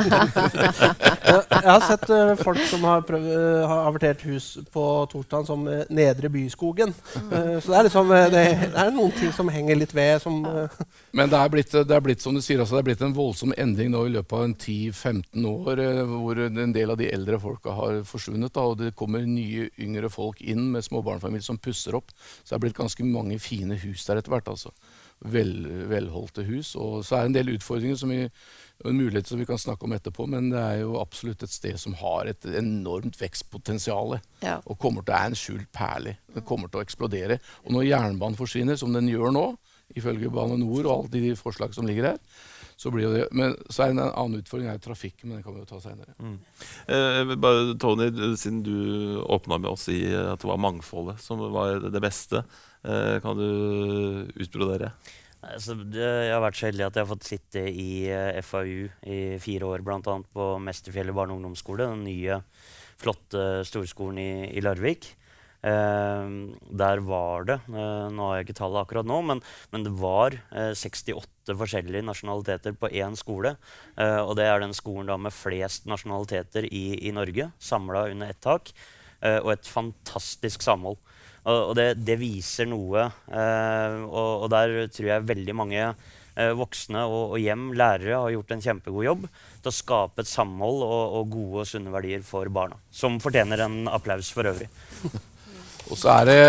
jeg 1.27 1.67
har 1.67 1.87
sett 1.87 2.09
uh, 2.13 2.35
folk 2.41 2.63
som 2.71 2.85
har, 2.87 3.05
prøv, 3.07 3.27
uh, 3.27 3.67
har 3.67 3.89
avertert 3.91 4.25
hus 4.29 4.53
på 4.73 4.87
Torsland 5.13 5.49
som 5.49 5.67
uh, 5.69 5.83
Nedre 5.89 6.29
Byskogen. 6.29 6.95
Eh, 7.17 7.61
så 7.61 7.71
det 7.73 7.79
er, 7.79 7.83
liksom, 7.83 8.13
eh, 8.13 8.27
det, 8.31 8.45
det 8.73 8.83
er 8.83 8.93
noen 8.95 9.13
ting 9.17 9.33
som 9.35 9.51
henger 9.53 9.79
litt 9.79 9.95
ved. 9.97 10.21
Som, 10.23 10.45
eh, 10.45 10.85
Men 11.17 11.31
det 11.33 11.41
er, 11.41 11.53
blitt, 11.53 11.73
det 11.73 11.97
er 11.97 12.05
blitt 12.05 12.25
som 12.25 12.37
du 12.37 12.43
sier, 12.45 12.61
altså, 12.61 12.77
det 12.77 12.85
er 12.85 12.89
blitt 12.91 13.05
en 13.07 13.17
voldsom 13.17 13.55
endring 13.57 13.93
nå 13.93 14.07
i 14.07 14.15
løpet 14.17 14.37
av 14.37 14.47
en 14.47 14.57
10-15 14.67 15.47
år, 15.47 15.79
eh, 15.79 16.03
hvor 16.11 16.41
en 16.43 16.75
del 16.75 16.91
av 16.91 16.99
de 16.99 17.09
eldre 17.13 17.39
folka 17.41 17.75
har 17.77 18.03
forsvunnet. 18.09 18.53
Da, 18.55 18.67
og 18.67 18.79
det 18.81 18.95
kommer 18.99 19.23
nye, 19.27 19.69
yngre 19.79 20.11
folk 20.11 20.43
inn 20.43 20.73
med 20.75 20.85
småbarnfamilier 20.87 21.47
som 21.47 21.61
pusser 21.63 21.97
opp. 21.99 22.11
Så 22.43 22.51
det 22.51 22.59
er 22.59 22.65
blitt 22.67 22.79
ganske 22.79 23.07
mange 23.07 23.39
fine 23.43 23.79
hus 23.85 24.07
der 24.09 24.21
etter 24.21 24.35
hvert. 24.35 24.49
altså. 24.51 24.75
Vel, 25.33 25.53
velholdte 25.89 26.45
hus. 26.45 26.75
Og 26.77 27.05
så 27.07 27.17
er 27.17 27.25
det 27.25 27.31
en 27.31 27.39
del 27.39 27.55
utfordringer 27.55 27.97
som 27.97 28.11
vi, 28.13 28.25
og 28.83 28.91
en 28.91 28.99
mulighet 28.99 29.31
som 29.31 29.41
vi 29.41 29.47
kan 29.49 29.61
snakke 29.61 29.87
om 29.87 29.95
etterpå, 29.97 30.27
men 30.29 30.51
det 30.53 30.61
er 30.61 30.83
jo 30.83 30.99
absolutt 31.01 31.47
et 31.47 31.55
sted 31.55 31.79
som 31.81 31.95
har 32.03 32.29
et 32.29 32.51
enormt 32.51 33.17
vekstpotensial. 33.21 34.19
Ja. 34.43 34.59
Og 34.67 34.81
kommer 34.83 35.07
til 35.07 35.15
å 35.15 35.17
være 35.17 35.33
en 35.33 35.39
skjult 35.39 35.71
perle. 35.73 36.19
Den 36.35 36.45
kommer 36.45 36.69
til 36.69 36.83
å 36.83 36.85
eksplodere. 36.85 37.39
Og 37.65 37.73
når 37.79 37.89
jernbanen 37.93 38.37
forsvinner, 38.37 38.77
som 38.77 38.93
den 38.93 39.09
gjør 39.09 39.33
nå, 39.33 39.47
ifølge 39.97 40.31
Bane 40.35 40.59
Nor 40.61 40.85
og 40.85 40.93
alle 40.93 41.13
de 41.15 41.37
forslag 41.39 41.75
som 41.77 41.87
ligger 41.87 42.11
her, 42.11 42.21
så, 42.77 42.91
det, 42.93 43.29
men, 43.33 43.55
så 43.73 43.87
er 43.87 43.89
det 43.89 43.97
en 43.97 44.03
annen 44.05 44.43
utfordring 44.43 44.69
er 44.69 44.81
trafikken, 44.85 45.31
men 45.31 45.39
den 45.39 45.45
kan 45.47 45.55
vi 45.57 45.63
jo 45.63 45.69
ta 45.71 45.79
seinere. 45.81 46.13
Mm. 46.21 46.35
Eh, 46.93 47.77
Tony, 47.81 48.11
siden 48.37 48.59
du 48.67 49.21
åpna 49.25 49.57
med 49.57 49.71
å 49.71 49.79
si 49.81 50.03
at 50.13 50.43
det 50.43 50.51
var 50.51 50.61
mangfoldet 50.61 51.23
som 51.25 51.41
var 51.55 51.81
det 51.89 52.03
beste, 52.05 52.45
eh, 52.85 53.17
kan 53.25 53.41
du 53.41 54.29
utbrodere? 54.37 54.93
Altså, 55.47 55.77
jeg 55.95 56.33
har 56.33 56.43
vært 56.43 56.59
så 56.59 56.67
heldig 56.69 56.85
at 56.85 56.99
jeg 56.99 57.07
har 57.07 57.13
fått 57.15 57.29
sitte 57.29 57.63
i 57.65 57.91
eh, 58.13 58.41
FAU 58.45 58.89
i 59.09 59.21
fire 59.41 59.69
år, 59.73 59.85
bl.a. 59.87 60.01
på 60.03 60.49
Mesterfjellet 60.61 61.17
barne- 61.17 61.33
og 61.33 61.41
ungdomsskole, 61.41 61.87
den 61.95 62.05
nye, 62.05 62.43
flotte 63.01 63.63
storskolen 63.69 64.21
i, 64.21 64.31
i 64.57 64.65
Larvik. 64.65 65.09
Eh, 65.65 66.29
der 66.83 67.03
var 67.09 67.49
det, 67.49 67.59
eh, 67.73 68.09
nå 68.13 68.29
har 68.29 68.37
jeg 68.37 68.49
ikke 68.49 68.59
tallet 68.61 68.85
akkurat 68.85 69.09
nå, 69.09 69.23
men, 69.33 69.41
men 69.73 69.87
det 69.87 69.95
var 69.97 70.37
eh, 70.53 70.75
68 70.77 71.36
åtte 71.47 71.59
forskjellige 71.61 72.03
nasjonaliteter 72.03 72.75
på 72.75 72.91
én 72.91 73.15
skole. 73.17 73.55
Uh, 73.95 74.27
og 74.27 74.37
det 74.37 74.49
er 74.51 74.61
den 74.61 74.75
skolen 74.75 75.07
da 75.07 75.17
med 75.17 75.35
flest 75.35 75.87
nasjonaliteter 75.87 76.67
i, 76.67 77.07
i 77.07 77.13
Norge, 77.15 77.51
samla 77.59 78.09
under 78.11 78.31
ett 78.31 78.41
tak. 78.43 78.73
Uh, 79.23 79.39
og 79.45 79.53
et 79.55 79.67
fantastisk 79.67 80.63
samhold. 80.63 80.99
Og, 81.47 81.71
og 81.71 81.75
det, 81.79 82.03
det, 82.03 82.19
viser 82.19 82.67
noe. 82.67 83.05
Eh, 83.31 83.99
og, 84.03 84.31
og, 84.43 84.47
der 84.51 84.89
tror 84.91 85.07
jeg 85.13 85.27
veldig 85.29 85.55
mange 85.55 85.85
voksne 86.59 87.05
og, 87.07 87.21
og, 87.31 87.37
hjem, 87.39 87.69
lærere, 87.79 88.19
har 88.19 88.33
gjort 88.35 88.51
en 88.57 88.65
kjempegod 88.65 89.07
jobb 89.07 89.29
til 89.31 89.71
å 89.71 89.75
skape 89.77 90.25
et 90.25 90.29
samhold 90.29 90.83
og, 90.83 91.31
gode 91.31 91.63
og 91.63 91.71
sunne 91.71 91.95
verdier 91.95 92.27
for 92.27 92.51
barna. 92.51 92.75
Som 92.91 93.21
fortjener 93.23 93.63
en 93.63 93.87
applaus 93.87 94.33
for 94.35 94.51
øvrig. 94.51 94.67
og 95.93 95.95
så 95.95 96.17
er 96.17 96.29
det 96.33 96.43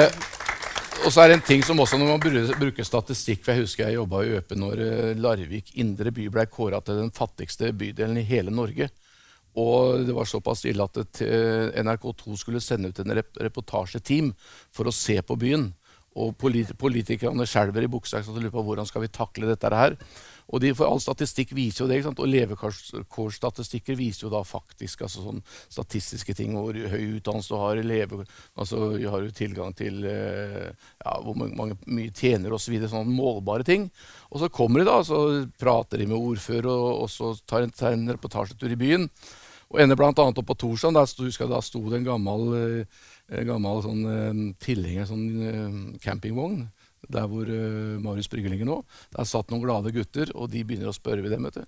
og 1.05 1.11
så 1.13 1.23
er 1.23 1.29
det 1.29 1.37
en 1.37 1.47
ting 1.47 1.63
som 1.65 1.79
også 1.79 1.99
når 1.99 2.09
man 2.09 2.21
bruker, 2.59 2.85
statistikk 2.85 3.43
for 3.45 3.53
Jeg 3.53 3.65
husker 3.65 3.87
jeg 3.87 3.97
jobba 3.99 4.21
i 4.23 4.35
Øpe 4.37 4.57
når 4.59 4.83
eh, 4.83 5.19
Larvik 5.19 5.73
indre 5.81 6.11
by 6.15 6.27
ble 6.33 6.45
kåra 6.51 6.81
til 6.83 7.01
den 7.01 7.11
fattigste 7.15 7.71
bydelen 7.75 8.19
i 8.21 8.25
hele 8.27 8.53
Norge. 8.53 8.89
Og 9.57 10.05
det 10.05 10.13
var 10.13 10.29
såpass 10.29 10.65
ille 10.69 10.85
at 10.85 11.21
NRK2 11.81 12.35
skulle 12.37 12.61
sende 12.61 12.91
ut 12.91 12.99
en 13.01 13.15
reportasjeteam 13.17 14.29
for 14.75 14.85
å 14.85 14.93
se 14.93 15.17
på 15.25 15.37
byen. 15.39 15.71
Og 16.17 16.33
polit 16.39 16.71
politikerne 16.79 17.45
skjelver 17.45 17.85
i 17.85 17.91
buksa 17.91 18.23
og 18.23 18.39
lurer 18.39 18.53
på 18.53 18.65
hvordan 18.65 18.89
skal 18.89 19.03
vi 19.05 19.13
takle 19.13 19.51
dette 19.51 19.69
her. 19.73 19.97
Og 20.47 20.61
de, 20.63 20.71
for 20.75 20.87
All 20.87 21.01
statistikk 21.03 21.51
viser 21.55 21.83
jo 21.83 21.87
det. 21.89 21.97
ikke 21.97 22.07
sant? 22.07 22.21
Og 22.23 22.29
levekårsstatistikker 22.31 23.97
viser 23.99 24.27
jo 24.27 24.31
da 24.31 24.43
faktisk 24.47 25.03
altså 25.03 25.25
sånn 25.25 25.41
statistiske 25.67 26.35
ting. 26.37 26.53
Hvor 26.55 26.77
høy 26.77 27.17
utdannelse 27.17 27.51
du 27.51 27.57
har, 27.59 28.27
altså 28.55 28.83
har 28.95 29.25
du 29.25 29.33
tilgang 29.35 29.75
til 29.77 30.05
eh, 30.07 30.69
ja, 30.71 31.17
hvor 31.25 31.35
mange, 31.35 31.75
mye 31.85 32.13
tjener 32.15 32.55
osv. 32.55 32.77
Så 32.79 32.93
sånne 32.93 33.11
målbare 33.11 33.67
ting. 33.67 33.89
Og 34.31 34.39
så 34.43 34.51
kommer 34.53 34.81
de 34.81 34.87
da, 34.87 35.01
så 35.03 35.19
prater 35.59 35.99
de 35.99 36.07
med 36.07 36.17
ordfører, 36.19 36.71
og, 36.71 37.03
og 37.03 37.11
så 37.11 37.33
tar 37.43 37.67
en, 37.67 37.75
tar 37.75 37.97
en 37.97 38.07
reportasjetur 38.15 38.71
i 38.71 38.79
byen. 38.79 39.09
Og 39.67 39.81
ender 39.83 39.99
bl.a. 39.99 40.13
opp 40.15 40.45
på 40.47 40.55
Torsdag. 40.63 40.95
Der 40.95 41.11
sto, 41.11 41.27
husker 41.27 41.43
jeg, 41.43 41.51
da 41.51 41.59
sto 41.65 41.83
det 41.89 41.99
en 41.99 42.07
gammel, 42.07 42.47
eh, 42.55 43.05
gammel 43.27 43.83
sånn, 43.83 44.03
eh, 44.11 44.41
tilhenger, 44.63 45.07
sånn 45.09 45.27
eh, 45.43 45.99
campingvogn. 46.03 46.67
der 47.07 47.27
hvor 47.29 47.45
Marius 48.03 48.27
Brygge 48.27 48.49
ligger 48.51 48.67
nå. 48.67 48.81
Der 49.15 49.23
satt 49.23 49.51
noen 49.51 49.61
glade 49.63 49.93
gutter, 49.95 50.27
og 50.35 50.49
de 50.51 50.63
begynner 50.65 50.89
å 50.89 50.95
spørre 50.95 51.21
ved 51.23 51.31
dem. 51.31 51.45
vet 51.45 51.61
du 51.61 51.63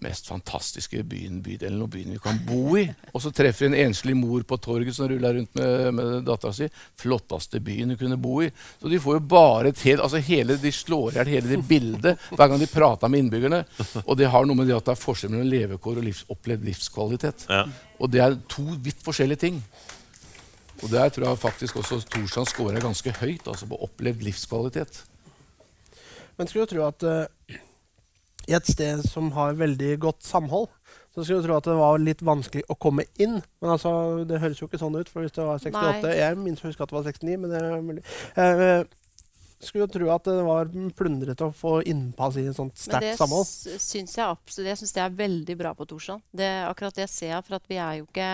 mest 0.00 0.28
fantastiske 0.30 1.02
byen, 1.08 1.40
bydelen 1.44 1.82
og 1.84 1.90
byen 1.92 2.14
vi 2.14 2.20
kan 2.22 2.38
bo 2.46 2.76
i. 2.78 2.86
Og 3.12 3.22
så 3.22 3.32
treffer 3.34 3.68
en 3.68 3.76
enslig 3.76 4.14
mor 4.16 4.42
på 4.48 4.58
torget 4.62 4.96
som 4.96 5.08
ruller 5.10 5.36
rundt 5.36 5.54
med, 5.58 5.90
med 5.96 6.24
dattera 6.28 6.54
si. 6.56 6.68
Flotteste 7.00 7.60
byen 7.64 7.92
hun 7.92 8.00
kunne 8.00 8.20
bo 8.20 8.38
i. 8.44 8.50
Så 8.80 8.90
de 8.92 9.00
får 9.02 9.18
jo 9.18 9.26
bare 9.34 9.72
et 9.72 9.84
helt, 9.84 10.04
altså 10.04 10.22
hele, 10.24 10.56
De 10.60 10.72
slår 10.72 11.12
i 11.12 11.20
hjel 11.20 11.32
hele 11.34 11.52
det 11.52 11.60
bildet 11.68 12.28
hver 12.30 12.48
gang 12.48 12.60
de 12.62 12.70
prater 12.70 13.12
med 13.12 13.26
innbyggerne. 13.26 13.62
Og 14.06 14.16
det 14.18 14.30
har 14.32 14.48
noe 14.48 14.62
med 14.62 14.70
det 14.70 14.78
at 14.78 14.88
det 14.88 14.96
er 14.96 15.04
forskjell 15.04 15.34
mellom 15.34 15.52
levekår 15.52 16.00
og 16.00 16.08
livs, 16.08 16.24
opplevd 16.32 16.68
livskvalitet. 16.70 17.48
Ja. 17.50 17.64
Og 18.00 18.12
det 18.12 18.24
er 18.24 18.38
to 18.50 18.66
vidt 18.80 19.04
forskjellige 19.04 19.44
ting. 19.48 19.64
Og 20.80 20.90
der 20.92 21.08
tror 21.12 21.28
jeg 21.28 21.38
faktisk 21.38 21.76
også 21.76 22.00
Torstrand 22.08 22.48
scorer 22.48 22.80
ganske 22.80 23.12
høyt, 23.20 23.46
altså 23.46 23.68
på 23.68 23.78
opplevd 23.84 24.24
livskvalitet. 24.24 25.02
Men 26.38 26.48
skulle 26.48 26.64
jo 26.64 26.70
tro 26.72 26.86
at 26.86 27.04
uh, 27.04 27.56
i 28.48 28.54
et 28.56 28.68
sted 28.68 29.02
som 29.04 29.28
har 29.36 29.58
veldig 29.60 29.98
godt 30.00 30.24
samhold, 30.24 30.70
så 31.14 31.24
skulle 31.24 31.42
du 31.42 31.48
tro 31.48 31.58
at 31.58 31.66
det 31.66 31.76
var 31.76 32.00
litt 32.00 32.22
vanskelig 32.24 32.62
å 32.70 32.78
komme 32.80 33.04
inn. 33.20 33.40
Men 33.60 33.74
altså, 33.74 33.92
det 34.28 34.40
høres 34.40 34.60
jo 34.62 34.68
ikke 34.70 34.80
sånn 34.80 34.96
ut. 34.96 35.10
For 35.10 35.24
hvis 35.24 35.34
det 35.36 35.44
var 35.44 35.60
68 35.60 36.06
Nei. 36.06 36.14
Jeg 36.16 36.38
minst 36.38 36.64
husker 36.64 36.86
at 36.86 36.92
det 36.92 36.96
var 36.96 37.08
69, 37.10 37.36
men 37.42 37.52
det 37.52 37.60
er 37.60 37.84
mulig. 37.84 38.04
Uh, 38.38 38.86
skulle 39.60 39.84
jo 39.84 39.92
tro 39.92 40.08
at 40.14 40.28
det 40.28 40.44
var 40.46 40.70
plundrete 40.96 41.46
å 41.46 41.54
få 41.54 41.72
innpass 41.88 42.38
i 42.40 42.46
et 42.48 42.56
sånt 42.56 42.72
Men 42.72 42.82
sterkt 42.82 43.06
det 43.06 43.16
samhold. 43.18 43.50
syns 43.84 44.16
jeg 44.16 44.24
absolutt. 44.24 44.70
Jeg 44.70 44.80
syns 44.80 44.94
det 44.96 45.02
er 45.04 45.18
veldig 45.20 45.56
bra 45.60 45.72
på 45.76 45.86
Torshov. 45.90 46.22
Det, 46.32 46.48
akkurat 46.64 46.96
det 46.96 47.08
ser 47.12 47.34
jeg, 47.34 47.46
for 47.46 47.58
at 47.58 47.68
vi 47.70 47.78
er 47.80 47.98
jo 48.00 48.06
ikke 48.06 48.28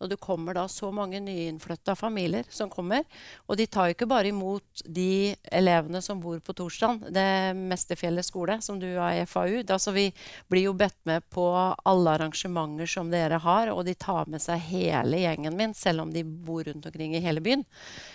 Når 0.00 0.12
det 0.12 0.18
kommer 0.22 0.56
da 0.56 0.64
så 0.70 0.90
mange 0.94 1.20
nyinnflytta 1.22 1.94
familier 1.98 2.48
som 2.50 2.70
kommer, 2.72 3.04
og 3.46 3.58
de 3.60 3.66
tar 3.66 3.90
jo 3.90 3.96
ikke 3.96 4.08
bare 4.10 4.30
imot 4.32 4.84
de 4.86 5.34
elevene 5.52 6.00
som 6.04 6.20
bor 6.22 6.40
på 6.40 6.54
Torstrand, 6.56 7.04
det 7.12 7.54
Mesterfjellet 7.58 8.26
skole, 8.26 8.58
som 8.64 8.80
du 8.80 8.88
har 8.96 9.16
i 9.16 9.26
FAU. 9.28 9.62
Det, 9.62 9.70
altså, 9.74 9.92
vi 9.94 10.08
blir 10.50 10.66
jo 10.68 10.76
bedt 10.78 10.98
med 11.08 11.24
på 11.32 11.46
alle 11.52 12.16
arrangementer 12.16 12.88
som 12.90 13.12
dere 13.12 13.40
har, 13.42 13.72
og 13.72 13.84
de 13.86 13.94
tar 13.98 14.30
med 14.30 14.42
seg 14.42 14.62
hele 14.70 15.20
gjengen 15.22 15.56
min, 15.58 15.76
selv 15.76 16.06
om 16.06 16.12
de 16.12 16.24
bor 16.24 16.64
rundt 16.66 16.88
omkring 16.88 17.16
i 17.16 17.22
hele 17.24 17.44
byen. 17.44 17.66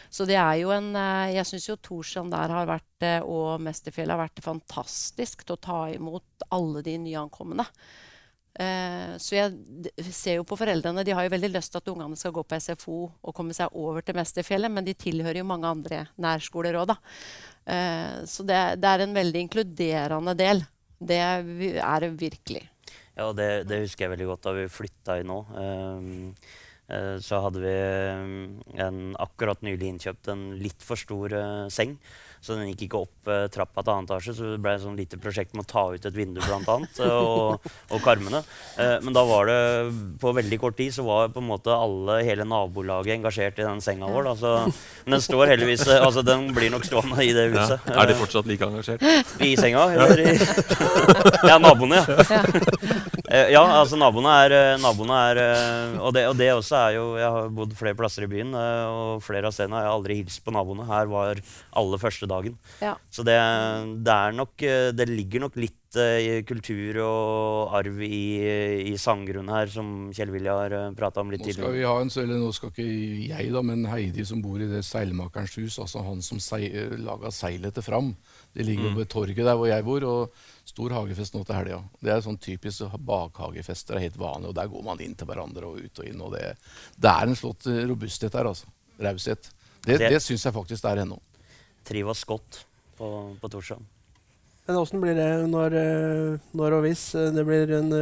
Så 0.10 0.26
det 0.28 0.38
er 0.40 0.58
jo 0.62 0.72
en 0.74 0.92
eh, 0.96 1.36
Jeg 1.38 1.50
syns 1.50 1.70
jo 1.70 1.78
Torstrand 1.84 2.34
der 2.34 2.54
har 2.54 2.68
vært, 2.70 3.06
eh, 3.06 3.22
og 3.24 3.62
Mesterfjellet 3.64 4.16
har 4.16 4.26
vært 4.26 4.44
fantastisk 4.44 5.44
til 5.44 5.58
å 5.58 5.64
ta 5.68 5.80
imot 5.94 6.48
alle 6.56 6.84
de 6.86 6.96
nyankomne. 7.04 7.66
Eh, 8.58 9.18
så 9.22 9.36
jeg 9.36 10.14
ser 10.16 10.40
jo 10.40 10.48
på 10.48 10.58
foreldrene. 10.60 11.04
De 11.06 11.14
har 11.16 11.28
jo 11.28 11.34
veldig 11.36 11.52
lyst 11.54 11.74
til 11.74 11.84
at 11.84 11.92
ungene 11.94 12.18
skal 12.20 12.34
gå 12.36 12.46
på 12.48 12.62
SFO 12.64 13.02
og 13.08 13.36
komme 13.36 13.56
seg 13.58 13.76
over 13.78 14.06
til 14.06 14.18
Mesterfjellet, 14.18 14.74
men 14.74 14.88
de 14.88 14.96
tilhører 14.98 15.44
jo 15.44 15.50
mange 15.50 15.70
andre 15.70 16.06
nærskoler 16.18 16.80
òg, 16.82 16.96
da. 16.96 16.98
Så 18.32 18.46
det, 18.48 18.56
er 18.88 19.02
en 19.04 19.12
veldig 19.12 19.42
inkluderende 19.44 20.34
del. 20.40 20.62
Det 20.98 21.18
er 21.20 22.06
det 22.06 22.14
virkelig. 22.16 22.62
Ja, 23.18 23.28
det, 23.36 23.68
det 23.68 23.82
husker 23.84 24.06
jeg 24.06 24.14
veldig 24.14 24.30
godt 24.30 24.48
da 24.48 24.54
vi 24.56 24.64
flytta 24.72 25.18
inn 25.20 25.28
nå. 25.34 25.42
Eh, 26.88 27.18
så 27.20 27.42
hadde 27.44 27.60
vi 27.60 27.74
eh, 27.74 28.86
en 28.86 29.02
akkurat 29.20 29.60
nylig 29.66 29.92
innkjøpt 29.92 30.32
en 30.32 30.48
litt 30.62 30.86
for 30.88 31.00
stor 31.00 31.34
uh, 31.36 31.68
seng. 31.74 31.98
Så 32.40 32.54
den 32.56 32.70
gikk 32.70 32.86
ikke 32.86 33.00
opp 33.02 33.28
uh, 33.28 33.48
trappa 33.52 33.82
til 33.82 33.92
annen 33.92 34.06
etasje, 34.08 34.36
så 34.38 34.52
det 34.54 34.60
ble 34.64 34.76
et 34.78 34.84
sånn 34.84 34.96
lite 34.96 35.18
prosjekt 35.20 35.56
med 35.58 35.66
å 35.66 35.68
ta 35.68 35.84
ut 35.92 36.06
et 36.08 36.16
vindu 36.16 36.38
blant 36.46 36.70
annet, 36.70 37.00
og, 37.04 37.66
og 37.92 38.04
karmene. 38.06 38.40
Uh, 38.78 39.02
men 39.04 39.16
da 39.18 39.24
var 39.28 39.50
det 39.50 39.58
på 40.22 40.32
veldig 40.38 40.60
kort 40.62 40.78
tid 40.80 40.94
så 40.96 41.04
var 41.08 41.34
på 41.34 41.42
en 41.44 41.50
måte 41.50 41.74
alle, 41.76 42.22
hele 42.24 42.46
nabolaget 42.48 43.18
engasjert 43.18 43.60
i 43.60 43.66
den 43.66 43.82
senga 43.84 44.08
vår. 44.14 44.30
Da, 44.30 44.36
så, 44.40 44.54
men 45.04 45.18
den 45.18 45.26
står 45.26 45.52
heldigvis 45.56 45.84
altså 45.98 46.24
Den 46.26 46.48
blir 46.56 46.72
nok 46.72 46.86
stående 46.88 47.20
i 47.26 47.34
det 47.36 47.50
Ja. 47.50 47.66
huset. 47.66 47.92
Er 47.92 48.08
de 48.12 48.16
fortsatt 48.22 48.48
like 48.48 48.68
engasjert? 48.70 49.04
i 49.44 49.52
senga, 49.60 49.90
eller 49.98 50.24
i 50.24 50.38
Ja, 51.50 51.58
naboene, 51.60 52.00
ja. 52.00 52.48
Eh, 53.28 53.50
ja, 53.52 53.60
altså 53.60 53.98
naboene 54.00 54.32
er, 54.46 54.54
eh, 54.56 54.78
naboene 54.80 55.16
er 55.34 55.40
eh, 55.42 55.96
og, 56.00 56.14
det, 56.16 56.22
og 56.30 56.38
det 56.40 56.48
også 56.54 56.78
er 56.80 56.94
jo 56.96 57.06
Jeg 57.20 57.32
har 57.36 57.50
bodd 57.58 57.74
flere 57.76 57.98
plasser 58.00 58.24
i 58.24 58.30
byen, 58.32 58.54
eh, 58.56 58.86
og 58.88 59.24
flere 59.26 59.50
av 59.50 59.56
stedene 59.56 59.76
har 59.76 59.90
jeg 59.90 59.96
aldri 59.98 60.18
hilst 60.22 60.44
på 60.46 60.54
naboene. 60.56 60.86
Her 60.88 61.10
var 61.12 61.42
alle 61.82 62.00
første 62.00 62.30
dagen. 62.30 62.56
Ja. 62.80 62.94
Så 63.12 63.26
det, 63.28 63.36
det 64.08 64.14
er 64.16 64.38
nok 64.38 64.56
Det 64.96 65.10
ligger 65.10 65.44
nok 65.48 65.60
litt 65.60 65.76
i 65.98 66.44
kultur 66.46 66.98
og 67.02 67.72
arv 67.80 68.02
i, 68.04 68.18
i 68.92 68.96
sanggrunnen 69.00 69.50
her, 69.50 69.70
som 69.72 70.10
Kjell 70.14 70.34
Willy 70.34 70.52
har 70.52 70.74
uh, 70.76 70.90
prata 70.94 71.24
om 71.24 71.32
litt 71.32 71.42
Nå 71.42 71.48
skal 71.48 71.64
tidligere. 71.64 71.78
vi 71.80 71.86
ha 71.88 71.94
en, 72.04 72.12
eller 72.22 72.42
nå 72.44 72.50
skal 72.54 72.74
ikke 72.74 72.86
jeg, 73.32 73.48
da, 73.56 73.64
men 73.66 73.88
Heidi 73.90 74.26
som 74.28 74.44
bor 74.44 74.60
i 74.62 74.68
det 74.70 74.84
seilmakerens 74.86 75.56
hus, 75.58 75.80
altså 75.82 76.04
han 76.06 76.20
som 76.22 76.44
sei, 76.44 76.68
laga 77.02 77.32
seilet 77.34 77.80
til 77.80 77.88
Fram. 77.88 78.12
Det 78.54 78.68
ligger 78.68 78.92
jo 78.92 78.94
ved 79.00 79.10
torget 79.16 79.42
der 79.48 79.58
hvor 79.58 79.72
jeg 79.72 79.88
bor, 79.88 80.06
og 80.12 80.46
stor 80.68 80.94
hagefest 80.98 81.34
nå 81.36 81.44
til 81.48 81.56
helga. 81.56 81.80
Det 82.04 82.12
er 82.14 82.24
sånn 82.26 82.38
typisk 82.44 82.84
bakhagefester, 83.08 83.96
det 83.96 84.02
er 84.02 84.08
helt 84.10 84.20
vanlig, 84.22 84.50
og 84.52 84.56
der 84.58 84.68
går 84.72 84.84
man 84.86 85.00
inn 85.04 85.16
til 85.18 85.28
hverandre 85.30 85.66
og 85.70 85.80
ut 85.80 86.02
og 86.04 86.08
inn. 86.10 86.22
og 86.22 86.34
Det, 86.36 86.44
det 87.00 87.12
er 87.14 87.28
en 87.32 87.38
slått 87.40 87.68
eh, 87.72 87.84
robusthet 87.90 88.34
der, 88.36 88.50
altså. 88.52 88.68
Raushet. 89.00 89.50
Det, 89.86 89.98
Det- 90.02 90.10
det 90.12 90.22
syns 90.26 90.44
jeg 90.46 90.54
faktisk 90.54 90.84
det 90.84 90.92
er 90.92 91.04
ennå. 91.06 91.20
Trives 91.88 92.24
godt 92.28 92.66
på, 92.98 93.12
på 93.40 93.50
Torshov. 93.54 93.82
Men 94.68 94.76
åssen 94.82 95.00
blir 95.00 95.16
det 95.16 95.30
når, 95.48 95.74
eh, 95.80 96.40
når 96.60 96.74
og 96.76 96.82
hvis 96.84 97.04
eh, 97.16 97.30
det 97.32 97.46
blir 97.48 97.72
en 97.78 97.94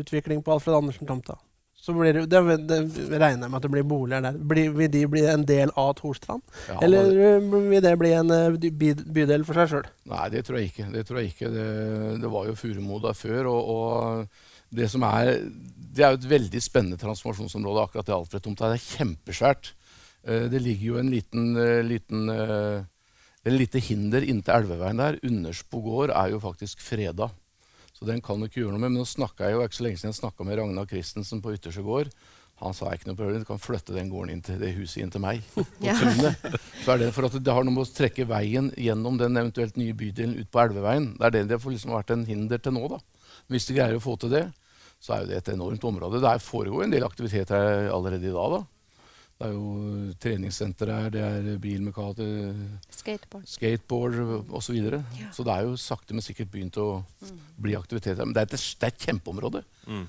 utvikling 0.00 0.40
på 0.42 0.54
Alfred 0.54 0.78
Andersen-tomta? 0.78 1.36
Så 1.84 1.92
blir 1.92 2.16
det, 2.16 2.22
det, 2.32 2.40
det 2.64 3.18
regner 3.20 3.44
jeg 3.44 3.52
med 3.52 3.58
at 3.58 3.64
det 3.66 3.70
blir 3.74 3.84
boliger 3.84 4.22
der. 4.24 4.36
Blir, 4.40 4.70
vil 4.72 4.88
de 4.88 5.02
bli 5.12 5.24
en 5.28 5.42
del 5.44 5.72
av 5.76 5.90
Torstrand? 5.98 6.40
Ja, 6.70 6.78
Eller 6.86 7.10
eh, 7.12 7.44
vil 7.44 7.84
det 7.84 7.92
bli 8.00 8.12
en 8.16 8.32
eh, 8.32 8.56
bydel 9.04 9.44
for 9.44 9.60
seg 9.60 9.68
sjøl? 9.68 9.90
Nei, 10.08 10.22
det 10.32 10.46
tror 10.46 10.62
jeg 10.62 10.70
ikke. 10.70 10.88
Det, 10.94 11.02
tror 11.04 11.20
jeg 11.20 11.34
ikke. 11.34 11.52
det, 11.52 12.30
var 12.32 12.48
jo 12.48 12.56
Furumoda 12.56 13.12
før. 13.18 13.50
Og, 13.52 13.68
og 13.74 14.72
det 14.74 14.88
som 14.94 15.04
er 15.10 15.34
Det 15.44 16.06
er 16.06 16.14
jo 16.14 16.22
et 16.22 16.30
veldig 16.32 16.64
spennende 16.64 17.00
transformasjonsområde, 17.04 17.84
akkurat 17.84 18.08
det 18.08 18.16
Alfred-tomta. 18.16 18.72
Det 18.72 18.80
er 18.80 18.88
kjempesvært. 18.88 19.72
Eh, 20.24 20.48
Det 20.54 20.64
ligger 20.64 20.94
jo 20.94 21.00
en 21.02 21.12
liten, 21.12 21.52
liten 21.84 22.32
et 23.44 23.52
lite 23.52 23.76
hinder 23.90 24.24
inntil 24.24 24.56
elveveien 24.56 25.04
der. 25.04 25.20
Underspo 25.20 25.84
gård 25.84 26.16
er 26.16 26.32
jo 26.32 26.40
faktisk 26.40 26.80
freda. 26.80 27.28
Så 28.04 28.10
den 28.10 28.20
kan 28.20 28.36
du 28.36 28.44
ikke 28.44 28.60
gjøre 28.60 28.74
noe 28.74 28.82
med. 28.82 28.92
Men 28.92 29.00
nå 29.00 29.26
jeg 29.40 29.54
jo 29.54 29.60
ikke 29.64 29.76
så 29.78 29.84
lenge 29.86 29.96
siden 29.96 30.12
jeg 30.12 30.18
snakka 30.18 30.44
med 30.44 30.58
Ragnar 30.60 30.88
Christensen 30.90 31.40
på 31.40 31.54
Ytterse 31.56 31.80
gård. 31.80 32.10
Han 32.60 32.76
sa 32.76 32.90
ikke 32.92 33.08
noe 33.08 33.16
problem, 33.16 33.40
du 33.40 33.48
kan 33.48 33.58
flytte 33.58 33.94
den 33.96 34.10
gården 34.12 34.34
inn 34.34 34.42
til 34.44 34.58
det 34.60 34.74
huset 34.76 35.00
inn 35.00 35.12
til 35.14 35.22
meg. 35.24 35.40
Ja. 35.84 35.94
Så 36.84 36.92
er 36.92 37.00
det 37.00 37.08
for 37.16 37.24
at 37.26 37.38
det 37.40 37.54
har 37.56 37.64
noe 37.64 37.72
med 37.72 37.86
å 37.86 37.96
trekke 37.96 38.26
veien 38.28 38.68
gjennom 38.76 39.16
den 39.18 39.40
eventuelt 39.40 39.78
nye 39.80 39.96
bydelen 39.96 40.36
ut 40.36 40.50
på 40.52 40.60
elveveien. 40.66 41.14
Det 41.16 41.26
er 41.30 41.34
det 41.38 41.42
det 41.48 41.58
har 41.58 41.72
liksom 41.72 41.96
vært 41.96 42.12
en 42.12 42.26
hinder 42.28 42.60
til 42.60 42.76
nå. 42.76 42.84
da. 42.92 43.00
Hvis 43.48 43.70
de 43.70 43.78
greier 43.78 43.96
å 43.96 44.04
få 44.04 44.18
til 44.20 44.34
det, 44.36 44.44
så 45.00 45.16
er 45.16 45.24
jo 45.24 45.30
det 45.32 45.40
et 45.40 45.50
enormt 45.56 45.88
område. 45.88 46.20
Det 46.20 46.34
foregår 46.44 46.84
en 46.84 46.92
del 46.92 47.08
aktivitet 47.08 47.56
her 47.56 47.88
allerede 47.88 48.28
i 48.28 48.36
dag. 48.36 48.58
da. 48.58 48.62
Det 49.44 49.50
er 49.50 49.56
jo 49.58 50.12
treningssenter 50.24 50.88
her, 50.88 51.08
det 51.12 51.20
er 51.20 51.56
bilmekater, 51.60 52.54
Skateboard. 52.88 53.44
skateboard 53.44 54.14
osv. 54.24 54.62
Så, 54.64 54.72
videre. 54.72 55.02
Ja. 55.20 55.28
så 55.36 55.44
det 55.44 55.52
er 55.52 55.66
jo 55.66 55.74
sakte, 55.76 56.16
men 56.16 56.24
sikkert 56.24 56.48
begynt 56.54 56.78
å 56.80 57.02
bli 57.60 57.74
aktivitet 57.76 58.16
her. 58.16 58.24
Men 58.24 58.32
det 58.32 58.46
er 58.46 58.48
et, 58.48 58.64
det 58.80 58.88
er 58.88 58.94
et 58.94 59.04
kjempeområde. 59.04 59.60
Mm. 59.84 60.06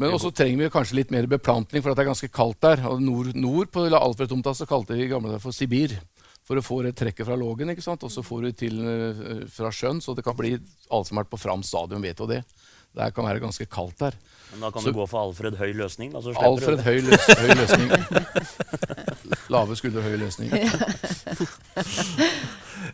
Men 0.00 0.16
også 0.16 0.30
trenger 0.32 0.62
vi 0.62 0.72
kanskje 0.72 0.96
litt 0.96 1.12
mer 1.12 1.28
beplantning, 1.28 1.84
for 1.84 1.92
at 1.92 1.98
det 1.98 2.06
er 2.06 2.10
ganske 2.14 2.32
kaldt 2.32 2.62
der. 2.64 2.86
Og 2.88 3.04
nord, 3.04 3.34
nord 3.36 3.68
på 3.72 3.84
Alfred-tomta 3.84 4.56
så 4.56 4.68
kalte 4.68 4.96
de 4.96 5.04
i 5.04 5.12
gamle 5.12 5.34
der 5.34 5.44
for 5.44 5.56
Sibir. 5.56 5.98
For 6.46 6.56
å 6.56 6.64
få 6.64 6.80
det 6.86 6.94
trekket 6.96 7.26
fra 7.28 7.36
Lågen, 7.36 7.72
ikke 7.72 7.84
sant? 7.84 8.04
og 8.06 8.12
så 8.12 8.24
får 8.24 8.46
du 8.46 8.50
til 8.56 8.80
eh, 8.80 9.44
fra 9.52 9.68
sjøen. 9.68 10.00
Så 10.00 10.16
det 10.16 10.24
kan 10.24 10.36
bli 10.38 10.54
Alle 10.56 11.04
som 11.04 11.18
har 11.18 11.26
vært 11.26 11.34
på 11.36 11.42
Fram 11.42 11.64
stadion, 11.66 12.04
vet 12.04 12.24
jo 12.24 12.32
det. 12.32 12.40
Det 12.96 13.10
kan 13.14 13.26
være 13.28 13.40
ganske 13.42 13.66
kaldt 13.68 13.98
der. 14.00 14.14
Men 14.52 14.60
da 14.64 14.70
kan 14.72 14.82
Så- 14.82 14.92
du 14.92 14.96
gå 14.96 15.06
for 15.10 15.20
Alfred 15.20 15.56
Høy 15.60 15.72
løsning. 15.76 16.12
Da, 16.14 16.18
Alfred 16.40 16.80
høy, 16.86 17.00
løs, 17.04 17.26
høy 17.36 17.52
løsning. 17.58 17.90
Lave 19.52 19.76
skuldre, 19.76 20.02
høy 20.02 20.16
løsning. 20.16 20.50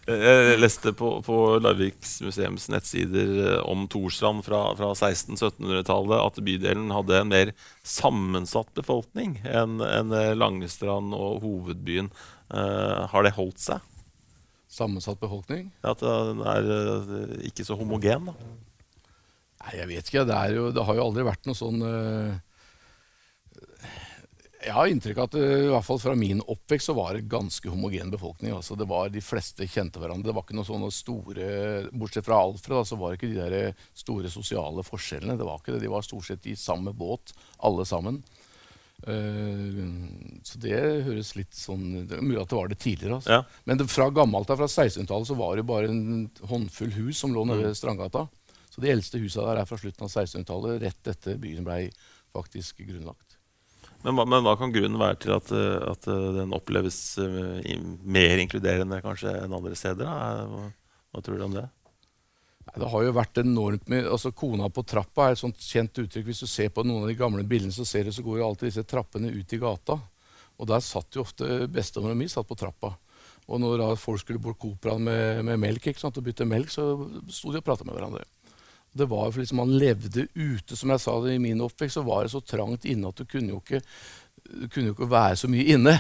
Jeg 0.07 0.59
leste 0.59 0.93
på, 0.97 1.09
på 1.23 1.37
Larviks 1.63 2.17
museums 2.25 2.69
nettsider 2.73 3.31
eh, 3.45 3.59
om 3.69 3.85
Torstrand 3.93 4.43
fra, 4.47 4.63
fra 4.79 4.89
1600-1700-tallet 4.97 6.19
at 6.23 6.41
bydelen 6.47 6.91
hadde 6.95 7.19
en 7.21 7.31
mer 7.33 7.53
sammensatt 7.87 8.73
befolkning 8.79 9.37
enn 9.45 9.79
enn, 9.85 10.13
eh, 10.17 10.33
Langestrand 10.39 11.15
og 11.15 11.43
hovedbyen. 11.45 12.11
Eh, 12.53 13.07
har 13.13 13.27
det 13.27 13.35
holdt 13.39 13.63
seg? 13.63 13.85
Sammensatt 14.73 15.21
befolkning. 15.21 15.69
At 15.85 16.01
den 16.03 16.41
er 16.49 16.63
ikke 17.45 17.67
så 17.69 17.77
homogen? 17.77 18.31
da? 18.33 18.37
Nei, 19.63 19.77
jeg 19.79 19.91
vet 19.93 20.09
ikke. 20.09 20.25
Det, 20.27 20.39
jo, 20.57 20.71
det 20.75 20.87
har 20.89 20.99
jo 20.99 21.05
aldri 21.07 21.27
vært 21.27 21.47
noe 21.47 21.59
sånn 21.59 21.85
uh, 21.87 22.35
Jeg 24.63 24.75
har 24.75 24.91
inntrykk 24.91 25.21
av 25.21 25.29
at 25.31 25.39
uh, 25.39 25.57
i 25.69 25.71
hvert 25.71 25.87
fall 25.87 26.03
fra 26.03 26.17
min 26.19 26.43
oppvekst 26.43 26.91
så 26.91 26.97
var 26.99 27.15
det 27.15 27.29
ganske 27.31 27.71
homogen 27.71 28.11
befolkning. 28.15 28.55
altså 28.57 28.77
det 28.79 28.89
var 28.91 29.13
De 29.15 29.23
fleste 29.23 29.69
kjente 29.71 30.03
hverandre. 30.03 30.31
Det 30.31 30.37
var 30.37 30.47
ikke 30.47 30.59
noe 30.59 30.69
sånne 30.69 30.91
store 30.95 31.51
Bortsett 31.93 32.27
fra 32.27 32.43
Alfred, 32.43 32.81
da, 32.81 32.85
så 32.89 32.99
var 32.99 33.13
det 33.13 33.21
ikke 33.21 33.35
de 33.35 33.43
der 33.43 33.59
eh, 33.59 33.85
store 33.95 34.33
sosiale 34.33 34.87
forskjellene. 34.87 35.39
Det 35.39 35.47
var 35.47 35.63
ikke 35.63 35.77
det. 35.77 35.85
De 35.85 35.93
var 35.95 36.07
stort 36.07 36.31
sett 36.31 36.51
i 36.51 36.59
samme 36.59 36.95
båt, 36.97 37.37
alle 37.63 37.87
sammen. 37.87 38.23
Uh, 39.03 39.83
så 40.47 40.61
det 40.63 40.77
høres 41.09 41.33
litt 41.35 41.57
sånn 41.59 42.05
Det 42.07 42.15
er 42.15 42.21
mulig 42.23 42.39
at 42.39 42.53
det 42.53 42.59
var 42.59 42.69
det 42.71 42.79
tidligere. 42.83 43.17
Altså. 43.19 43.39
Ja. 43.39 43.63
Men 43.67 43.79
det, 43.79 43.89
fra 43.91 44.11
gammelt 44.15 44.51
av, 44.51 44.59
fra 44.59 44.71
1600-tallet, 44.71 45.31
så 45.31 45.39
var 45.39 45.59
det 45.59 45.67
bare 45.71 45.91
en 45.91 46.29
håndfull 46.51 46.95
hus 46.99 47.23
som 47.23 47.35
lå 47.35 47.47
nede 47.47 47.71
ved 47.71 47.79
Strandgata. 47.79 48.27
Så 48.73 48.81
de 48.81 48.89
eldste 48.93 49.21
husa 49.21 49.45
der 49.45 49.61
er 49.63 49.69
fra 49.69 49.77
slutten 49.81 50.07
av 50.07 50.11
1600-tallet, 50.15 50.79
rett 50.87 51.11
etter 51.13 51.37
byen 51.41 51.67
ble 51.67 51.91
faktisk 52.33 52.81
grunnlagt. 52.89 53.37
Men, 54.03 54.17
hva- 54.17 54.25
men 54.27 54.43
hva 54.47 54.57
kan 54.59 54.73
grunnen 54.75 54.99
være 54.99 55.19
til 55.23 55.35
at, 55.37 55.51
eh, 55.55 55.83
at 55.93 56.09
eh, 56.11 56.25
den 56.39 56.55
oppleves 56.57 56.97
eh, 57.23 57.77
mer 58.03 58.41
inkluderende 58.43 58.99
kanskje 59.05 59.35
enn 59.45 59.55
andre 59.55 59.77
steder? 59.79 60.09
Hva, 60.09 60.65
hva 61.13 61.23
tror 61.23 61.39
du 61.39 61.45
om 61.47 61.55
det? 61.59 61.67
Det 62.73 62.89
har 62.89 63.05
jo 63.05 63.13
vært 63.15 63.41
enormt 63.43 63.89
mye 63.91 64.07
altså 64.09 64.31
Kona 64.39 64.69
på 64.73 64.85
trappa 64.89 65.27
er 65.29 65.35
et 65.37 65.41
sånt 65.43 65.61
kjent 65.61 65.99
uttrykk. 65.99 66.29
Hvis 66.31 66.43
du 66.45 66.49
ser 66.49 66.71
på 66.73 66.85
noen 66.87 67.05
av 67.05 67.11
de 67.11 67.19
gamle 67.19 67.45
bildene, 67.45 67.75
så 67.75 67.85
ser 67.87 68.07
du 68.09 68.13
så 68.15 68.25
går 68.25 68.39
jo 68.41 68.47
alltid 68.49 68.71
disse 68.71 68.85
trappene 68.89 69.33
ut 69.35 69.53
i 69.53 69.59
gata. 69.61 69.99
Og 70.63 70.69
der 70.71 70.81
satt 70.87 71.19
jo 71.19 71.25
ofte 71.27 71.67
bestemor 71.75 72.15
mi 72.17 72.31
satt 72.31 72.49
på 72.49 72.57
trappa. 72.57 72.95
Og 73.51 73.59
når 73.61 73.83
folk 73.99 74.23
skulle 74.23 74.41
bort 74.41 74.61
på 74.63 74.71
operaen 74.73 75.03
med, 75.05 75.43
med 75.45 75.59
melk 75.61 75.91
ikke 75.91 76.01
sant, 76.01 76.17
og 76.17 76.25
bytte 76.25 76.47
melk, 76.49 76.71
så 76.73 76.87
sto 77.35 77.51
de 77.53 77.59
og 77.61 77.67
prata 77.67 77.85
med 77.85 77.99
hverandre. 77.99 78.23
Det 78.93 79.09
var 79.09 79.31
for 79.31 79.41
liksom 79.41 79.61
Man 79.63 79.79
levde 79.79 80.27
ute, 80.35 80.77
som 80.77 80.93
jeg 80.93 81.01
sa 81.01 81.15
det 81.25 81.37
i 81.37 81.43
min 81.43 81.63
oppvekst, 81.65 81.97
så 81.97 82.05
var 82.07 82.25
det 82.25 82.35
så 82.35 82.43
trangt 82.45 82.85
inne 82.85 83.09
at 83.09 83.17
du 83.17 83.25
kunne 83.25 83.55
jo 83.55 83.63
ikke, 83.63 83.81
kunne 84.69 84.91
jo 84.91 84.97
ikke 84.97 85.11
være 85.13 85.39
så 85.41 85.49
mye 85.49 85.65
inne. 85.77 85.97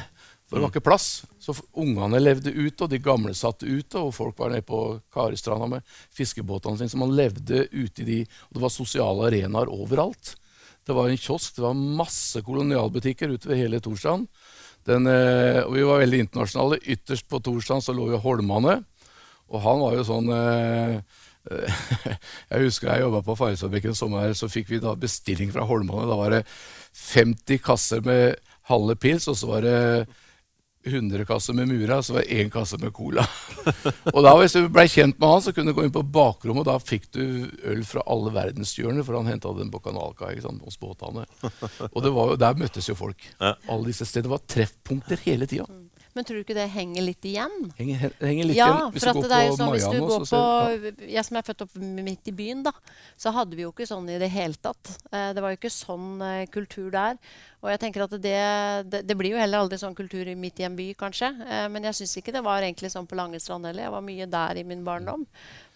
For 0.52 0.58
det 0.58 0.66
var 0.66 0.72
ikke 0.74 0.84
plass. 0.84 1.06
Så 1.40 1.54
ungene 1.80 2.20
levde 2.20 2.52
ute, 2.52 2.84
og 2.84 2.90
de 2.92 2.98
gamle 3.00 3.32
satt 3.32 3.64
ute, 3.64 3.96
og 3.96 4.12
folk 4.12 4.36
var 4.36 4.52
nede 4.52 4.66
på 4.68 4.82
Karistranda 5.14 5.70
med 5.78 5.94
fiskebåtene 6.12 6.76
sine. 6.76 6.92
Så 6.92 7.00
man 7.00 7.14
levde 7.16 7.64
ute 7.72 8.04
i 8.04 8.08
de 8.08 8.18
Og 8.50 8.58
det 8.58 8.64
var 8.66 8.74
sosiale 8.74 9.30
arenaer 9.30 9.72
overalt. 9.72 10.34
Det 10.84 10.92
var 10.92 11.08
en 11.08 11.16
kiosk, 11.16 11.56
det 11.56 11.64
var 11.64 11.78
masse 11.78 12.42
kolonialbutikker 12.44 13.32
ute 13.32 13.48
ved 13.48 13.62
hele 13.62 13.80
Torsdagen. 13.80 14.26
Den, 14.84 15.06
eh, 15.06 15.62
og 15.62 15.72
vi 15.72 15.86
var 15.88 16.02
veldig 16.02 16.20
internasjonale. 16.26 16.82
Ytterst 16.84 17.28
på 17.30 17.40
Torsdagen 17.40 17.80
så 17.80 17.94
lå 17.96 18.10
jo 18.12 18.20
Holmane. 18.20 18.82
Og 19.52 19.60
han 19.62 19.80
var 19.80 19.96
jo 19.96 20.04
sånn 20.04 20.28
eh, 20.36 21.00
Jeg 22.52 22.66
husker 22.66 22.90
jeg 22.92 23.02
jobba 23.02 23.22
på 23.26 23.36
Farrisfabrikken 23.38 23.92
en 23.92 23.98
sommer, 23.98 24.34
så 24.38 24.48
fikk 24.50 24.70
vi 24.70 24.82
da 24.82 24.94
bestilling 24.98 25.52
fra 25.54 25.66
Holmane. 25.66 26.08
Da 26.10 26.18
var 26.18 26.36
det 26.36 26.42
50 27.12 27.62
kasser 27.64 28.02
med 28.06 28.36
halve 28.70 28.96
pils, 29.00 29.26
og 29.30 29.38
så 29.38 29.48
var 29.50 29.66
det 29.66 29.78
100 30.84 31.24
kasser 31.24 31.54
med 31.54 31.68
Mura, 31.70 32.00
så 32.02 32.16
var 32.16 32.24
det 32.24 32.38
én 32.42 32.50
kasse 32.50 32.78
med 32.82 32.92
Cola. 32.94 33.26
og 34.14 34.22
da 34.24 34.32
Hvis 34.38 34.56
du 34.56 34.66
ble 34.72 34.86
kjent 34.90 35.18
med 35.18 35.28
han, 35.30 35.44
så 35.44 35.54
kunne 35.54 35.70
du 35.70 35.78
gå 35.78 35.86
inn 35.86 35.94
på 35.94 36.02
bakrommet, 36.02 36.66
og 36.66 36.70
da 36.70 36.78
fikk 36.82 37.10
du 37.14 37.22
øl 37.70 37.84
fra 37.86 38.02
alle 38.10 38.34
verdenshjørner, 38.34 39.06
for 39.06 39.18
han 39.18 39.30
henta 39.30 39.52
den 39.58 39.70
på 39.72 39.82
Kanalkai 39.84 40.34
hos 40.42 40.80
båtene. 40.82 41.26
Og 41.92 42.02
det 42.02 42.14
var 42.14 42.34
der 42.40 42.58
møttes 42.58 42.90
jo 42.90 42.98
folk. 42.98 43.30
Alle 43.38 43.90
disse 43.90 44.08
stedene. 44.08 44.30
Det 44.30 44.36
var 44.36 44.46
treffpunkter 44.56 45.22
hele 45.26 45.50
tida. 45.50 45.66
Men 46.14 46.24
tror 46.28 46.36
du 46.36 46.42
ikke 46.44 46.54
det 46.58 46.66
henger 46.74 47.04
litt 47.06 47.24
igjen? 47.24 47.54
Henger, 47.78 48.12
henger 48.20 48.44
litt 48.50 48.56
Ja, 48.58 48.66
igjen. 48.68 48.90
Hvis 48.92 49.04
for 49.06 49.22
det 49.22 49.36
er 49.38 49.46
jo 49.46 49.54
sånn 49.56 49.70
hvis 49.72 49.86
du 49.88 50.00
går 50.04 50.26
på 50.28 50.40
ja. 50.42 50.90
Jeg 51.16 51.24
som 51.24 51.38
er 51.40 51.46
født 51.46 51.62
opp 51.64 51.78
midt 51.80 52.28
i 52.28 52.34
byen, 52.36 52.60
da, 52.66 52.72
så 53.16 53.32
hadde 53.32 53.56
vi 53.56 53.64
jo 53.64 53.70
ikke 53.72 53.86
sånn 53.88 54.10
i 54.12 54.18
det 54.20 54.28
hele 54.34 54.58
tatt. 54.60 54.92
Eh, 55.10 55.30
Det 55.32 55.40
var 55.40 55.54
jo 55.54 55.56
ikke 55.56 55.72
sånn 55.72 56.20
eh, 56.20 56.44
kultur 56.52 56.90
der. 56.92 57.16
Og 57.62 57.70
jeg 57.70 57.78
tenker 57.78 58.02
at 58.04 58.10
det, 58.20 58.34
det, 58.90 59.00
det 59.06 59.16
blir 59.16 59.32
jo 59.36 59.38
heller 59.40 59.62
aldri 59.62 59.78
sånn 59.78 59.94
kultur 59.94 60.26
midt 60.36 60.60
i 60.60 60.64
en 60.66 60.76
by, 60.76 60.90
kanskje. 60.98 61.30
Eh, 61.46 61.68
Men 61.72 61.84
jeg 61.88 61.94
syns 62.02 62.16
ikke 62.20 62.32
det 62.36 62.42
var 62.44 62.60
egentlig 62.60 62.90
sånn 62.92 63.06
på 63.08 63.16
Langestrand 63.16 63.64
heller. 63.70 63.86
Jeg 63.86 63.94
var 63.96 64.04
mye 64.04 64.26
der 64.36 64.60
i 64.60 64.64
min 64.68 64.84
barndom. 64.84 65.24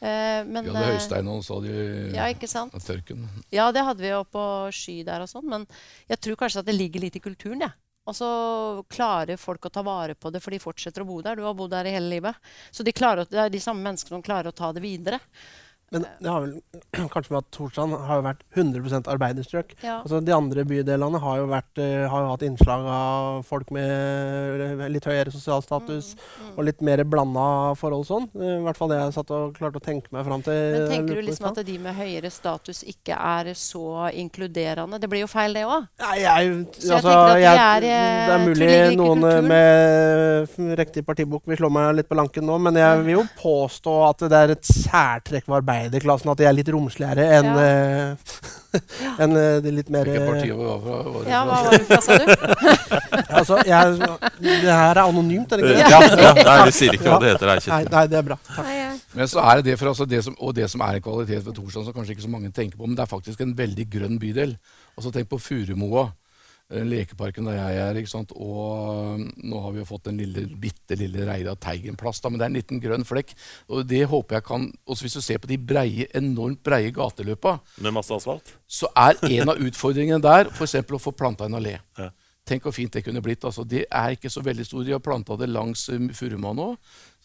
Eh, 0.03 0.45
Men 0.45 0.65
Vi 0.69 0.75
hadde 0.77 0.93
Høystein 0.93 1.29
og 1.33 1.41
så 1.47 1.61
hadde 1.61 1.73
vi 1.73 2.17
Ja, 2.19 2.29
ikke 2.29 2.49
sant? 2.51 2.75
tørken. 2.77 3.25
Ja, 3.55 3.71
det 3.73 3.85
hadde 3.87 4.03
vi 4.05 4.13
jo 4.13 4.21
på 4.25 4.45
Sky 4.75 5.01
der 5.07 5.23
og 5.25 5.29
sånn, 5.33 5.49
men 5.49 5.67
jeg 6.11 6.21
tror 6.21 6.37
kanskje 6.37 6.61
at 6.61 6.67
det 6.69 6.75
ligger 6.77 7.01
litt 7.01 7.17
i 7.17 7.21
kulturen, 7.25 7.61
jeg. 7.65 7.73
Og 8.07 8.15
så 8.15 8.31
klarer 8.93 9.41
folk 9.41 9.67
å 9.67 9.73
ta 9.73 9.83
vare 9.87 10.15
på 10.15 10.31
det, 10.31 10.41
for 10.43 10.55
de 10.55 10.63
fortsetter 10.63 11.03
å 11.03 11.09
bo 11.09 11.19
der. 11.25 11.39
Du 11.39 11.47
har 11.47 11.57
bodd 11.59 11.73
der 11.75 11.89
i 11.91 11.95
hele 11.97 12.11
livet. 12.13 12.51
Så 12.71 12.87
de 12.87 12.95
klarer, 12.95 13.27
det 13.31 13.41
er 13.43 13.51
de 13.51 13.63
samme 13.63 13.83
menneskene 13.83 14.15
som 14.15 14.27
klarer 14.27 14.53
å 14.53 14.57
ta 14.57 14.71
det 14.75 14.85
videre. 14.85 15.19
Men 15.95 16.07
det 16.21 16.29
har 16.31 16.43
vel 16.43 16.57
kanskje 17.15 17.33
med 17.33 17.39
at 17.45 17.51
Torsand 17.55 17.95
har 18.09 18.21
jo 18.21 18.27
vært 18.27 18.43
100% 18.57 19.11
arbeiderstrøk. 19.13 19.77
Ja. 19.85 20.01
Altså, 20.03 20.21
de 20.25 20.35
andre 20.35 20.65
bydelene 20.67 21.21
har 21.23 21.39
jo, 21.43 21.47
vært, 21.53 21.73
eh, 21.83 22.07
har 22.11 22.25
jo 22.25 22.33
hatt 22.33 22.43
innslag 22.47 22.89
av 22.91 23.43
folk 23.47 23.71
med 23.75 23.87
eh, 24.67 24.87
litt 24.93 25.07
høyere 25.07 25.33
sosial 25.35 25.63
status 25.65 26.15
Mm, 26.17 26.53
og 26.57 26.65
litt 26.67 26.81
mer 26.85 27.01
blanda 27.09 27.75
forhold 27.79 28.07
sånn. 28.09 28.27
Eh, 28.37 28.57
I 28.59 28.65
hvert 28.65 28.79
fall 28.79 28.91
det 28.91 28.99
jeg 28.99 29.15
satt 29.17 29.31
og 29.35 29.55
klarte 29.57 29.81
å 29.81 29.85
tenke 29.85 30.11
meg 30.15 30.25
fram 30.27 30.43
til. 30.45 30.59
Men 30.75 30.87
tenker 30.91 31.19
du 31.19 31.23
liksom 31.27 31.49
at 31.51 31.61
de 31.67 31.77
med 31.83 31.97
høyere 31.97 32.31
status 32.33 32.83
ikke 32.89 33.17
er 33.17 33.51
så 33.59 34.09
inkluderende? 34.17 35.01
Det 35.03 35.11
blir 35.11 35.25
jo 35.25 35.31
feil, 35.31 35.57
det 35.57 35.65
òg. 35.69 35.87
Nei, 36.03 36.17
jeg, 36.23 36.53
Så 36.77 36.91
jeg 36.91 36.97
altså, 36.99 37.13
tenker 37.13 37.23
at 37.23 37.37
de 37.37 37.45
jeg, 37.45 37.63
er, 37.67 37.89
eh, 37.91 38.19
det 38.27 38.37
er 38.37 38.45
mulig 38.45 38.71
noen 39.01 39.27
eh, 39.27 39.39
kulturen. 39.39 39.51
med 40.57 40.77
riktig 40.83 41.05
partibok 41.07 41.47
vil 41.49 41.61
slå 41.61 41.71
meg 41.73 41.93
litt 42.01 42.11
på 42.11 42.19
lanken 42.19 42.47
nå, 42.49 42.59
men 42.67 42.81
jeg 42.81 43.03
vil 43.05 43.15
jo 43.19 43.25
påstå 43.41 43.97
at 44.11 44.27
det 44.33 44.43
er 44.43 44.55
et 44.57 44.71
særtrekk 44.71 45.49
ved 45.53 45.69
arbeiderklassen 45.77 46.31
at 46.33 46.39
de 46.41 46.47
er 46.49 46.55
litt 46.57 46.69
romsligere 46.73 47.27
enn 47.39 47.47
Ja. 47.47 47.65
eh, 47.65 48.17
en, 49.25 49.33
eh, 49.37 49.59
de 49.65 49.71
litt 49.73 49.89
mer 49.93 50.05
Hvilket 50.05 50.23
eh, 50.23 50.29
parti 50.29 50.51
var 50.53 50.67
det 50.69 50.81
fra? 50.85 50.97
Var 51.13 51.23
det 51.25 51.31
Ja, 51.31 51.45
hva 51.49 51.61
var 51.65 51.71
det 51.73 51.85
fra, 51.87 52.01
sa 52.05 52.19
du? 52.19 52.27
altså, 53.39 53.59
jeg, 53.65 54.11
Det 54.43 54.75
her 54.75 54.91
er 54.97 55.03
anonymt, 55.05 55.53
er 55.53 55.63
det 55.63 55.71
ikke? 55.77 55.89
Ja, 55.95 56.01
ja, 56.27 56.33
nei, 56.43 56.57
vi 56.69 56.75
sier 56.77 56.99
ikke 56.99 57.09
hva 57.09 57.21
det 57.23 57.33
heter 57.35 57.53
Nei, 57.71 57.81
nei, 57.95 58.05
det 58.13 58.19
er 58.21 58.27
bra. 58.27 58.37
Takk. 58.51 58.69
Men 59.17 59.31
så 59.33 59.41
er 59.47 59.61
det 59.63 59.71
det, 59.71 59.79
for 59.81 59.93
altså 59.93 60.05
det 60.09 60.21
som, 60.27 60.37
og 60.45 60.53
det 60.59 60.69
som 60.73 60.83
er 60.85 60.99
en 60.99 61.05
kvalitet 61.07 61.47
ved 61.47 61.57
Torsland, 61.57 61.87
som 61.89 61.97
kanskje 61.97 62.17
ikke 62.17 62.27
så 62.27 62.33
mange 62.33 62.51
tenker 62.53 62.77
på, 62.77 62.85
men 62.87 62.97
det 62.99 63.07
er 63.07 63.11
faktisk 63.11 63.41
en 63.45 63.55
veldig 63.57 63.87
grønn 63.93 64.19
bydel. 64.21 64.53
Altså 64.97 65.13
Tenk 65.15 65.31
på 65.33 65.39
Furumoa, 65.41 66.05
eh, 66.11 66.15
lekeparken 66.71 67.47
der 67.47 67.55
jeg 67.61 67.77
er. 67.83 67.99
ikke 68.01 68.11
sant? 68.11 68.33
Og 68.35 69.19
øh, 69.21 69.25
nå 69.47 69.61
har 69.63 69.73
vi 69.75 69.79
jo 69.83 69.87
fått 69.89 70.09
den 70.09 70.19
lille, 70.19 70.47
bitte 70.59 70.97
lille 70.99 71.27
Reidar 71.29 71.55
Teigen-plass, 71.63 72.21
da, 72.21 72.29
men 72.31 72.41
det 72.41 72.47
er 72.47 72.53
en 72.53 72.59
liten 72.59 72.81
grønn 72.83 73.07
flekk. 73.07 73.35
Og 73.71 73.87
det 73.87 74.05
håper 74.11 74.41
jeg 74.41 74.47
kan, 74.49 74.69
også 74.87 75.07
Hvis 75.07 75.15
du 75.19 75.23
ser 75.23 75.39
på 75.39 75.51
de 75.51 75.59
breie, 75.59 76.09
enormt 76.19 76.63
breie 76.67 76.91
gateløpa, 76.91 77.59
Med 77.81 77.95
masse 77.95 78.15
asfalt? 78.15 78.55
så 78.67 78.91
er 78.97 79.15
en 79.31 79.49
av 79.55 79.61
utfordringene 79.63 80.21
der 80.23 80.51
f.eks. 80.51 80.75
å 80.91 80.99
få 81.03 81.13
planta 81.15 81.47
en 81.47 81.55
allé. 81.61 81.79
Ja. 81.99 82.11
Tenk 82.47 82.63
hvor 82.63 82.75
fint 82.75 82.93
det 82.95 83.03
kunne 83.03 83.23
blitt. 83.23 83.45
altså 83.45 83.65
Det 83.67 83.87
er 83.91 84.15
ikke 84.15 84.31
så 84.31 84.43
veldig 84.43 84.67
stor. 84.67 84.85
De 84.87 84.93
har 84.95 85.01
planta 85.03 85.35
det 85.37 85.49
langs 85.51 85.89
furuma 86.15 86.53
nå. 86.55 86.73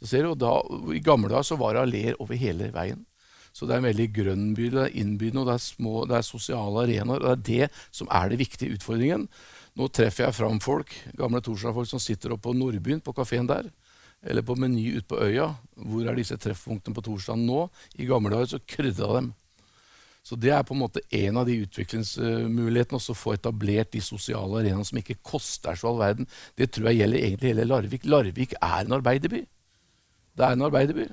Så 0.02 0.08
ser 0.10 0.24
du, 0.26 0.32
og 0.32 0.40
da, 0.42 0.56
I 0.94 1.02
gamle 1.06 1.30
dager 1.30 1.46
så 1.46 1.58
var 1.62 1.76
det 1.78 1.84
alleer 1.86 2.16
over 2.18 2.34
hele 2.42 2.72
veien. 2.74 3.04
Så 3.52 3.68
det 3.68 3.76
er 3.76 3.82
en 3.82 3.90
veldig 3.90 4.08
grønn 4.16 4.46
by. 4.56 4.70
Det 4.72 4.84
er 4.86 5.00
innbydende, 5.02 5.44
og 5.44 5.50
det 5.50 5.56
er, 5.58 5.64
små, 5.66 5.96
det 6.10 6.18
er 6.18 6.28
sosiale 6.28 6.86
arenaer. 6.86 7.26
og 7.26 7.44
Det 7.44 7.60
er 7.66 7.68
det 7.72 7.90
som 7.92 8.10
er 8.12 8.32
den 8.32 8.42
viktige 8.42 8.78
utfordringen. 8.78 9.28
Nå 9.80 9.88
treffer 9.92 10.26
jeg 10.28 10.36
fram 10.36 10.60
folk, 10.64 10.92
gamle 11.20 11.40
Torstrand-folk 11.44 11.88
som 11.88 12.02
sitter 12.04 12.34
oppe 12.36 12.50
på 12.50 12.56
Nordbyen, 12.58 13.04
på 13.04 13.14
kafeen 13.16 13.48
der. 13.48 13.70
Eller 14.22 14.46
på 14.46 14.56
Meny 14.60 14.98
ute 14.98 15.08
på 15.10 15.20
øya. 15.24 15.50
Hvor 15.76 16.08
er 16.08 16.18
disse 16.20 16.38
treffpunktene 16.38 16.96
på 16.96 17.04
torsdag 17.06 17.40
nå? 17.42 17.64
I 17.98 18.10
gamle 18.10 18.34
dager 18.34 18.52
så 18.54 18.60
krydra 18.62 19.16
dem. 19.18 19.32
Så 20.22 20.38
det 20.38 20.52
er 20.54 20.62
på 20.62 20.76
en 20.76 20.84
måte 20.84 21.02
en 21.18 21.40
av 21.42 21.48
de 21.50 21.56
utviklingsmulighetene, 21.64 23.00
også 23.00 23.16
å 23.16 23.18
få 23.18 23.34
etablert 23.34 23.90
de 23.96 24.04
sosiale 24.06 24.60
arenaene 24.60 24.86
som 24.86 25.00
ikke 25.02 25.18
koster 25.26 25.80
så 25.80 25.90
all 25.90 25.98
verden. 26.04 26.30
Det 26.54 26.70
tror 26.70 26.92
jeg 26.92 27.02
gjelder 27.02 27.26
egentlig 27.26 27.50
hele 27.50 27.66
Larvik. 27.66 28.06
Larvik 28.06 28.54
er 28.60 28.84
en 28.84 28.98
arbeiderby. 29.00 29.42
Det 30.38 30.46
er 30.46 30.54
en 30.54 30.68
arbeiderby. 30.68 31.08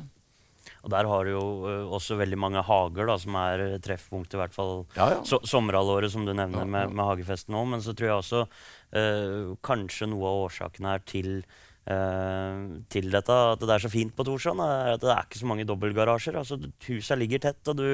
Og 0.89 0.93
der 0.95 1.05
har 1.11 1.26
du 1.28 1.34
jo 1.34 1.45
ø, 1.68 1.72
også 1.99 2.16
veldig 2.16 2.39
mange 2.41 2.62
hager 2.64 3.11
da, 3.11 3.18
som 3.20 3.36
er 3.36 3.62
treffpunkt, 3.84 4.32
i 4.32 4.41
hvert 4.41 4.57
fall 4.57 4.86
Ja, 4.97 5.11
ja. 5.12 5.22
so 5.28 5.36
sommerhalvåret, 5.45 6.09
som 6.14 6.24
du 6.24 6.32
nevner 6.32 6.64
Ja, 6.64 6.70
med, 6.72 6.95
med 6.97 7.05
hagefesten 7.05 7.53
òg. 7.61 7.66
Men 7.74 7.84
så 7.84 7.93
tror 7.93 8.09
jeg 8.09 8.22
også 8.22 8.41
uh, 8.49 9.51
kanskje 9.68 10.09
noe 10.09 10.30
av 10.32 10.45
årsaken 10.49 10.89
her 10.89 11.05
til 11.05 11.43
til 11.89 13.07
dette, 13.09 13.32
at 13.32 13.62
det 13.64 13.70
er 13.72 13.80
så 13.80 13.89
fint 13.89 14.12
på 14.12 14.24
Torshov, 14.28 14.59
er 14.61 14.91
at 14.99 15.01
det 15.01 15.09
er 15.09 15.22
ikke 15.24 15.39
så 15.41 15.47
mange 15.49 15.64
dobbeltgarasjer. 15.64 16.36
Altså, 16.36 16.59
husa 16.84 17.16
ligger 17.16 17.41
tett, 17.41 17.62
og 17.72 17.78
du, 17.78 17.86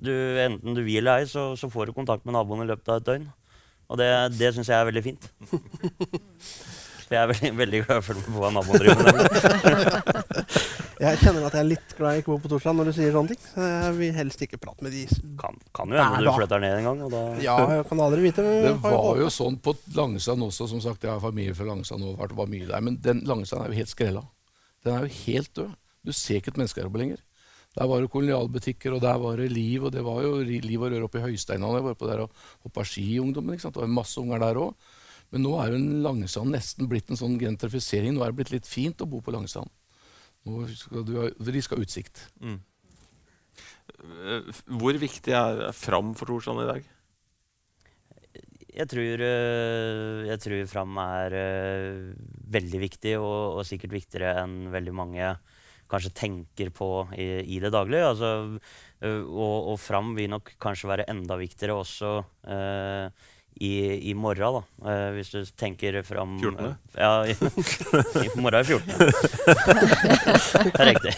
du, 0.00 0.12
enten 0.40 0.72
du 0.72 0.80
vil 0.80 1.02
eller 1.02 1.20
ei, 1.20 1.26
så, 1.28 1.50
så 1.60 1.68
får 1.68 1.90
du 1.90 1.98
kontakt 1.98 2.24
med 2.24 2.32
naboen 2.38 2.64
i 2.64 2.70
løpet 2.70 2.88
av 2.88 3.02
et 3.02 3.08
døgn. 3.10 3.26
Og 3.92 4.00
det, 4.00 4.08
det 4.38 4.54
syns 4.56 4.72
jeg 4.72 4.78
er 4.80 4.88
veldig 4.88 5.04
fint. 5.04 5.28
Jeg 7.12 7.20
er 7.20 7.28
veldig, 7.28 7.50
veldig 7.58 7.80
glad 7.84 8.00
for 8.06 8.16
å 8.16 8.32
hva 8.32 8.48
naboen 8.54 8.80
driver 8.80 9.04
med. 9.12 10.22
Jeg 11.04 11.18
kjenner 11.20 11.44
at 11.46 11.54
jeg 11.56 11.60
er 11.64 11.68
litt 11.68 11.92
glad 11.98 12.14
jeg 12.16 12.22
ikke 12.22 12.30
bor 12.32 12.40
på 12.44 12.50
Torsland 12.54 12.78
når 12.80 12.88
du 12.88 12.92
sier 12.96 13.12
sånne 13.12 13.32
ting. 13.34 13.40
Så 13.44 13.64
jeg 13.68 13.94
vil 13.98 14.14
helst 14.16 14.42
ikke 14.46 14.58
prate 14.62 14.84
med 14.86 14.94
de. 14.94 15.02
Kan, 15.40 15.58
kan 15.76 15.90
jo 15.92 15.98
hende 16.00 16.22
du 16.24 16.30
flytter 16.38 16.62
ned 16.64 16.76
en 16.78 16.86
gang. 16.88 17.02
Og 17.06 17.10
da, 17.12 17.22
Ja, 17.44 17.56
jeg 17.76 17.86
kan 17.90 18.00
aldri 18.06 18.22
vite. 18.24 18.44
Det 18.64 18.72
var 18.82 19.18
jo 19.20 19.28
sånn 19.34 19.58
på 19.64 19.74
Langsand 19.98 20.46
også, 20.46 20.68
som 20.70 20.80
sagt. 20.84 21.04
Jeg 21.04 21.12
har 21.12 21.20
familie 21.20 21.54
fra 21.58 21.66
Langsand 21.68 22.02
og 22.08 22.16
vært- 22.22 22.36
var 22.38 22.46
mye 22.50 22.66
der. 22.70 22.80
Men 22.80 22.96
den 23.04 23.20
Langsand 23.28 23.62
er 23.66 23.68
jo 23.74 23.78
helt 23.82 23.92
skrella. 23.92 24.24
Den 24.84 24.94
er 24.94 25.06
jo 25.06 25.12
helt 25.26 25.52
død. 25.54 25.74
Du 26.04 26.12
ser 26.12 26.40
ikke 26.40 26.48
et 26.54 26.56
menneske 26.60 26.80
her 26.82 26.88
oppe 26.90 26.98
lenger. 27.00 27.18
Der 27.76 27.86
var 27.90 28.00
det 28.00 28.10
kolonialbutikker, 28.10 28.94
og 28.94 29.00
der 29.02 29.18
var 29.18 29.36
det 29.36 29.50
liv. 29.50 29.84
Og 29.84 29.90
det 29.92 30.02
var 30.04 30.22
jo 30.22 30.36
liv 30.44 30.80
og 30.82 30.92
røre 30.92 31.04
oppe 31.08 31.18
i 31.18 31.24
Høysteinene. 31.26 31.74
Jeg 31.80 31.82
var 31.88 31.94
oppe 31.96 32.06
der 32.10 32.20
og 32.22 32.30
hoppa 32.64 32.84
ski, 32.84 33.16
i 33.16 33.20
ungdommen. 33.20 33.54
ikke 33.54 33.62
sant? 33.66 33.74
Det 33.74 33.82
var 33.82 33.88
masse 33.88 34.16
unger 34.20 34.38
der 34.38 34.54
òg. 34.54 34.74
Men 35.32 35.42
nå 35.42 35.54
er 35.60 35.72
jo 35.72 35.78
Langsand 36.04 36.52
nesten 36.54 36.86
blitt 36.88 37.10
en 37.10 37.16
sånn 37.16 37.38
gentrifisering. 37.40 38.14
Nå 38.14 38.22
er 38.22 38.30
det 38.30 38.36
blitt 38.36 38.52
litt 38.52 38.66
fint 38.66 38.96
å 39.02 39.08
bo 39.10 39.20
på 39.20 39.32
Langesand. 39.34 39.68
Skal 40.44 41.04
ha, 41.16 41.28
de 41.32 41.62
skal 41.64 41.80
ha 41.80 41.86
utsikt. 41.86 42.26
Mm. 42.44 42.58
Hvor 44.80 44.98
viktig 45.00 45.32
er 45.32 45.70
Fram 45.76 46.12
for 46.18 46.28
Torsland 46.28 46.64
i 46.64 46.68
dag? 46.68 46.90
Jeg 48.74 48.90
tror, 48.90 49.22
eh, 49.22 50.24
jeg 50.26 50.40
tror 50.42 50.64
Fram 50.66 50.98
er 50.98 51.36
eh, 51.38 52.14
veldig 52.56 52.80
viktig, 52.82 53.14
og, 53.22 53.60
og 53.60 53.68
sikkert 53.68 53.94
viktigere 53.94 54.34
enn 54.42 54.72
veldig 54.74 54.94
mange 54.96 55.28
kanskje 55.90 56.14
tenker 56.16 56.72
på 56.74 56.88
i, 57.14 57.28
i 57.54 57.60
det 57.62 57.70
daglige. 57.74 58.10
Altså, 58.10 58.32
eh, 59.00 59.22
og, 59.22 59.72
og 59.72 59.78
Fram 59.80 60.12
vil 60.18 60.32
nok 60.34 60.56
kanskje 60.62 60.90
være 60.90 61.08
enda 61.12 61.38
viktigere 61.40 61.78
også 61.78 62.12
eh, 62.50 63.30
i, 63.62 64.10
i 64.10 64.14
morgen, 64.18 64.56
da. 64.58 64.90
Eh, 64.90 65.10
hvis 65.14 65.28
du 65.30 65.44
tenker 65.60 66.00
fram 66.02 66.32
14.. 66.40 66.66
eh, 66.66 66.74
ja, 66.98 67.12
i, 67.22 67.34
i 68.26 68.30
morgen 68.40 68.58
er 68.58 68.64
14. 68.66 68.88
det 70.64 70.80
er 70.82 70.90
riktig. 70.90 71.12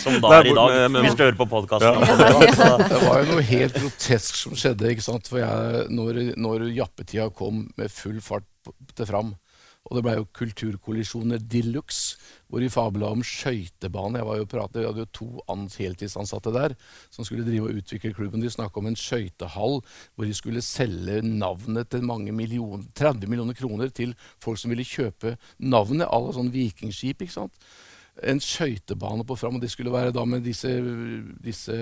Som 0.00 0.16
da 0.24 0.32
er 0.38 0.48
i 0.48 0.54
dag, 0.56 0.72
men- 0.74 0.92
men- 0.96 1.04
hvis 1.08 1.16
du 1.18 1.24
hører 1.26 1.36
på 1.38 1.48
podkasten. 1.50 2.00
Det 2.88 3.00
var 3.04 3.20
jo 3.22 3.28
noe 3.34 3.44
helt 3.44 3.76
grotesk 3.78 4.36
som 4.40 4.56
skjedde. 4.58 4.90
ikke 4.94 5.04
sant? 5.04 5.28
For 5.28 5.38
jeg, 5.42 5.86
når, 5.92 6.22
når 6.40 6.68
jappetida 6.76 7.28
kom 7.34 7.66
med 7.76 7.92
full 7.92 8.20
fart 8.24 8.46
til 8.96 9.06
fram, 9.10 9.34
og 9.84 9.98
det 9.98 10.02
ble 10.06 10.14
jo 10.16 10.26
kulturkollisjoner 10.32 11.42
de 11.44 11.60
luxe, 11.68 12.16
hvor 12.48 12.62
de 12.62 12.70
fabla 12.72 13.10
om 13.12 13.22
skøytebane. 13.24 14.18
Jeg 14.18 14.48
Vi 14.74 14.84
hadde 14.84 15.02
jo 15.02 15.04
to 15.12 15.28
heltidsansatte 15.76 16.52
der 16.52 16.74
som 17.10 17.24
skulle 17.24 17.44
drive 17.44 17.68
og 17.68 17.82
utvikle 17.82 18.14
klubben. 18.14 18.40
De 18.40 18.50
snakka 18.50 18.80
om 18.80 18.86
en 18.86 18.96
skøytehall 18.96 19.82
hvor 20.14 20.24
de 20.24 20.34
skulle 20.34 20.62
selge 20.62 21.20
navnet 21.22 21.90
til 21.90 22.02
mange 22.02 22.32
millioner, 22.32 22.84
30 22.94 23.26
millioner 23.28 23.52
kroner 23.52 23.88
til 23.88 24.14
folk 24.38 24.58
som 24.58 24.70
ville 24.70 24.84
kjøpe 24.84 25.36
navnet 25.58 26.08
à 26.08 26.18
la 26.18 26.32
sånn 26.32 26.52
vikingskip. 26.52 27.20
ikke 27.20 27.32
sant? 27.32 27.52
en 28.22 28.40
skøytebane 28.40 29.24
på 29.26 29.36
Fram, 29.36 29.56
og 29.56 29.62
det 29.62 29.72
skulle 29.72 29.92
være 29.92 30.12
da 30.14 30.24
med 30.24 30.44
disse, 30.46 30.70
disse, 31.42 31.74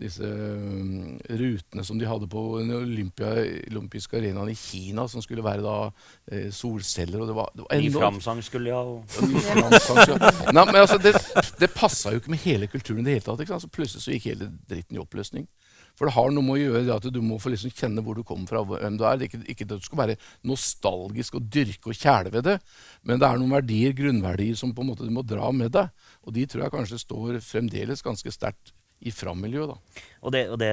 disse 0.00 0.24
um, 0.24 1.16
rutene 1.28 1.84
som 1.86 1.98
de 2.00 2.08
hadde 2.08 2.28
på 2.30 2.42
den 2.60 2.72
olympiske 2.76 4.18
arenaen 4.18 4.52
i 4.52 4.56
Kina, 4.58 5.06
som 5.10 5.22
skulle 5.24 5.44
være 5.44 5.64
da 5.64 5.76
eh, 6.32 6.48
solceller. 6.54 7.20
og 7.22 7.30
det 7.30 7.36
var, 7.36 7.50
det 7.54 7.66
var 7.66 7.82
Ny. 7.82 7.90
Framsang 7.94 8.42
skulle 8.44 8.70
de 8.70 8.76
ha. 8.76 8.82
Og 8.84 9.04
ja. 10.08 10.32
Nei, 10.54 10.64
men 10.64 10.80
altså, 10.80 10.98
det, 11.02 11.14
det 11.60 11.70
passa 11.74 12.14
jo 12.14 12.22
ikke 12.22 12.34
med 12.34 12.44
hele 12.44 12.70
kulturen 12.70 13.04
i 13.04 13.08
det 13.08 13.18
hele 13.18 13.26
tatt. 13.28 13.44
ikke 13.44 13.54
sant? 13.54 13.66
Så 13.66 13.72
plutselig 13.72 14.04
så 14.04 14.14
gikk 14.16 14.30
hele 14.32 14.50
dritten 14.70 14.98
i 14.98 15.02
oppløsning. 15.02 15.48
For 15.94 16.08
det 16.08 16.16
har 16.16 16.32
noe 16.34 16.42
med 16.42 16.56
å 16.56 16.62
gjøre 16.62 16.84
det 16.88 16.94
at 16.96 17.10
du 17.14 17.20
må 17.22 17.36
få 17.38 17.52
liksom 17.52 17.70
kjenne 17.74 18.02
hvor 18.02 18.18
du 18.18 18.24
kommer 18.26 18.50
fra, 18.50 18.64
hvem 18.66 18.96
du 18.98 19.04
er. 19.06 19.18
Det 19.18 19.28
er 19.28 19.30
ikke, 19.30 19.42
ikke 19.52 19.66
at 19.68 19.74
du 19.76 19.86
skal 19.86 20.00
være 20.00 20.16
nostalgisk 20.50 21.38
og 21.38 21.50
dyrke 21.54 21.92
og 21.92 21.98
kjæle 21.98 22.32
ved 22.34 22.48
det, 22.48 22.56
men 23.06 23.20
det 23.22 23.28
er 23.28 23.38
noen 23.38 23.54
verdier, 23.54 23.94
grunnverdier 23.96 24.58
som 24.58 24.74
på 24.74 24.82
en 24.82 24.90
måte 24.90 25.06
du 25.06 25.14
må 25.14 25.22
dra 25.26 25.52
med 25.54 25.70
deg. 25.76 25.92
Og 26.26 26.34
de 26.34 26.48
tror 26.50 26.66
jeg 26.66 26.74
kanskje 26.74 27.02
står 27.04 27.38
fremdeles 27.46 28.02
ganske 28.02 28.34
sterkt 28.34 28.74
i 29.04 29.12
Fram-miljøet. 29.12 29.74
da. 29.74 30.04
Og 30.24 30.32
det, 30.32 30.42
og 30.48 30.58
det, 30.60 30.70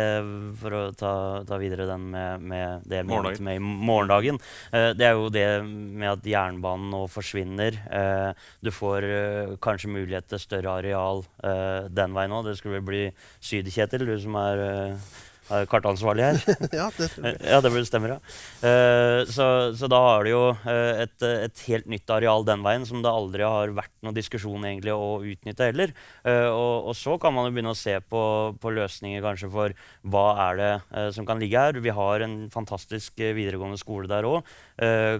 for 0.61 0.75
å 0.77 0.81
ta, 0.95 1.13
ta 1.47 1.57
videre 1.59 1.87
den 1.89 2.05
med, 2.13 2.45
med 2.47 2.85
det 2.87 3.01
Morgendagen. 3.07 3.43
med 3.43 3.57
i 3.59 3.63
morgendagen, 3.91 4.39
eh, 4.71 4.91
det 4.95 5.07
er 5.09 5.17
jo 5.19 5.27
det 5.33 5.47
med 5.67 6.07
at 6.13 6.29
jernbanen 6.31 6.87
nå 6.93 7.01
forsvinner. 7.11 7.79
Eh, 7.91 8.45
du 8.63 8.71
får 8.71 9.07
eh, 9.09 9.55
kanskje 9.63 9.91
mulighet 9.91 10.29
til 10.31 10.39
større 10.39 10.77
areal 10.79 11.25
eh, 11.43 11.89
den 11.91 12.15
veien 12.15 12.31
òg. 12.37 12.47
Det 12.47 12.55
skulle 12.61 12.79
vel 12.79 12.87
bli 12.87 13.03
Syd-Kjetil, 13.43 14.07
du 14.07 14.15
som 14.23 14.39
er, 14.39 14.63
eh, 14.69 15.11
er 15.49 15.67
kartansvarlig 15.69 16.25
her. 16.25 16.39
ja, 16.79 16.87
det 16.95 17.07
tror 17.13 17.27
jeg. 17.27 17.37
Ja, 17.49 17.59
det 17.63 17.83
stemmer, 17.87 18.15
ja. 18.15 18.19
Uh, 18.61 19.21
så, 19.29 19.45
så 19.77 19.89
da 19.91 19.99
har 20.05 20.25
du 20.25 20.31
jo 20.31 20.41
eh, 20.69 21.03
et, 21.05 21.15
et 21.25 21.63
helt 21.67 21.89
nytt 21.91 22.13
areal 22.13 22.45
den 22.47 22.63
veien 22.65 22.85
som 22.87 23.01
det 23.03 23.11
aldri 23.11 23.45
har 23.45 23.73
vært 23.75 23.93
noen 24.05 24.15
diskusjon 24.15 24.67
egentlig 24.67 24.93
å 24.93 25.19
utnytte 25.25 25.69
heller. 25.71 25.93
Uh, 26.25 26.49
og, 26.49 26.91
og 26.91 26.97
så 26.97 27.17
kan 27.21 27.35
man 27.35 27.49
jo 27.49 27.55
begynne 27.55 27.73
å 27.75 27.79
se 27.79 27.97
på, 28.05 28.23
på 28.61 28.73
løsninger 28.77 29.23
kanskje 29.25 29.51
for 29.51 29.75
hva 30.13 30.25
er 30.47 30.61
det 30.61 30.71
uh, 30.93 31.09
som 31.15 31.27
kan 31.27 31.41
ligge 31.41 31.65
her. 31.65 31.81
Vi 31.81 31.95
har 31.95 32.25
en 32.25 32.37
fantastisk 32.53 33.19
videregående 33.21 33.79
skole 33.81 34.09
der 34.11 34.27
òg. 34.27 34.45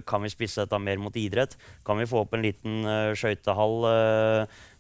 kan 0.10 0.24
vi 0.24 0.30
spisse 0.32 0.64
dette 0.64 0.78
mer 0.82 0.98
mot 0.98 1.16
idrett? 1.18 1.54
Kan 1.86 2.00
vi 2.00 2.08
få 2.10 2.24
opp 2.24 2.34
en 2.34 2.44
liten 2.46 2.82
skøytehall? 3.18 3.86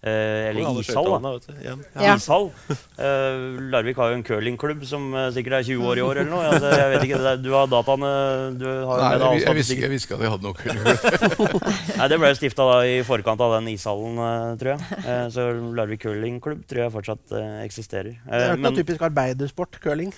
Eh, 0.04 0.49
eller 0.49 0.80
ishall, 0.82 1.10
da. 1.22 1.32
Ja. 1.62 2.16
Ishall. 2.16 2.49
Eh, 2.97 3.43
Larvik 3.74 3.97
har 4.02 4.12
jo 4.12 4.18
en 4.20 4.24
curlingklubb 4.26 4.82
som 4.89 5.10
eh, 5.14 5.28
sikkert 5.36 5.60
er 5.60 5.68
20 5.68 5.86
år 5.91 6.02
i 6.02 6.06
år 6.06 6.20
eller 6.24 6.32
noe. 6.32 6.47
Altså, 6.52 6.72
jeg 6.74 6.89
vet 6.95 7.06
ikke, 7.08 7.20
det 7.22 7.32
er- 7.34 7.41
Du 7.41 7.52
har 7.54 7.68
dataene 7.72 8.12
Du 8.60 8.66
har 8.66 8.97
Nei, 9.02 9.10
med 9.12 9.20
deg 9.22 9.45
jeg, 9.45 9.56
visste, 9.58 9.78
ikke 9.78 10.18
at 10.18 10.26
jeg 10.26 10.34
hadde 10.34 10.47
noe 10.47 10.58
curlingklubb. 10.58 11.70
Nei, 12.02 12.08
Det 12.14 12.20
ble 12.24 12.34
stifta 12.39 12.68
i 12.89 12.97
forkant 13.08 13.41
av 13.45 13.56
den 13.60 13.72
ishallen, 13.76 14.20
tror 14.62 14.74
jeg. 14.76 14.99
Eh, 15.06 15.24
så 15.34 15.47
Larvik 15.78 16.04
curlingklubb 16.08 16.66
tror 16.70 16.86
jeg 16.86 16.95
fortsatt 16.97 17.38
eh, 17.38 17.62
eksisterer. 17.68 18.14
Det 18.18 18.32
Eh, 18.32 18.47
er 18.49 18.56
ikke 18.58 18.66
noe 18.68 18.78
typisk 18.82 19.02
arbeidersport, 19.10 19.80
curling. 19.84 20.14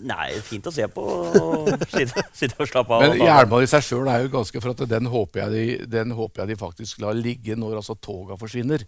nei, 0.00 0.30
fint 0.42 0.64
å 0.66 0.72
se 0.72 0.86
på 0.88 1.02
og 1.04 1.68
sitte, 1.92 2.22
sitte 2.32 2.56
og 2.64 2.68
slappe 2.70 2.94
av. 2.96 3.02
Men 3.04 3.18
jernbanen 3.20 3.66
i 3.66 3.70
seg 3.70 3.84
sjøl 3.84 4.08
er 4.08 4.22
jo 4.24 4.30
ganske 4.32 4.62
For 4.64 4.72
at 4.72 4.80
den 4.88 5.06
håper, 5.12 5.42
jeg 5.44 5.52
de, 5.52 5.86
den 5.98 6.14
håper 6.16 6.42
jeg 6.44 6.48
de 6.54 6.56
faktisk 6.62 7.02
lar 7.04 7.12
ligge 7.18 7.56
når 7.58 7.76
altså 7.82 7.94
toga 8.00 8.38
forsvinner. 8.40 8.84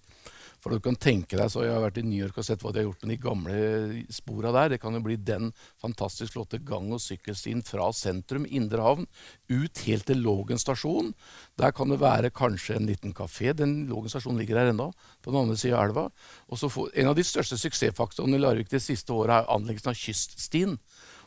For 0.61 0.75
du 0.75 0.83
kan 0.85 0.97
tenke 1.01 1.39
deg, 1.39 1.49
så 1.49 1.65
Jeg 1.65 1.73
har 1.73 1.83
vært 1.83 1.99
i 2.01 2.05
New 2.05 2.19
York 2.21 2.37
og 2.37 2.45
sett 2.45 2.61
hva 2.61 2.73
de 2.73 2.83
har 2.83 2.89
gjort 2.89 3.05
med 3.05 3.13
de 3.15 3.23
gamle 3.23 4.05
spora 4.13 4.53
der. 4.53 4.75
Det 4.75 4.81
kan 4.83 4.95
jo 4.95 5.01
bli 5.05 5.17
den 5.17 5.53
fantastisk 5.81 6.35
flotte 6.35 6.61
gang- 6.61 6.93
og 6.93 7.01
sykkelstien 7.01 7.63
fra 7.65 7.89
sentrum, 7.97 8.45
Indre 8.45 8.85
Havn, 8.85 9.07
ut 9.49 9.83
helt 9.87 10.07
til 10.07 10.21
Lågen 10.21 10.61
stasjon. 10.61 11.15
Der 11.57 11.73
kan 11.73 11.89
det 11.89 12.01
være 12.01 12.31
kanskje 12.31 12.77
en 12.77 12.87
liten 12.91 13.15
kafé. 13.17 13.55
Den 13.57 13.89
Lågen 13.89 14.13
stasjon 14.13 14.37
ligger 14.37 14.61
her 14.61 14.73
ennå, 14.75 14.91
på 15.23 15.33
den 15.33 15.41
andre 15.41 15.57
sida 15.57 15.79
av 15.79 15.89
elva. 15.89 16.09
Får, 16.51 16.91
En 16.95 17.09
av 17.09 17.17
de 17.17 17.25
største 17.25 17.57
suksessfaktorene 17.57 18.37
i 18.37 18.43
Larvik 18.45 18.69
de 18.69 18.81
siste 18.81 19.13
åra 19.13 19.41
er 19.41 19.49
anleggelsen 19.49 19.95
av 19.95 19.97
kyststien. 19.97 20.79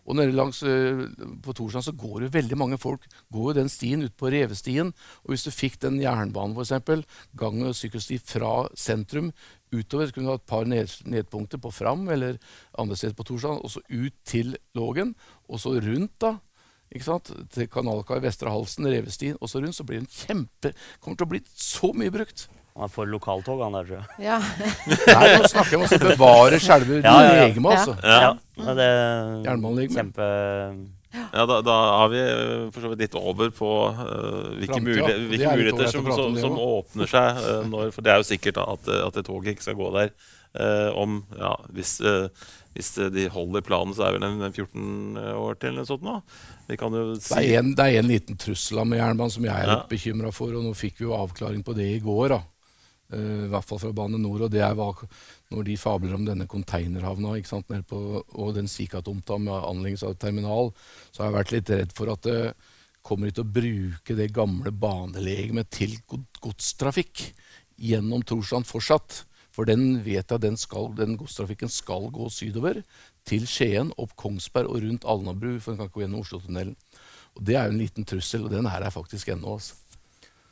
Og 0.03 0.17
nede 0.17 0.35
langs, 0.35 0.61
øh, 0.63 1.07
på 1.43 1.53
Torsland 1.55 1.85
så 1.85 1.95
går 1.95 2.25
jo 2.25 2.31
veldig 2.33 2.57
mange 2.59 2.77
folk 2.77 3.05
går 3.31 3.49
jo 3.49 3.57
den 3.59 3.69
stien 3.71 4.03
ut 4.03 4.15
på 4.19 4.31
Revestien. 4.33 4.93
Og 5.23 5.33
hvis 5.33 5.45
du 5.47 5.51
fikk 5.51 5.79
den 5.81 6.01
jernbanen, 6.01 6.55
f.eks., 6.57 7.05
gang- 7.39 7.63
og 7.63 7.75
sykkelsti 7.75 8.19
fra 8.19 8.67
sentrum 8.75 9.31
utover, 9.73 10.07
så 10.07 10.13
kunne 10.13 10.27
du 10.27 10.33
ha 10.33 10.39
et 10.41 10.49
par 10.49 10.65
ned, 10.69 10.91
nedpunkter 11.09 11.61
på 11.61 11.71
Fram 11.73 12.07
eller 12.09 12.37
andre 12.77 12.97
steder 12.99 13.15
på 13.17 13.23
Torsland, 13.23 13.63
og 13.63 13.71
så 13.71 13.83
ut 13.89 14.17
til 14.25 14.57
Lågen, 14.75 15.15
og 15.49 15.59
så 15.59 15.77
rundt, 15.79 16.17
da. 16.21 16.37
Ikke 16.93 17.07
sant? 17.07 17.31
Til 17.49 17.69
Kanalkai, 17.71 18.19
Vestre 18.21 18.51
Halsen, 18.53 18.85
Revestien, 18.85 19.37
og 19.41 19.49
så 19.49 19.63
rundt. 19.63 19.75
Så 19.75 19.85
blir 19.87 20.03
det 20.03 20.13
kjempe 20.13 20.73
Kommer 21.01 21.17
til 21.17 21.25
å 21.25 21.31
bli 21.31 21.41
så 21.49 21.89
mye 21.97 22.13
brukt. 22.13 22.45
Han 22.73 22.87
er 22.87 22.89
for 22.89 23.05
lokaltog, 23.05 23.61
han 23.61 23.75
der, 23.77 23.85
tror 23.85 23.99
jeg. 23.99 24.25
Ja. 24.25 24.39
Nei, 25.19 25.27
nå 25.37 25.49
snakker 25.51 25.75
vi 25.75 25.77
om 25.77 25.85
å 25.85 26.01
bevare 26.07 26.59
selve 26.63 26.97
Ja, 27.03 27.13
ja, 27.21 27.29
ja. 27.29 27.45
legemet, 27.45 27.77
altså. 27.77 27.93
Ja, 28.01 28.33
ja. 28.57 28.75
det 28.79 28.89
er 28.89 29.89
Kjempe... 29.93 30.29
Ja, 31.13 31.43
da, 31.45 31.59
da 31.61 31.73
er 32.01 32.07
vi 32.09 32.21
eh, 32.23 32.61
for 32.73 32.81
så 32.81 32.89
vidt 32.89 33.03
litt 33.03 33.17
over 33.19 33.51
på 33.53 33.69
uh, 33.93 33.99
hvilke, 34.57 34.79
Framtida. 34.79 34.85
muligheter, 34.87 35.19
hvilke 35.29 35.51
er 35.51 35.59
muligheter 35.59 35.91
som, 35.93 36.07
som, 36.09 36.37
som 36.41 36.55
åpner 36.57 37.11
seg. 37.11 37.41
Uh, 37.43 37.59
når, 37.69 37.91
for 37.93 38.05
det 38.05 38.13
er 38.13 38.21
jo 38.23 38.25
sikkert 38.31 38.57
da, 38.57 38.65
at, 38.73 38.89
at 39.09 39.19
det 39.19 39.25
toget 39.27 39.53
ikke 39.53 39.67
skal 39.67 39.77
gå 39.77 39.91
der 39.93 40.09
uh, 40.09 40.89
om 40.97 41.19
ja, 41.37 41.51
hvis, 41.77 41.99
hvis 42.73 42.89
de 43.13 43.27
holder 43.33 43.65
planen, 43.65 43.93
så 43.93 44.07
er 44.07 44.15
det 44.15 44.23
vel 44.23 44.27
en, 44.31 44.41
en 44.49 44.57
14 44.57 45.21
år 45.43 45.59
til 45.61 45.69
eller 45.69 45.83
noe 45.83 45.91
sånt 45.91 46.07
nå. 46.07 46.15
Vi 46.71 46.79
kan 46.81 46.97
jo 46.97 47.05
Det 47.13 47.43
er 47.43 47.59
en, 47.61 47.75
det 47.77 47.85
er 47.85 47.99
en 48.01 48.09
liten 48.09 48.41
trussel 48.41 48.81
med 48.81 48.97
jernbanen 49.03 49.37
som 49.37 49.45
jeg 49.45 49.53
er 49.53 49.69
Ja. 49.69 49.77
litt 49.77 49.93
bekymra 49.93 50.33
for, 50.33 50.57
og 50.57 50.65
nå 50.65 50.73
fikk 50.77 50.97
vi 51.03 51.11
jo 51.11 51.13
avklaring 51.19 51.61
på 51.65 51.77
det 51.77 51.91
i 51.93 52.01
går. 52.01 52.33
da. 52.33 52.41
Eh, 53.13 53.45
I 53.47 53.49
hvert 53.53 53.67
fall 53.69 53.81
fra 53.81 53.93
Bane 53.95 54.19
Nor. 54.21 54.45
Og 54.45 54.53
det 54.53 54.63
er 54.65 54.75
hva, 54.77 54.91
når 55.53 55.67
de 55.67 55.79
fabler 55.79 56.15
om 56.17 56.25
denne 56.27 56.47
containerhavna 56.49 57.35
ikke 57.39 57.51
sant, 57.53 57.73
på, 57.89 57.99
og 58.23 58.53
den 58.57 58.69
Sika-tomta 58.71 59.39
med 59.41 59.53
anleggelse 59.57 60.09
av 60.09 60.17
terminal, 60.21 60.73
så 61.11 61.23
har 61.23 61.31
jeg 61.31 61.39
vært 61.39 61.55
litt 61.57 61.73
redd 61.73 61.97
for 61.97 62.13
at 62.13 62.25
det 62.27 62.39
kommer 63.03 63.27
de 63.27 63.35
til 63.35 63.43
å 63.43 63.53
bruke 63.59 64.15
det 64.15 64.31
gamle 64.35 64.71
banelegemet 64.71 65.69
til 65.75 65.97
god- 66.07 66.41
godstrafikk 66.43 67.29
gjennom 67.83 68.23
Torsland 68.23 68.67
fortsatt. 68.69 69.23
For 69.53 69.69
den 69.69 69.99
vet 70.01 70.31
jeg 70.31 70.41
den, 70.41 70.55
skal, 70.57 70.89
den 70.97 71.17
godstrafikken 71.19 71.69
skal 71.69 72.07
gå 72.13 72.29
sydover 72.33 72.79
til 73.27 73.45
Skien, 73.45 73.91
opp 74.01 74.15
Kongsberg 74.17 74.71
og 74.71 74.81
rundt 74.81 75.05
Alnabru, 75.05 75.59
for 75.59 75.73
den 75.73 75.81
kan 75.81 75.91
ikke 75.91 75.99
gå 75.99 76.05
gjennom 76.07 76.23
Oslotunnelen. 76.23 76.77
Og 77.37 77.45
Det 77.45 77.55
er 77.57 77.67
jo 77.67 77.75
en 77.75 77.81
liten 77.81 78.07
trussel, 78.07 78.47
og 78.47 78.53
den 78.53 78.69
her 78.69 78.81
er 78.85 78.93
faktisk 78.93 79.29
ennå. 79.33 79.57
Altså. 79.57 79.82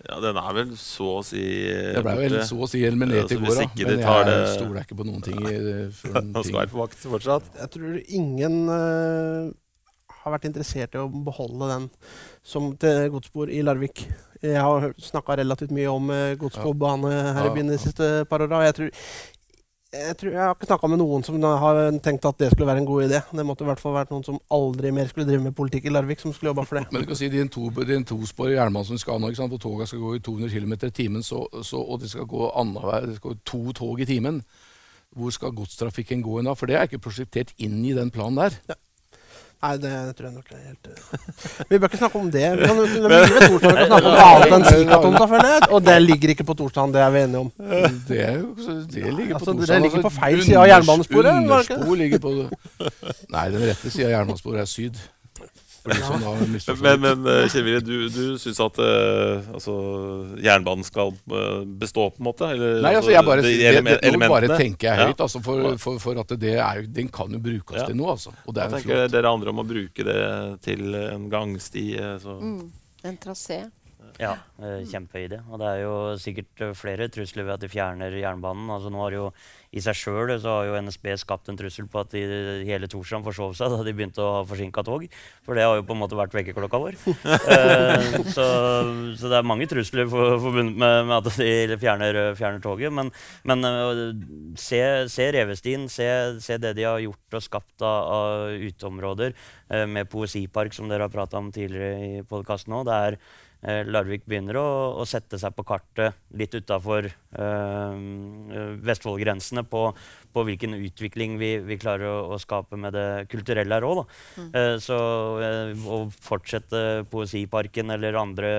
Ja, 0.10 0.18
den 0.24 0.38
er 0.41 0.54
vel 0.58 0.72
så 0.82 1.08
å 1.20 1.24
si 1.26 1.41
eh, 1.70 1.91
Det 1.97 2.02
ble 2.06 2.16
vel 2.18 2.38
så 2.47 2.58
å 2.58 2.68
si 2.70 2.82
eliminert 2.88 3.32
i 3.32 3.38
går, 3.38 3.54
da. 3.54 3.68
Men 3.86 3.99
jeg 4.02 4.26
det- 4.30 4.54
stoler 4.56 4.82
ikke 4.86 4.97
på 4.97 5.06
noen 5.06 5.22
ting. 5.26 5.38
en 5.45 5.91
Han 6.36 6.43
skal 6.43 6.60
være 6.64 6.72
på 6.74 6.82
vakt 6.82 7.04
fortsatt. 7.06 7.52
Jeg 7.60 7.70
tror 7.76 7.99
ingen 8.08 8.56
uh, 8.72 9.52
har 10.24 10.36
vært 10.36 10.49
interessert 10.49 10.97
i 10.97 11.02
å 11.02 11.08
beholde 11.10 11.70
den 11.70 11.88
som 12.45 12.72
til 12.82 13.10
godsbord 13.14 13.54
i 13.54 13.62
Larvik. 13.66 14.08
Jeg 14.41 14.58
har 14.58 14.89
snakka 14.97 15.38
relativt 15.38 15.74
mye 15.76 15.89
om 15.93 16.10
uh, 16.10 16.34
gods 16.41 16.58
på 16.58 16.74
bane 16.74 17.12
her 17.12 17.43
Ja, 17.45 17.52
i 17.52 17.56
byen 17.60 17.70
de 17.70 17.78
siste 17.82 18.10
par 18.30 18.41
åra. 18.47 18.64
Jeg, 18.66 18.78
tror- 18.80 18.93
jeg, 19.92 20.16
tror- 20.18 20.32
jeg 20.32 20.39
har 20.39 20.54
ikke 20.56 20.68
snakka 20.70 20.88
med 20.88 21.00
noen 21.02 21.24
som 21.26 21.38
har 21.44 21.80
tenkt 22.04 22.26
at 22.26 22.38
det 22.39 22.52
skulle 22.52 22.68
være 22.70 22.82
en 22.84 22.88
god 22.88 23.04
idé. 23.10 23.20
Det 23.36 23.46
måtte 23.46 23.66
i 23.66 23.68
hvert 23.68 23.82
fall 23.82 23.96
vært 23.96 24.12
noen 24.14 24.24
som 24.24 24.39
aldri 24.50 24.92
mer 24.96 25.10
skulle 25.10 25.28
drive 25.28 25.44
med 25.44 25.56
politikk 25.58 25.86
i 25.89 25.94
Larvik, 25.94 26.22
som 26.24 26.34
skulle 26.34 26.54
jobba 26.54 26.66
for 26.68 26.80
det. 26.80 26.86
Men 26.92 27.04
du 27.04 27.10
kan 27.10 27.20
si 27.20 27.30
det 27.32 27.42
er 27.42 27.48
en, 27.48 27.52
to, 27.52 27.68
det 27.76 27.89
er 27.89 28.00
en 28.00 28.08
tosporet 28.08 28.56
jernbane 28.56 28.88
som 28.88 29.00
skal 29.02 29.20
nå, 29.20 29.32
hvor 29.36 29.62
toga 29.62 29.88
skal 29.89 30.00
gå 30.00 30.16
i 30.16 30.24
200 30.24 30.54
km 30.54 30.78
i 30.88 30.94
timen, 30.96 31.24
så, 31.24 31.44
så, 31.64 31.82
og 31.82 32.00
det 32.04 32.12
skal 32.14 32.30
gå 32.30 32.52
annenhver, 32.56 33.10
det 33.10 33.18
skal 33.20 33.36
gå 33.36 33.42
to 33.44 33.64
tog 33.82 34.00
i 34.00 34.08
timen. 34.08 34.42
Hvor 35.12 35.34
skal 35.36 35.52
godstrafikken 35.52 36.24
gå 36.24 36.39
inn 36.39 36.48
da? 36.48 36.56
For 36.56 36.72
det 36.72 36.78
er 36.80 36.88
ikke 36.88 37.04
prosjektert 37.04 37.52
inn 37.60 37.82
i 37.84 37.92
den 37.98 38.14
planen 38.16 38.39
der. 38.39 38.78
Nei, 39.62 39.76
det 39.78 39.91
tror 40.18 40.26
jeg 40.26 40.34
nok 40.34 40.53
er 40.55 40.62
helt 40.72 40.88
uh... 40.89 41.66
Vi 41.70 41.78
bør 41.78 41.91
ikke 41.91 41.99
snakke 41.99 42.18
om 42.18 42.30
det. 42.34 42.45
Vi 42.57 42.66
kan, 42.66 42.80
vi 42.82 42.88
kan, 42.89 43.03
vi 43.12 43.20
kan 43.38 43.84
snakke 43.91 44.09
om 44.09 44.16
annet 44.26 44.55
enn 44.57 45.28
føler 45.34 45.49
jeg. 45.51 45.68
Og 45.70 45.84
det 45.86 45.97
ligger 46.01 46.34
ikke 46.34 46.45
på 46.47 46.55
torsdagen, 46.64 46.95
det 46.95 47.03
er 47.05 47.14
vi 47.14 47.22
enige 47.28 47.43
om. 47.45 47.51
Det, 48.07 48.20
er 48.26 48.39
jo, 48.39 48.49
det 48.57 49.14
ligger 49.20 49.38
Altså, 49.38 49.53
på 49.53 49.70
det 49.70 49.82
ligger 49.86 50.05
på 50.07 50.14
feil 50.18 50.41
side 50.47 50.57
av 50.64 50.70
jernbanesporet? 50.72 51.32
Underspor 51.43 52.01
ligger 52.01 52.24
på 52.26 52.36
Nei, 52.41 53.45
den 53.53 53.68
rette 53.70 53.93
sida 53.93 54.09
av 54.09 54.16
jernbanesporet 54.16 54.66
er 54.66 54.72
syd. 54.74 55.03
Men, 55.82 57.02
men 57.02 57.26
eh, 57.26 57.48
Kjell 57.50 57.80
du, 57.82 57.96
du 58.14 58.26
syns 58.42 58.60
at 58.62 58.78
uh, 58.82 59.48
altså, 59.56 59.74
jernbanen 60.44 60.86
skal 60.86 61.14
eh, 61.16 61.64
bestå, 61.82 62.10
på 62.14 62.22
en 62.22 62.28
måte? 62.28 62.50
Eller, 62.54 62.82
Nei, 62.86 62.94
altså 63.00 63.14
jeg 63.14 63.26
bare, 63.26 63.46
de 63.46 63.56
det, 63.58 63.82
det, 64.04 64.12
nå 64.14 64.30
bare 64.30 64.52
tenker 64.54 64.92
jeg 64.92 65.02
Ja. 65.02 65.08
høyt, 65.10 65.24
altså, 65.26 65.42
for, 65.46 65.66
for, 65.82 65.98
for 66.04 66.22
at 66.22 66.36
det 66.42 66.54
er 66.62 66.84
den 66.86 67.10
kan 67.14 67.34
jo 67.34 67.42
brukes 67.42 67.82
Ja. 67.82 67.88
til 67.90 67.98
noe. 67.98 68.14
Altså. 68.14 68.34
Og 68.46 68.54
det 68.54 68.64
er 68.64 68.70
jeg 68.70 68.84
tenker 68.84 69.00
flott. 69.00 69.16
dere 69.16 69.34
andre 69.34 69.56
om 69.56 69.64
å 69.64 69.68
bruke 69.68 70.06
det 70.06 70.22
til 70.68 70.96
en 71.02 71.30
gangsti. 71.32 71.86
Så. 72.22 72.38
Mm. 72.38 72.70
En 73.10 73.18
trasé. 73.18 73.64
Ja, 74.22 74.36
eh, 74.61 74.84
kjempeidé. 74.86 75.39
Og 75.49 75.57
det 75.57 75.67
er 75.67 75.80
jo 75.82 75.93
sikkert 76.22 76.61
eh, 76.61 76.76
flere 76.78 77.07
trusler 77.09 77.47
ved 77.47 77.55
at 77.55 77.63
de 77.63 77.69
fjerner 77.72 78.13
jernbanen. 78.19 78.69
Altså 78.69 78.91
nå 78.93 79.01
har 79.01 79.15
jo 79.15 79.26
I 79.74 79.82
seg 79.82 79.95
sjøl 79.97 80.34
har 80.43 80.67
jo 80.67 80.78
NSB 80.84 81.07
skapt 81.17 81.49
en 81.49 81.57
trussel 81.57 81.88
på 81.89 82.01
at 82.03 82.11
de, 82.13 82.22
hele 82.67 82.89
Torsland 82.91 83.24
forsov 83.26 83.55
seg 83.57 83.72
da 83.72 83.80
de 83.88 83.93
begynte 83.95 84.22
å 84.22 84.34
ha 84.36 84.43
forsinka 84.45 84.84
tog. 84.86 85.07
For 85.47 85.57
det 85.57 85.65
har 85.65 85.80
jo 85.80 85.86
på 85.88 85.95
en 85.95 86.01
måte 86.03 86.19
vært 86.19 86.36
vekkerklokka 86.38 86.82
vår. 86.84 86.99
eh, 87.55 88.19
så, 88.30 88.47
så 89.17 89.32
det 89.32 89.39
er 89.39 89.47
mange 89.47 89.69
trusler 89.72 90.09
for, 90.11 90.38
forbundet 90.43 90.78
med, 90.78 90.97
med 91.09 91.17
at 91.17 91.41
de 91.41 91.80
fjerner, 91.82 92.22
fjerner 92.38 92.61
toget. 92.61 92.93
Men, 92.93 93.09
men 93.47 93.69
eh, 93.72 94.03
se, 94.59 94.82
se 95.09 95.32
Revestien, 95.34 95.88
se, 95.89 96.09
se 96.43 96.61
det 96.61 96.76
de 96.78 96.86
har 96.86 97.01
gjort 97.01 97.39
og 97.39 97.47
skapt 97.47 97.88
av, 97.88 98.11
av 98.22 98.65
uteområder 98.69 99.34
eh, 99.34 99.88
med 99.89 100.11
poesipark, 100.11 100.76
som 100.78 100.91
dere 100.91 101.07
har 101.07 101.15
prata 101.15 101.41
om 101.41 101.49
tidligere 101.55 102.19
i 102.19 102.28
podkasten 102.28 102.78
òg. 102.78 102.91
Eh, 103.62 103.84
Larvik 103.86 104.24
begynner 104.26 104.57
å, 104.57 104.68
å 104.97 105.05
sette 105.05 105.38
seg 105.38 105.53
på 105.53 105.66
kartet 105.68 106.18
litt 106.38 106.55
utafor 106.57 107.05
øh, 107.05 108.80
Vestfold-grensene 108.82 109.64
på, 109.70 109.84
på 110.34 110.45
hvilken 110.47 110.74
utvikling 110.80 111.38
vi, 111.38 111.51
vi 111.66 111.78
klarer 111.82 112.09
å, 112.09 112.16
å 112.34 112.39
skape 112.41 112.80
med 112.82 112.95
det 112.97 113.07
kulturelle 113.30 113.78
her 113.78 113.86
òg. 113.86 114.01
Eh, 114.49 114.76
så 114.82 114.97
eh, 115.45 115.86
å 115.86 116.03
fortsette 116.26 117.05
Poesiparken 117.12 117.93
eller 117.93 118.18
andre 118.18 118.51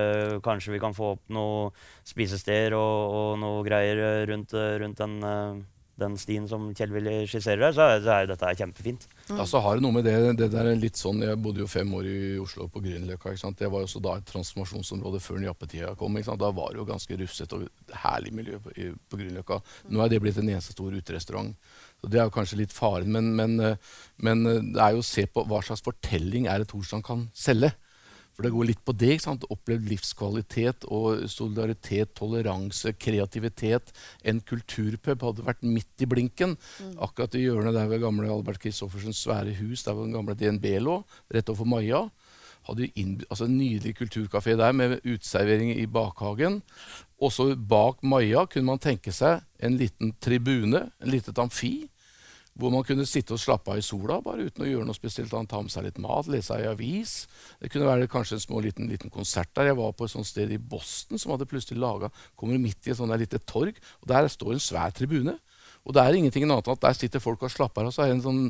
Kanskje 0.44 0.76
vi 0.76 0.82
kan 0.82 0.94
få 0.94 1.16
opp 1.16 1.34
noen 1.34 1.74
spisesteder 2.06 2.76
og, 2.78 3.16
og 3.18 3.30
noe 3.42 3.66
greier 3.66 4.26
rundt, 4.30 4.54
rundt 4.54 5.02
den, 5.02 5.18
eh, 5.26 5.62
den 6.02 6.16
stien 6.20 6.44
som 6.50 6.68
Kjell 6.76 6.92
Willy 6.94 7.14
skisserer 7.30 7.62
der, 7.68 7.76
så, 7.76 7.86
er- 7.94 8.02
så 8.04 8.12
er 8.18 8.28
dette 8.30 8.48
er 8.50 8.58
kjempefint. 8.58 9.06
Ja, 9.30 9.46
så 9.48 9.62
har 9.64 9.78
det 9.78 9.84
noe 9.86 9.94
med 9.96 10.04
det, 10.04 10.16
det 10.40 10.50
der 10.52 10.68
er 10.72 10.78
litt 10.78 10.98
sånn, 11.00 11.22
Jeg 11.22 11.38
bodde 11.42 11.62
jo 11.62 11.68
fem 11.70 11.88
år 11.94 12.08
i 12.10 12.16
Oslo 12.42 12.66
på 12.68 12.82
Grünerløkka. 12.84 13.32
Det 13.58 13.70
var 13.70 13.82
jo 13.84 13.88
også 13.88 14.02
da 14.04 14.16
et 14.20 14.26
transformasjonsområde 14.28 15.20
før 15.22 15.40
jappetida 15.46 15.94
kom. 15.96 16.18
Da 16.22 16.50
var 16.52 16.74
det 16.74 16.82
jo 16.82 16.88
ganske 16.88 17.16
rufsete 17.22 17.56
og 17.62 17.94
herlig 18.04 18.32
miljø 18.36 18.58
på, 18.62 18.74
i, 18.76 18.90
på 19.08 19.20
Grünerløkka. 19.20 19.60
Nå 19.88 20.02
er 20.04 20.12
det 20.12 20.20
blitt 20.24 20.38
en 20.42 20.48
eneste 20.52 20.74
stor 20.76 20.92
uterestaurant. 20.92 21.54
Så 22.02 22.10
Det 22.10 22.18
er 22.18 22.26
jo 22.26 22.34
kanskje 22.34 22.58
litt 22.58 22.72
faren, 22.74 23.12
men, 23.14 23.32
men, 23.38 23.58
eh, 23.62 23.76
men 24.26 24.46
eh, 24.46 24.60
det 24.74 24.80
er 24.82 24.96
jo 24.96 25.02
å 25.04 25.06
se 25.06 25.22
på 25.30 25.44
hva 25.46 25.60
slags 25.62 25.84
fortelling 25.86 26.48
er 26.50 26.58
det 26.64 26.68
Torsdag 26.72 27.04
kan 27.06 27.28
selge. 27.32 27.70
For 28.32 28.46
det 28.46 28.52
går 28.54 28.68
litt 28.70 28.82
på 28.84 28.94
det. 28.96 29.10
ikke 29.14 29.26
sant? 29.26 29.46
Opplevd 29.52 29.88
livskvalitet 29.90 30.86
og 30.88 31.26
solidaritet, 31.30 32.14
toleranse, 32.16 32.94
kreativitet. 32.96 33.92
En 34.24 34.40
kulturpub 34.40 35.26
hadde 35.28 35.46
vært 35.46 35.64
midt 35.66 36.04
i 36.04 36.08
blinken. 36.08 36.56
Akkurat 36.96 37.36
i 37.36 37.44
hjørnet 37.44 37.76
der 37.76 37.90
ved 37.90 38.02
gamle 38.04 38.30
Albert 38.32 38.62
Christoffersens 38.64 39.20
svære 39.26 39.54
hus, 39.60 39.84
der 39.84 39.96
hvor 39.96 40.08
den 40.08 40.16
gamle 40.16 40.36
DNB 40.38 40.78
lå, 40.80 41.02
rett 41.32 41.52
overfor 41.52 41.68
Maja. 41.68 42.06
Hadde 42.62 42.88
inn, 42.94 43.16
altså 43.26 43.48
En 43.48 43.56
nydelig 43.58 43.96
kulturkafé 43.98 44.54
der 44.56 44.72
med 44.72 45.00
uteservering 45.02 45.74
i 45.74 45.86
bakhagen. 45.86 46.60
Også 47.20 47.52
bak 47.56 48.02
Maja 48.02 48.46
kunne 48.46 48.70
man 48.70 48.82
tenke 48.82 49.12
seg 49.12 49.42
en 49.62 49.76
liten 49.78 50.14
tribune, 50.22 50.88
en 51.02 51.10
liten 51.10 51.36
amfi, 51.42 51.88
hvor 52.58 52.72
man 52.72 52.84
kunne 52.84 53.06
sitte 53.08 53.32
og 53.32 53.40
slappe 53.40 53.72
av 53.72 53.80
i 53.80 53.84
sola 53.84 54.18
bare 54.24 54.48
uten 54.48 54.64
å 54.64 54.68
gjøre 54.68 54.84
noe 54.88 54.96
spesielt 54.96 55.32
annet. 55.32 55.50
Ta 55.52 55.62
med 55.64 55.72
seg 55.72 55.86
litt 55.86 56.00
mat, 56.02 56.28
lese 56.28 56.58
ei 56.58 56.66
avis. 56.68 57.14
Det 57.62 57.70
kunne 57.72 57.88
være 57.88 58.10
kanskje 58.12 58.36
en 58.36 58.44
små 58.44 58.60
liten, 58.64 58.90
liten 58.92 59.12
konsert 59.12 59.48
der. 59.56 59.70
Jeg 59.70 59.78
var 59.78 59.94
på 59.96 60.08
et 60.08 60.12
sånt 60.12 60.28
sted 60.28 60.52
i 60.52 60.60
Boston 60.60 61.20
som 61.20 61.32
hadde 61.32 61.48
plutselig 61.48 61.80
laga 61.80 62.12
Kommer 62.36 62.60
midt 62.60 62.86
i 62.86 62.92
et 62.92 62.98
sånt 62.98 63.14
lite 63.16 63.40
torg, 63.48 63.78
og 64.02 64.10
der 64.10 64.28
står 64.28 64.56
en 64.56 64.62
svær 64.62 64.92
tribune. 64.92 65.38
Og 65.82 65.96
det 65.96 66.02
er 66.02 66.18
ingenting 66.18 66.44
annet 66.46 66.68
enn 66.68 66.76
at 66.76 66.84
der 66.84 66.98
sitter 66.98 67.22
folk 67.22 67.42
og 67.42 67.50
slapper 67.50 67.86
av, 67.86 67.90
og 67.90 67.96
så 67.96 68.04
er 68.04 68.12
det 68.12 68.18
en 68.20 68.26
sånn 68.26 68.44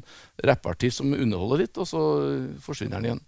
rappartist 0.45 1.01
som 1.01 1.15
underholder 1.15 1.63
litt, 1.63 1.79
og 1.81 1.89
så 1.89 2.03
forsvinner 2.65 2.99
han 2.99 3.09
igjen. 3.09 3.23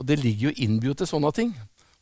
Og 0.00 0.08
det 0.08 0.18
ligger 0.22 0.50
jo 0.50 0.56
innbudt 0.64 1.02
til 1.02 1.10
sånne 1.10 1.30
ting. 1.36 1.54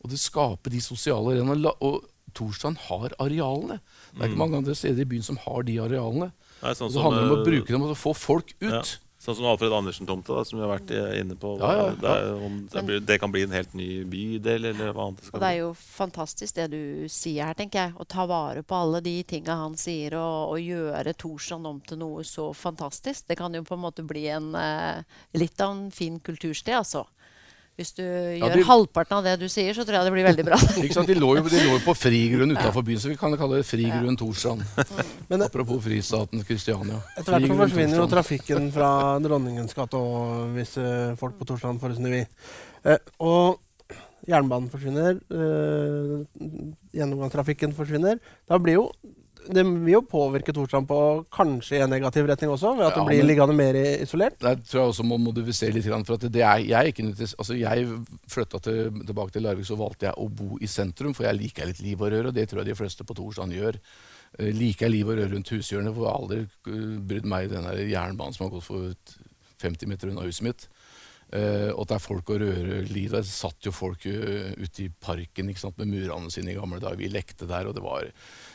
Og 0.02 0.10
det 0.10 0.20
skaper 0.20 0.72
de 0.72 0.80
sosiale 0.82 1.34
arenaene. 1.34 1.74
Og 1.84 2.06
Torstrand 2.32 2.80
har 2.88 3.12
arealene. 3.20 3.78
Det 4.12 4.22
er 4.22 4.30
ikke 4.30 4.40
mange 4.40 4.62
andre 4.62 4.74
steder 4.78 5.04
i 5.04 5.10
byen 5.10 5.26
som 5.26 5.38
har 5.42 5.66
de 5.68 5.76
arealene. 5.82 6.30
Nei, 6.62 6.74
sånn 6.78 6.88
Og 6.88 6.92
det 6.92 6.98
som, 6.98 7.06
handler 7.08 7.24
om 7.26 7.34
å 7.34 7.40
eh, 7.40 7.48
bruke 7.48 7.74
dem 7.74 7.88
og 7.88 7.96
få 7.98 8.12
folk 8.16 8.54
ut. 8.60 8.68
Ja. 8.70 8.82
Sånn 9.22 9.36
som 9.38 9.46
Alfred 9.46 9.70
Andersen-tomta, 9.70 10.40
som 10.42 10.58
vi 10.58 10.64
har 10.64 10.70
vært 10.72 10.88
eh, 10.90 11.20
inne 11.20 11.36
på. 11.38 11.52
Ja, 11.60 11.68
ja, 11.78 11.82
Det, 11.94 12.10
er, 12.10 12.40
om 12.42 12.56
det, 12.72 12.82
blir, 12.88 13.02
det 13.06 13.16
kan 13.22 13.30
bli 13.30 13.44
en 13.46 13.54
helt 13.54 13.76
ny 13.78 13.86
bydel, 14.10 14.66
eller 14.72 14.90
hva 14.90 15.04
annet 15.06 15.22
det 15.22 15.30
Og 15.30 15.44
det 15.44 15.50
er 15.50 15.58
jo 15.60 15.68
fantastisk 15.78 16.56
det 16.58 16.66
du 16.72 16.82
sier 17.06 17.46
her, 17.46 17.58
tenker 17.58 17.84
jeg. 17.84 17.94
Å 17.94 18.06
ta 18.10 18.26
vare 18.26 18.64
på 18.66 18.74
alle 18.74 18.98
de 19.04 19.14
tinga 19.22 19.60
han 19.60 19.78
sier, 19.78 20.16
og, 20.18 20.56
og 20.56 20.66
gjøre 20.66 21.14
Torsson 21.22 21.70
om 21.70 21.78
til 21.86 22.02
noe 22.02 22.26
så 22.26 22.48
fantastisk. 22.50 23.28
Det 23.30 23.38
kan 23.38 23.54
jo 23.54 23.62
på 23.68 23.78
en 23.78 23.84
måte 23.84 24.02
bli 24.02 24.26
en, 24.34 24.50
eh, 24.58 25.22
litt 25.38 25.62
av 25.62 25.76
en 25.76 25.86
fin 25.94 26.18
kultursted, 26.18 26.74
altså. 26.82 27.06
Hvis 27.82 27.92
du 27.98 28.02
gjør 28.04 28.54
de- 28.54 28.64
halvparten 28.68 29.16
av 29.18 29.24
det 29.26 29.34
du 29.42 29.48
sier, 29.50 29.74
så 29.74 29.82
tror 29.84 29.98
jeg 29.98 30.06
det 30.08 30.12
blir 30.14 30.26
veldig 30.28 30.44
bra. 30.46 30.58
Ikke 30.84 30.94
sant? 30.96 31.10
De 31.10 31.16
lå 31.18 31.32
jo, 31.38 31.42
de 31.50 31.62
lå 31.64 31.72
jo 31.74 31.80
på 31.84 31.94
frigrunn 31.98 32.54
utafor 32.54 32.86
byen, 32.86 33.00
så 33.02 33.10
vi 33.10 33.18
kan 33.20 33.34
kalle 33.40 33.58
det 33.60 33.66
frigrunn 33.68 34.18
Torstrand. 34.20 34.62
Men 35.28 35.42
Apropos 35.48 35.82
fristaten 35.84 36.44
Kristiania. 36.46 37.00
Etter 37.18 37.36
hvert 37.36 37.58
forsvinner 37.64 37.98
jo 38.00 38.06
trafikken 38.12 38.70
fra 38.74 38.92
Dronningens 39.24 39.74
gate 39.76 39.98
og 39.98 40.54
hvis 40.56 40.76
eh, 40.80 41.12
folk 41.20 41.36
på 41.40 41.48
Torstrand 41.50 41.82
får 41.82 41.94
det 41.96 42.00
snu 42.00 42.14
i. 42.22 42.24
Eh, 42.86 42.98
og 43.22 43.58
jernbanen 44.30 44.70
forsvinner, 44.70 45.18
eh, 45.34 46.22
gjennomgangstrafikken 46.94 47.74
forsvinner. 47.76 48.20
Da 48.48 48.58
blir 48.62 48.78
jo 48.78 48.86
det 49.48 49.64
vil 49.66 49.90
jo 49.94 50.00
påvirke 50.06 50.52
Torstrand 50.54 50.86
på 50.88 50.98
kanskje 51.32 51.78
i 51.78 51.82
en 51.84 51.90
negativ 51.90 52.26
retning 52.28 52.52
også, 52.52 52.74
ved 52.78 52.86
at 52.86 52.96
Ja, 52.96 53.02
det 53.02 53.08
blir 53.08 53.26
liggende 53.26 53.56
mer 53.56 53.78
isolert. 53.80 54.38
Det 54.40 54.54
tror 54.68 54.80
jeg 54.80 54.92
også 54.92 55.06
må 55.08 55.18
modifisere 55.22 55.74
litt. 55.74 55.88
For 55.88 56.14
at 56.16 56.26
det 56.32 56.44
er, 56.46 56.62
jeg 56.68 56.92
ikke 56.92 57.08
altså 57.26 57.58
jeg 57.58 57.88
flytta 58.30 58.62
til, 58.62 59.02
tilbake 59.06 59.34
til 59.34 59.46
Larvik, 59.46 59.68
så 59.68 59.78
valgte 59.80 60.10
jeg 60.10 60.18
å 60.18 60.28
bo 60.28 60.58
i 60.60 60.70
sentrum, 60.70 61.16
for 61.16 61.26
jeg 61.28 61.40
liker 61.40 61.70
litt 61.70 61.82
liv 61.84 62.00
og 62.00 62.12
røre, 62.14 62.30
og 62.30 62.36
det 62.36 62.48
tror 62.50 62.62
jeg 62.62 62.72
de 62.72 62.78
fleste 62.78 63.06
på 63.08 63.16
Torstrand 63.18 63.56
gjør. 63.56 63.80
Eh, 64.38 64.52
liker 64.56 64.88
jeg 64.88 64.96
liv 64.96 65.10
og 65.10 65.18
røre 65.18 65.34
rundt 65.34 65.52
hushjørnet, 65.52 65.94
for 65.96 66.06
jeg 66.06 66.12
har 66.12 66.22
aldri 66.22 66.40
eh, 66.44 66.96
brydd 67.10 67.28
meg 67.34 67.48
i 67.48 67.52
den 67.52 67.68
jernbanen 67.90 68.36
som 68.36 68.46
har 68.46 68.54
gått 68.54 68.68
for 68.68 68.94
50 69.62 69.90
meter 69.90 70.12
unna 70.12 70.26
huset 70.26 70.46
mitt. 70.46 70.68
Uh, 71.32 71.72
og 71.72 71.86
at 71.86 71.88
det 71.88 71.94
er 71.96 72.02
folk 72.04 72.30
og 72.34 72.42
røreliv. 72.42 73.12
Der 73.14 73.22
satt 73.24 73.64
jo 73.64 73.72
folk 73.72 74.02
uh, 74.04 74.50
ute 74.52 74.82
i 74.84 74.90
parken 74.92 75.48
ikke 75.48 75.62
sant, 75.62 75.78
med 75.80 75.88
murene 75.88 76.28
sine 76.32 76.52
i 76.52 76.56
gamle 76.58 76.76
dager. 76.82 76.98
Vi 77.00 77.08
lekte 77.08 77.48
der, 77.48 77.70
og 77.70 77.78
det 77.78 77.84
var 77.84 78.10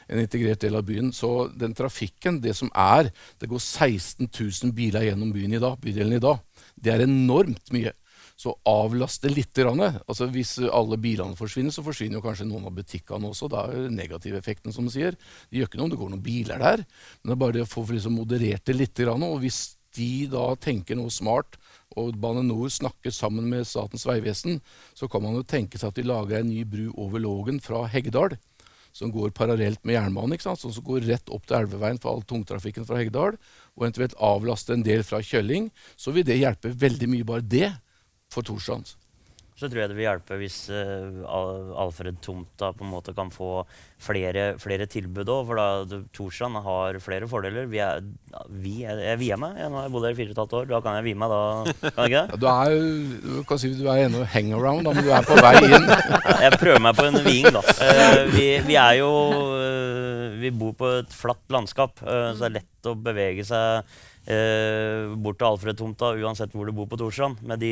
en 0.07 0.21
integrert 0.21 0.63
del 0.63 0.77
av 0.79 0.85
byen. 0.87 1.11
Så 1.13 1.49
den 1.55 1.75
trafikken, 1.77 2.41
det 2.41 2.55
som 2.57 2.71
er 2.73 3.11
Det 3.39 3.49
går 3.49 3.59
16 3.59 4.27
000 4.27 4.73
biler 4.73 5.07
gjennom 5.07 5.31
byen 5.33 5.53
i 5.53 5.61
dag, 5.61 5.77
bydelen 5.81 6.17
i 6.17 6.23
dag. 6.23 6.39
Det 6.75 6.93
er 6.93 7.05
enormt 7.05 7.71
mye. 7.71 7.93
Så 8.37 8.53
avlaste 8.69 9.29
litt. 9.31 9.57
Altså 9.57 10.27
Hvis 10.29 10.57
alle 10.59 10.97
bilene 11.01 11.37
forsvinner, 11.37 11.73
så 11.73 11.83
forsvinner 11.85 12.21
kanskje 12.21 12.45
noen 12.45 12.67
av 12.69 12.75
butikkene 12.77 13.31
også. 13.31 13.49
Da 13.49 13.65
er 13.65 13.87
det 13.87 13.95
negativeffekten, 13.97 14.73
som 14.73 14.85
man 14.85 14.93
sier. 14.93 15.17
Det 15.49 15.57
gjør 15.57 15.71
ikke 15.71 15.81
noe 15.81 15.89
om 15.89 15.95
det 15.95 16.01
går 16.01 16.13
noen 16.13 16.25
biler 16.25 16.61
der, 16.61 16.85
men 17.21 17.31
det 17.31 17.35
er 17.35 17.41
bare 17.41 17.57
det 17.57 17.65
å 17.65 17.71
få 17.71 17.85
liksom 17.89 18.17
moderert 18.19 18.65
det 18.65 18.77
litt. 18.77 19.01
Og 19.07 19.41
hvis 19.41 19.77
de 19.97 20.27
da 20.29 20.51
tenker 20.61 20.97
noe 20.99 21.09
smart, 21.13 21.57
og 21.97 22.19
Bane 22.21 22.43
NOR 22.45 22.69
snakker 22.69 23.13
sammen 23.13 23.47
med 23.49 23.65
Statens 23.65 24.05
vegvesen, 24.05 24.59
så 24.93 25.09
kan 25.09 25.23
man 25.23 25.39
jo 25.39 25.47
tenke 25.47 25.79
seg 25.79 25.89
at 25.89 25.97
de 25.97 26.05
lager 26.05 26.37
en 26.39 26.51
ny 26.51 26.61
bru 26.67 26.91
over 26.93 27.23
Lågen 27.23 27.57
fra 27.63 27.87
Heggedal 27.89 28.37
som 28.97 29.13
går 29.13 29.33
parallelt 29.37 29.83
med 29.85 29.97
jernbanen, 29.97 30.41
som 30.41 30.83
går 30.83 31.05
rett 31.07 31.33
opp 31.33 31.45
til 31.47 31.59
elveveien 31.61 31.99
for 32.01 32.15
all 32.15 32.23
tungtrafikken 32.27 32.87
fra 32.87 32.97
Heggedal, 32.99 33.37
og 33.77 33.85
eventuelt 33.85 34.17
avlaste 34.23 34.73
en 34.73 34.85
del 34.85 35.05
fra 35.05 35.21
Kjølling, 35.21 35.69
så 35.95 36.13
vil 36.15 36.25
det 36.25 36.39
hjelpe 36.41 36.73
veldig 36.73 37.11
mye, 37.13 37.27
bare 37.27 37.45
det, 37.45 37.69
for 38.33 38.45
Torstrand. 38.47 38.89
Så 39.57 39.65
tror 39.71 39.81
jeg 39.81 39.89
det 39.89 39.95
vil 39.97 40.05
hjelpe 40.05 40.35
hvis 40.37 40.55
eh, 40.69 41.23
Alfred 41.81 42.19
Tomta 42.21 42.67
på 42.77 42.85
en 42.85 42.91
måte 42.91 43.13
kan 43.17 43.31
få 43.33 43.63
flere, 44.05 44.51
flere 44.61 44.85
tilbud 44.85 45.31
òg. 45.33 45.47
For 45.49 45.57
da 45.57 45.67
du- 45.89 46.61
har 46.67 46.99
flere 47.01 47.25
fordeler. 47.27 47.65
Vi 47.65 47.79
er, 47.81 48.03
vi 48.53 48.83
er, 48.85 48.99
jeg 49.01 49.17
vier 49.23 49.39
meg. 49.41 49.57
Jeg, 49.57 49.71
nå 49.73 49.79
har 49.79 49.87
jeg 49.87 49.93
bodd 49.95 50.05
her 50.05 50.13
i 50.13 50.19
fire 50.19 50.29
og 50.29 50.35
et 50.35 50.41
halvt 50.43 50.53
år. 50.59 50.67
Da 50.69 50.81
kan 50.85 50.95
jeg 50.99 51.05
vie 51.07 51.17
meg, 51.17 51.33
da. 51.33 51.41
Kan 51.89 52.03
jeg 52.05 52.11
ikke 52.11 52.21
det? 52.21 52.29
Ja, 52.37 52.37
du 52.37 52.45
er 52.51 52.75
jo 52.75 53.39
du 53.39 53.43
kan 53.49 53.57
si 53.63 53.71
du 53.73 53.87
er 53.89 54.03
ennå 54.05 54.21
hangaround, 54.29 54.85
da, 54.85 54.93
men 54.93 55.07
du 55.07 55.09
er 55.09 55.25
på 55.25 55.39
vei 55.41 55.55
inn. 55.65 55.87
Jeg 56.45 56.59
prøver 56.61 56.83
meg 56.85 56.99
på 56.99 57.07
en 57.09 57.17
viing, 57.25 57.49
da. 57.57 57.63
Eh, 57.81 58.19
vi, 58.35 58.45
vi 58.67 58.77
er 58.77 58.99
jo 58.99 59.09
eh, 59.57 60.37
Vi 60.37 60.51
bor 60.53 60.75
på 60.77 60.91
et 60.99 61.17
flatt 61.17 61.41
landskap, 61.49 61.97
så 62.05 62.37
det 62.37 62.45
er 62.51 62.55
lett 62.59 62.91
å 62.91 62.93
bevege 62.93 63.41
seg. 63.47 63.89
Bort 65.23 65.37
til 65.39 65.47
Alfred-tomta 65.47 66.09
uansett 66.19 66.51
hvor 66.51 66.67
du 66.67 66.73
bor 66.75 66.87
på 66.91 66.97
Torsland. 66.99 67.39
Med 67.47 67.61
de 67.63 67.71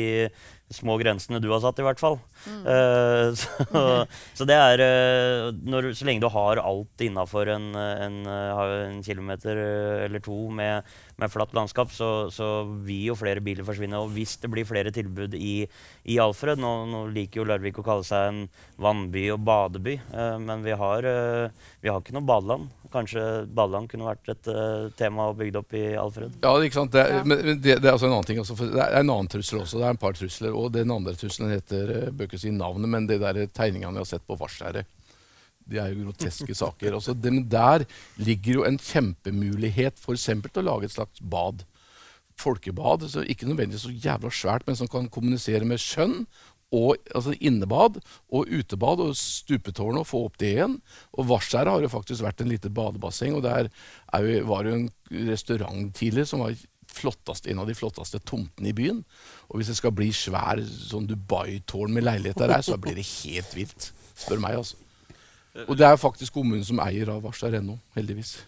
små 0.72 0.96
grensene 0.98 1.38
du 1.42 1.48
har 1.52 1.60
satt, 1.62 1.78
i 1.78 1.84
hvert 1.86 2.00
fall. 2.00 2.18
Eh, 2.46 3.32
så, 3.38 3.86
så 4.34 4.46
det 4.48 4.56
er 4.58 4.82
eh, 4.82 5.48
når, 5.66 5.92
Så 5.96 6.06
lenge 6.06 6.22
du 6.22 6.28
har 6.32 6.60
alt 6.62 7.04
innafor 7.06 7.50
en, 7.54 7.68
en, 7.76 8.18
eh, 8.26 8.62
en 8.90 9.02
kilometer 9.06 9.60
eller 10.06 10.22
to 10.24 10.36
med, 10.50 10.86
med 11.20 11.32
flatt 11.32 11.54
landskap, 11.56 11.92
så, 11.94 12.28
så 12.34 12.50
vil 12.86 13.12
jo 13.12 13.18
flere 13.18 13.42
biler 13.44 13.66
forsvinne. 13.66 14.00
Og 14.02 14.10
hvis 14.16 14.36
det 14.42 14.50
blir 14.52 14.66
flere 14.68 14.94
tilbud 14.94 15.36
i, 15.38 15.68
i 16.10 16.18
Alfred 16.22 16.60
nå, 16.62 16.72
nå 16.90 17.04
liker 17.14 17.42
jo 17.42 17.48
Larvik 17.48 17.80
å 17.80 17.86
kalle 17.86 18.06
seg 18.06 18.32
en 18.32 18.42
vannby 18.82 19.28
og 19.34 19.40
badeby, 19.46 19.96
uh, 20.12 20.36
men 20.42 20.64
vi 20.66 20.74
har, 20.76 21.06
uh, 21.06 21.70
vi 21.82 21.90
har 21.90 22.02
ikke 22.02 22.16
noe 22.16 22.26
badeland. 22.26 22.68
Kanskje 22.92 23.22
badeland 23.54 23.90
kunne 23.90 24.06
vært 24.06 24.28
et 24.30 24.48
tema 24.96 25.26
å 25.28 25.34
bygge 25.36 25.58
opp 25.58 25.74
i 25.76 25.82
Alfred. 25.98 26.36
Ja, 26.44 26.52
ikke 26.62 26.78
sant? 26.78 26.94
Det 26.94 27.02
er, 27.02 27.24
men 27.26 27.36
men 27.46 27.60
det, 27.62 27.78
det 27.82 27.88
er 27.90 27.96
også 27.96 28.08
en 28.08 28.14
annen 28.16 28.28
ting. 28.28 28.40
Også, 28.40 28.56
for 28.58 28.70
det 28.72 28.82
er 28.82 29.00
en 29.00 29.12
annen 29.12 29.30
trussel 29.30 29.60
også. 29.62 29.80
Det 29.80 29.86
er 29.88 29.94
en 29.94 30.00
par 30.00 30.16
trusler. 30.16 30.55
Og 30.56 30.72
den 30.74 30.92
andre 30.94 31.14
trusselen 31.18 31.52
heter 31.54 31.92
eh, 31.94 32.12
Bør 32.14 32.30
ikke 32.30 32.40
si 32.42 32.52
navnet, 32.54 32.90
men 32.92 33.08
det 33.08 33.20
der 33.22 33.44
tegningene 33.46 33.94
vi 33.96 34.02
har 34.02 34.08
sett 34.08 34.26
på 34.26 34.38
Varskjæret. 34.40 34.88
Det 35.66 35.80
er 35.82 35.92
jo 35.92 36.06
groteske 36.06 36.54
saker. 36.64 36.98
Altså, 36.98 37.14
men 37.26 37.46
der 37.50 37.86
ligger 38.16 38.60
jo 38.60 38.66
en 38.66 38.78
kjempemulighet 38.78 39.98
for 40.02 40.16
eksempel 40.16 40.52
til 40.52 40.64
å 40.64 40.70
lage 40.72 40.90
et 40.90 40.96
slags 40.96 41.22
bad. 41.22 41.66
Folkebad. 42.36 43.06
Så 43.10 43.24
ikke 43.24 43.48
nødvendigvis 43.48 43.86
så 43.88 43.94
jævla 43.94 44.30
svært, 44.34 44.66
men 44.68 44.78
som 44.78 44.90
kan 44.92 45.08
kommunisere 45.12 45.66
med 45.68 45.82
skjønn. 45.82 46.22
Og, 46.74 46.96
altså 47.14 47.30
innebad 47.38 48.00
og 48.34 48.48
utebad 48.50 48.98
og 49.04 49.12
stupetårn 49.16 50.00
og 50.00 50.08
få 50.08 50.24
opp 50.26 50.38
det 50.42 50.56
igjen. 50.56 50.80
Og 51.14 51.28
Varskjæret 51.30 51.70
har 51.72 51.84
jo 51.84 51.92
faktisk 51.92 52.24
vært 52.26 52.42
en 52.42 52.50
lite 52.50 52.72
badebasseng. 52.74 53.36
Og 53.38 53.44
der 53.46 53.70
er 53.70 54.26
jo, 54.26 54.40
var 54.50 54.66
jo 54.66 54.80
en 54.80 54.88
restaurant 55.30 55.94
tidligere 55.94 56.30
som 56.32 56.42
var 56.42 56.56
flottest, 56.96 57.46
en 57.50 57.60
av 57.62 57.68
de 57.68 57.76
flotteste 57.76 58.20
tomtene 58.26 58.72
i 58.72 58.74
byen. 58.76 59.02
Og 59.50 59.60
hvis 59.60 59.70
det 59.72 59.78
skal 59.78 59.94
bli 59.96 60.08
svær 60.16 60.62
sånn 60.64 61.08
Dubai-tårn 61.10 61.94
med 61.94 62.06
leiligheter 62.08 62.50
der, 62.50 62.64
så 62.66 62.78
blir 62.80 62.98
det 62.98 63.06
helt 63.20 63.54
vilt. 63.56 63.90
Spør 64.16 64.42
meg, 64.42 64.58
altså. 64.62 64.80
Og 65.66 65.76
det 65.78 65.86
er 65.88 66.00
faktisk 66.00 66.36
kommunen 66.36 66.64
som 66.66 66.80
eier 66.84 67.08
av 67.12 67.22
Varstad.no, 67.24 67.78
heldigvis. 67.96 68.38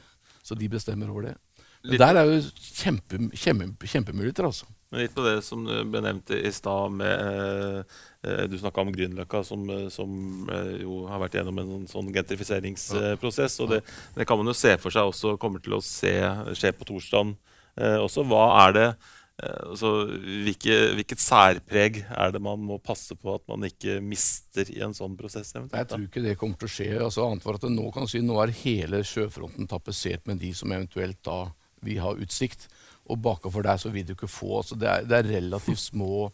Så 0.45 0.57
de 0.59 0.69
bestemmer 0.73 1.13
over 1.13 1.31
det. 1.31 1.37
Men 1.85 2.01
Der 2.01 2.19
er 2.19 2.27
jo 2.27 2.41
kjempe, 2.59 3.21
kjempe, 3.39 3.87
kjempemuligheter, 3.87 4.45
altså. 4.49 4.67
Men 4.91 5.03
litt 5.03 5.13
på 5.15 5.25
det 5.25 5.43
som 5.45 5.67
du 5.67 5.75
ble 5.93 6.01
nevnt 6.01 6.31
i 6.33 6.51
stad 6.53 6.95
med 6.97 7.13
eh, 7.13 7.99
eh, 8.25 8.45
Du 8.49 8.57
snakka 8.57 8.81
om 8.81 8.93
Grünerløkka, 8.95 9.43
som, 9.45 9.67
eh, 9.71 9.89
som 9.93 10.49
eh, 10.49 10.79
jo 10.83 11.03
har 11.11 11.21
vært 11.21 11.37
gjennom 11.39 11.61
en 11.61 11.85
sånn 11.91 12.09
gentrifiseringsprosess. 12.15 13.61
Og 13.65 13.75
det, 13.75 13.83
det 14.17 14.27
kan 14.29 14.41
man 14.41 14.49
jo 14.49 14.57
se 14.57 14.75
for 14.81 14.95
seg 14.95 15.13
også 15.13 15.37
kommer 15.41 15.63
til 15.65 15.77
å 15.77 15.85
se, 15.85 16.15
skje 16.57 16.73
på 16.73 16.89
Torstrand 16.89 17.37
eh, 17.37 17.58
også. 17.79 18.25
Hva 18.29 18.45
er 18.65 18.75
det 18.77 18.87
eh, 18.89 19.61
altså, 19.71 19.93
hvilke, 20.45 20.79
Hvilket 20.99 21.23
særpreg 21.23 22.03
er 22.09 22.35
det 22.35 22.43
man 22.43 22.65
må 22.67 22.81
passe 22.83 23.17
på 23.19 23.37
at 23.37 23.45
man 23.51 23.69
ikke 23.69 23.99
mister 24.05 24.71
i 24.75 24.83
en 24.85 24.97
sånn 24.97 25.17
prosess? 25.19 25.55
Jeg 25.55 25.63
eventuelt, 25.63 25.89
da? 25.89 25.95
tror 25.95 26.09
ikke 26.09 26.27
det 26.27 26.37
kommer 26.41 26.61
til 26.61 26.71
å 26.71 26.75
skje. 26.75 26.91
Altså, 27.07 27.25
annet 27.27 27.47
for 27.47 27.61
at 27.61 27.69
nå, 27.73 27.89
kan 27.95 28.11
si, 28.11 28.23
nå 28.25 28.39
er 28.43 28.55
hele 28.65 29.05
sjøfronten 29.07 29.71
tapetsert 29.71 30.27
med 30.31 30.43
de 30.43 30.53
som 30.57 30.75
eventuelt 30.75 31.21
da 31.27 31.45
vil 31.87 32.03
ha 32.03 32.15
utsikt. 32.19 32.67
Og 33.09 33.21
bakover 33.25 33.65
der 33.65 33.79
så 33.81 33.93
vil 33.93 34.05
du 34.05 34.13
ikke 34.13 34.29
få 34.29 34.59
altså 34.59 34.77
det, 34.77 34.89
er, 34.91 35.07
det 35.09 35.17
er 35.17 35.31
relativt 35.39 35.81
små, 35.81 36.27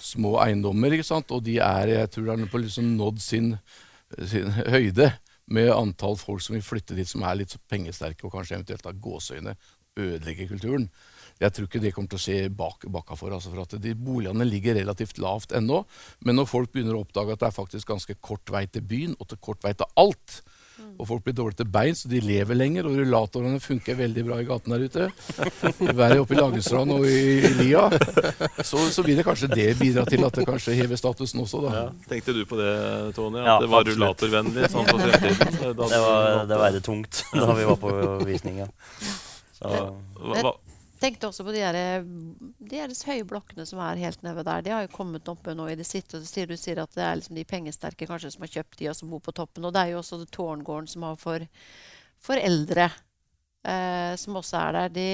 små 0.00 0.38
eiendommer. 0.40 0.94
ikke 0.94 1.08
sant? 1.10 1.34
Og 1.34 1.42
de 1.44 1.58
er, 1.60 1.96
jeg 1.98 2.12
tror 2.14 2.30
de 2.36 2.48
på 2.48 2.62
liksom 2.62 2.94
nådd 2.96 3.20
sin, 3.20 3.52
sin 4.16 4.48
høyde 4.72 5.10
med 5.52 5.68
antall 5.74 6.16
folk 6.16 6.40
som 6.40 6.56
vil 6.56 6.64
flytte 6.64 6.96
dit, 6.96 7.08
som 7.08 7.24
er 7.26 7.42
litt 7.42 7.54
pengesterke 7.68 8.24
og 8.24 8.32
kanskje 8.32 8.56
eventuelt 8.56 8.86
har 8.88 9.00
gåseøyne 9.04 9.56
ødelegger 9.98 10.48
kulturen. 10.54 10.88
Jeg 11.42 11.54
tror 11.56 11.66
ikke 11.66 11.82
det 11.82 11.92
kommer 11.96 12.12
til 12.12 12.20
å 12.20 12.22
skje 12.22 12.38
bak, 12.54 12.86
bakafor. 12.92 13.34
Altså 13.34 13.50
for 13.50 13.64
at 13.64 13.76
de 13.82 13.94
Boligene 13.98 14.46
ligger 14.46 14.78
relativt 14.78 15.18
lavt 15.22 15.54
ennå. 15.58 15.82
Men 16.22 16.38
når 16.38 16.50
folk 16.50 16.72
begynner 16.72 16.98
å 16.98 17.02
oppdage 17.02 17.34
at 17.34 17.42
det 17.42 17.50
er 17.50 17.56
faktisk 17.56 17.90
ganske 17.90 18.18
kort 18.22 18.52
vei 18.52 18.66
til 18.70 18.84
byen 18.86 19.16
og 19.18 19.32
til 19.32 19.40
kort 19.42 19.64
vei 19.66 19.74
til 19.74 19.88
alt, 19.98 20.42
og 20.98 21.06
folk 21.08 21.24
blir 21.24 21.34
dårlig 21.36 21.56
til 21.58 21.68
bein, 21.72 21.94
så 21.96 22.08
de 22.10 22.18
lever 22.24 22.56
lenger, 22.56 22.86
og 22.88 22.96
rullatorene 22.98 23.60
funker 23.62 23.96
veldig 23.98 24.24
bra 24.26 24.38
i 24.42 24.46
gaten 24.48 24.74
der 24.74 24.84
ute, 24.86 25.08
være 25.94 26.18
oppe 26.22 26.34
i 26.34 26.38
Langestrand 26.40 26.94
og 26.94 27.06
i, 27.06 27.20
i 27.38 27.52
Lia, 27.60 27.84
så, 28.64 28.80
så 28.92 29.04
vil 29.06 29.20
det 29.20 29.26
kanskje 29.26 29.50
det 29.52 29.68
bidra 29.80 30.04
til 30.08 30.24
at 30.26 30.38
det 30.40 30.46
kanskje 30.48 30.76
hever 30.78 30.98
statusen 31.00 31.44
også, 31.44 31.62
da. 31.66 31.74
Ja. 31.76 31.84
Tenkte 32.10 32.34
du 32.36 32.42
på 32.48 32.58
det, 32.60 32.72
Tony? 33.16 33.42
At 33.42 33.50
Ja, 33.50 33.58
det 33.62 33.70
var 33.72 33.88
rullatorvennlig 33.88 34.70
sånn 34.72 34.88
på 34.88 35.00
fremtiden? 35.04 35.60
Det, 35.60 36.00
var, 36.06 36.46
det 36.50 36.62
var 36.64 36.80
tungt 36.84 37.24
da 37.42 37.52
vi 37.58 37.68
var 37.68 37.82
på 37.82 37.94
visning. 38.28 38.64
Ja. 38.64 38.70
Hva, 39.62 40.52
tenkte 41.02 41.28
også 41.28 41.44
på 41.46 41.54
de, 41.54 41.62
der, 41.62 42.04
de 42.62 42.76
der 42.78 42.92
høye 43.08 43.26
blokkene 43.28 43.64
som 43.68 43.80
er 43.82 44.00
helt 44.02 44.22
nede 44.24 44.44
der. 44.46 44.62
De 44.64 44.72
har 44.74 44.84
jo 44.84 44.92
kommet 44.94 45.28
oppe 45.30 45.54
nå 45.56 45.66
i 45.72 45.78
det 45.78 45.86
siste. 45.88 46.18
og 46.18 46.24
Du 46.24 46.30
sier, 46.30 46.46
du 46.46 46.58
sier 46.58 46.82
at 46.82 46.94
det 46.94 47.04
er 47.04 47.18
liksom 47.18 47.38
de 47.38 47.46
pengesterke 47.48 48.08
kanskje 48.08 48.32
som 48.34 48.46
har 48.46 48.52
kjøpt 48.54 48.78
de 48.80 48.90
og 48.92 48.98
som 48.98 49.10
bor 49.12 49.22
på 49.24 49.34
toppen. 49.36 49.66
Og 49.66 49.74
det 49.74 49.82
er 49.82 49.94
jo 49.94 50.02
også 50.02 50.22
Tårngården 50.30 50.90
som 50.92 51.08
har 51.08 51.18
for, 51.20 51.46
for 52.22 52.38
eldre, 52.38 52.88
eh, 53.66 54.14
som 54.20 54.38
også 54.38 54.62
er 54.62 54.78
der. 54.78 54.94
De, 54.94 55.08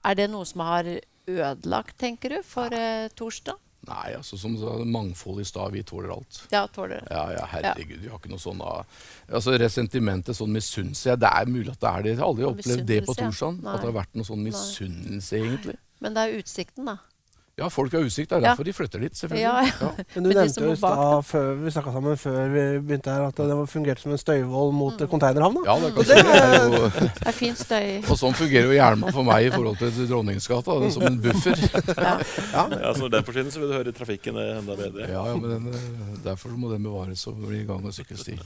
er 0.00 0.18
det 0.18 0.30
noe 0.32 0.48
som 0.48 0.64
har 0.64 0.88
ødelagt, 1.26 1.96
tenker 2.00 2.38
du, 2.38 2.40
for 2.46 2.72
eh, 2.72 3.10
Torstad? 3.18 3.60
Nei, 3.86 4.16
altså 4.18 4.38
som 4.40 4.56
mangfold 4.90 5.40
i 5.40 5.46
stad, 5.46 5.70
vi 5.74 5.82
tåler 5.86 6.10
alt. 6.16 6.40
Ja, 6.50 6.64
tåler 6.66 7.00
det. 7.00 7.10
Ja, 7.14 7.24
ja, 7.36 7.44
herregud, 7.52 8.00
vi 8.02 8.10
har 8.10 8.18
ikke 8.18 8.32
noe 8.32 8.42
sånn 8.42 8.62
av... 8.64 8.84
Altså 9.30 9.54
Resentimentet, 9.58 10.36
sånn 10.38 10.52
misunnelse 10.54 11.16
Det 11.20 11.30
er 11.30 11.50
mulig 11.50 11.70
at 11.72 11.80
det 11.82 11.90
er 11.92 12.06
det. 12.06 12.14
Jeg 12.14 12.20
har 12.20 12.30
aldri 12.30 12.48
opplevd 12.48 12.86
det 12.90 13.00
på. 13.06 13.14
Torshand. 13.18 13.62
At 13.66 13.82
det 13.82 13.90
har 13.90 13.98
vært 14.00 14.18
noe 14.18 14.26
sånn 14.26 14.42
misunnelse, 14.46 15.38
egentlig. 15.38 15.76
Men 16.02 16.16
det 16.16 16.24
er 16.26 16.40
utsikten, 16.40 16.90
da. 16.90 16.98
Ja, 17.58 17.70
folk 17.72 17.92
har 17.96 18.02
utsikt. 18.04 18.28
Det 18.28 18.36
er 18.36 18.40
Ja. 18.42 18.48
derfor 18.52 18.64
de 18.64 18.72
flytter 18.76 19.00
dit, 19.00 19.14
selvfølgelig. 19.16 19.40
Ja, 19.40 19.60
ja. 19.64 19.88
Men 20.14 20.24
du 20.24 20.28
Men 20.28 20.36
nevnte 20.36 20.60
jo 20.60 20.72
i 20.72 20.76
stad, 20.76 21.22
før 21.24 21.54
vi 21.64 21.70
snakka 21.72 21.92
sammen 21.94 22.16
før 22.20 22.50
vi 22.52 22.64
begynte 22.84 23.08
her, 23.14 23.22
at 23.30 23.36
det 23.40 23.56
fungerte 23.72 24.02
som 24.02 24.12
en 24.12 24.18
støyvoll 24.20 24.72
mot 24.76 24.92
Mm. 25.00 25.08
konteinerhavna. 25.08 25.62
Ja, 25.64 25.76
det, 25.80 25.94
kan 25.94 26.04
det 26.04 26.18
det 26.20 26.34
er 26.36 26.68
jo, 26.68 26.90
Det 26.90 27.26
er 27.26 27.32
fin 27.32 27.54
støy. 27.56 27.88
og 28.12 28.18
sånn 28.20 28.34
fungerer 28.36 28.68
jo 28.68 28.76
Hjelma 28.76 29.10
for 29.10 29.22
meg 29.24 29.46
i 29.46 29.50
forhold 29.56 29.78
til 29.80 30.04
Dronningsgata. 30.10 30.76
Det 30.82 30.86
er 30.86 30.92
som 30.98 31.02
en 31.08 31.16
buffer. 31.24 31.56
Ja. 32.52 32.68
ja, 32.76 32.92
så 32.92 33.00
når 33.00 33.10
den 33.16 33.24
forsvinner, 33.24 33.50
så 33.50 33.60
vil 33.60 33.68
du 33.72 33.74
høre 33.78 33.92
trafikken 33.96 34.36
enda 34.36 34.76
bedre. 34.76 35.08
Ja, 35.08 35.24
ja, 35.24 35.36
men 35.36 35.50
den, 35.50 35.72
eh, 35.72 36.20
Derfor 36.28 36.52
må 36.60 36.68
den 36.74 36.82
bevares 36.84 37.24
og 37.26 37.40
bli 37.40 37.64
gang- 37.64 37.84
og 37.88 37.92
sykkelsti. 37.96 38.36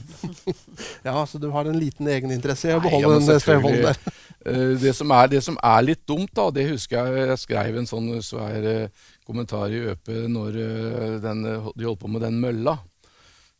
Ja, 1.03 1.25
så 1.25 1.37
du 1.39 1.49
har 1.51 1.65
en 1.67 1.75
liten 1.79 2.07
egeninteresse 2.07 2.69
i 2.71 2.75
å 2.75 2.79
Nei, 2.79 2.87
beholde 2.87 3.19
ja, 3.19 3.27
den 3.27 3.39
støyvollen 3.43 3.81
der. 3.91 3.97
Eh, 4.45 4.73
det, 4.81 4.93
som 4.97 5.11
er, 5.13 5.27
det 5.29 5.41
som 5.45 5.57
er 5.61 5.81
litt 5.85 6.05
dumt, 6.09 6.31
da, 6.33 6.47
det 6.53 6.69
husker 6.71 7.05
jeg 7.11 7.27
jeg 7.29 7.41
skrev 7.43 7.75
en 7.77 7.89
sånn 7.89 8.07
svær 8.25 8.63
eh, 8.65 9.09
kommentar 9.27 9.69
i 9.69 9.83
ØP 9.91 10.09
når 10.33 10.57
eh, 10.57 11.17
den, 11.21 11.43
de 11.45 11.85
holdt 11.85 12.01
på 12.01 12.09
med 12.09 12.23
den 12.25 12.39
mølla. 12.41 12.79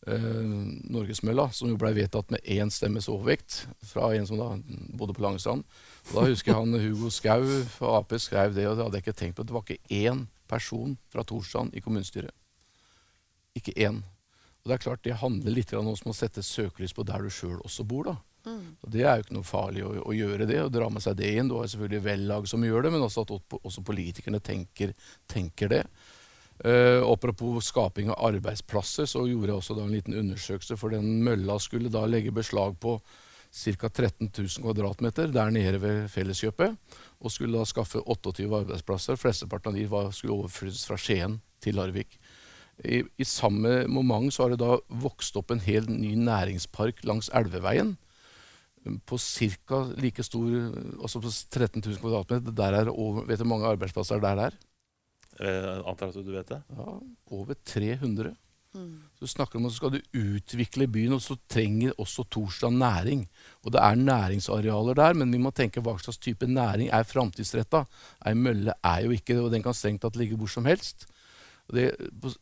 eh, 0.08 0.32
Norgesmølla, 0.90 1.52
som 1.54 1.70
jo 1.70 1.78
ble 1.78 1.94
vedtatt 1.94 2.32
med 2.34 2.42
én 2.50 2.72
stemmes 2.74 3.10
overvekt 3.12 3.68
fra 3.86 4.10
en 4.18 4.26
som 4.26 4.40
da 4.42 4.50
bodde 4.98 5.14
på 5.14 5.22
Langestrand. 5.22 5.62
Og 6.10 6.16
da 6.18 6.26
husker 6.32 6.52
jeg 6.54 6.58
han 6.58 6.82
Hugo 6.82 7.12
Skau 7.14 7.46
fra 7.76 8.00
Ap 8.00 8.16
skrev 8.18 8.56
det, 8.58 8.66
og 8.68 8.78
det 8.80 8.88
hadde 8.88 8.98
jeg 8.98 9.06
ikke 9.06 9.20
tenkt 9.22 9.38
på. 9.38 9.46
Det 9.46 9.54
var 9.54 9.68
ikke 9.68 10.02
én 10.02 10.26
person 10.50 10.98
fra 11.14 11.24
Torstrand 11.24 11.76
i 11.78 11.84
kommunestyret. 11.86 12.34
Ikke 13.56 13.76
én. 13.78 14.02
Og 14.62 14.70
det 14.70 14.74
er 14.80 14.84
klart 14.84 15.06
det 15.06 15.22
handler 15.22 15.54
litt 15.54 15.72
om 15.78 15.94
å 15.94 16.14
sette 16.18 16.42
søkelys 16.46 16.94
på 16.94 17.06
der 17.06 17.22
du 17.22 17.30
sjøl 17.30 17.62
også 17.62 17.86
bor. 17.86 18.10
da. 18.10 18.18
Og 18.48 18.90
Det 18.94 19.04
er 19.04 19.18
jo 19.20 19.26
ikke 19.26 19.38
noe 19.38 19.48
farlig 19.48 19.84
å, 19.86 19.92
å 20.02 20.16
gjøre 20.16 20.48
det, 20.50 20.60
og 20.64 20.72
dra 20.74 20.90
med 20.90 21.04
seg 21.04 21.18
det 21.20 21.30
inn. 21.36 21.52
Du 21.52 21.58
har 21.60 21.70
selvfølgelig 21.70 22.06
vellag 22.08 22.50
som 22.50 22.66
gjør 22.66 22.88
det, 22.88 22.94
men 22.96 23.06
også 23.06 23.26
at 23.26 23.36
også, 23.62 23.86
politikerne 23.86 24.42
tenker, 24.44 24.96
tenker 25.30 25.72
det. 25.72 25.84
Uh, 26.62 27.02
apropos 27.10 27.72
skaping 27.72 28.12
av 28.14 28.20
arbeidsplasser, 28.32 29.10
så 29.10 29.26
gjorde 29.26 29.50
jeg 29.50 29.62
også 29.64 29.78
da 29.78 29.86
en 29.86 29.96
liten 29.96 30.18
undersøkelse. 30.18 30.78
For 30.78 30.94
den 30.94 31.24
mølla 31.26 31.58
skulle 31.62 31.94
da 31.94 32.06
legge 32.10 32.34
beslag 32.34 32.78
på 32.82 32.98
ca. 33.52 33.90
13 33.90 34.30
000 34.30 34.64
kvadratmeter 34.64 35.32
der 35.34 35.52
nede 35.52 35.82
ved 35.82 36.06
Felleskjøpet. 36.14 36.78
Og 37.22 37.34
skulle 37.34 37.58
da 37.58 37.66
skaffe 37.68 38.02
28 38.06 38.46
arbeidsplasser. 38.48 39.18
Flesteparten 39.20 39.74
av 39.74 39.80
de 39.80 39.90
var, 39.90 40.14
skulle 40.16 40.38
overføres 40.38 40.86
fra 40.88 40.98
Skien 41.02 41.42
til 41.62 41.78
Larvik. 41.78 42.18
I, 42.82 43.04
I 43.18 43.26
samme 43.28 43.84
moment 43.92 44.34
så 44.34 44.46
har 44.46 44.54
det 44.54 44.62
da 44.64 44.80
vokst 45.04 45.36
opp 45.38 45.52
en 45.54 45.62
helt 45.62 45.92
ny 45.92 46.16
næringspark 46.18 47.04
langs 47.06 47.30
Elveveien. 47.38 47.98
På 49.06 49.18
ca. 49.18 49.84
like 50.02 50.24
stor 50.26 50.48
Også 51.06 51.22
på 51.22 51.30
13 51.30 51.84
000 51.86 51.98
kvadratmeter. 52.02 52.52
Der 52.52 52.78
er 52.82 52.90
over, 52.90 53.26
vet 53.26 53.40
du 53.40 53.46
hvor 53.46 53.56
mange 53.56 53.68
arbeidsplasser 53.68 54.20
der 54.20 54.48
er? 54.50 54.58
Jeg 55.40 55.84
antar 55.88 56.10
at 56.10 56.26
du 56.26 56.32
vet 56.32 56.50
det? 56.50 56.62
Ja, 56.70 56.96
over 57.32 57.54
300. 57.66 58.36
Mm. 58.74 59.04
Så 59.20 59.28
snakker 59.28 59.60
om 59.60 59.66
at 59.68 59.74
skal 59.76 59.92
du 59.92 60.00
utvikle 60.16 60.88
byen, 60.88 61.16
og 61.18 61.22
så 61.24 61.36
trenger 61.52 61.96
også 62.00 62.24
Torsdag 62.32 62.72
næring. 62.72 63.26
Og 63.66 63.74
det 63.74 63.82
er 63.84 63.96
næringsarealer 64.00 64.96
der, 64.96 65.14
men 65.14 65.34
vi 65.34 65.42
må 65.42 65.52
tenke 65.52 65.84
hva 65.84 65.98
slags 66.00 66.22
type 66.22 66.48
næring 66.48 66.90
er 66.90 67.08
framtidsretta. 67.08 67.84
Ei 68.26 68.34
mølle 68.34 68.74
er 68.84 69.06
jo 69.06 69.12
ikke 69.12 69.36
det, 69.36 69.44
og 69.44 69.52
den 69.52 69.64
kan 69.64 69.76
strengt 69.76 70.06
tatt 70.06 70.20
ligge 70.20 70.40
hvor 70.40 70.52
som 70.52 70.66
helst. 70.66 71.08
Det, 71.72 71.88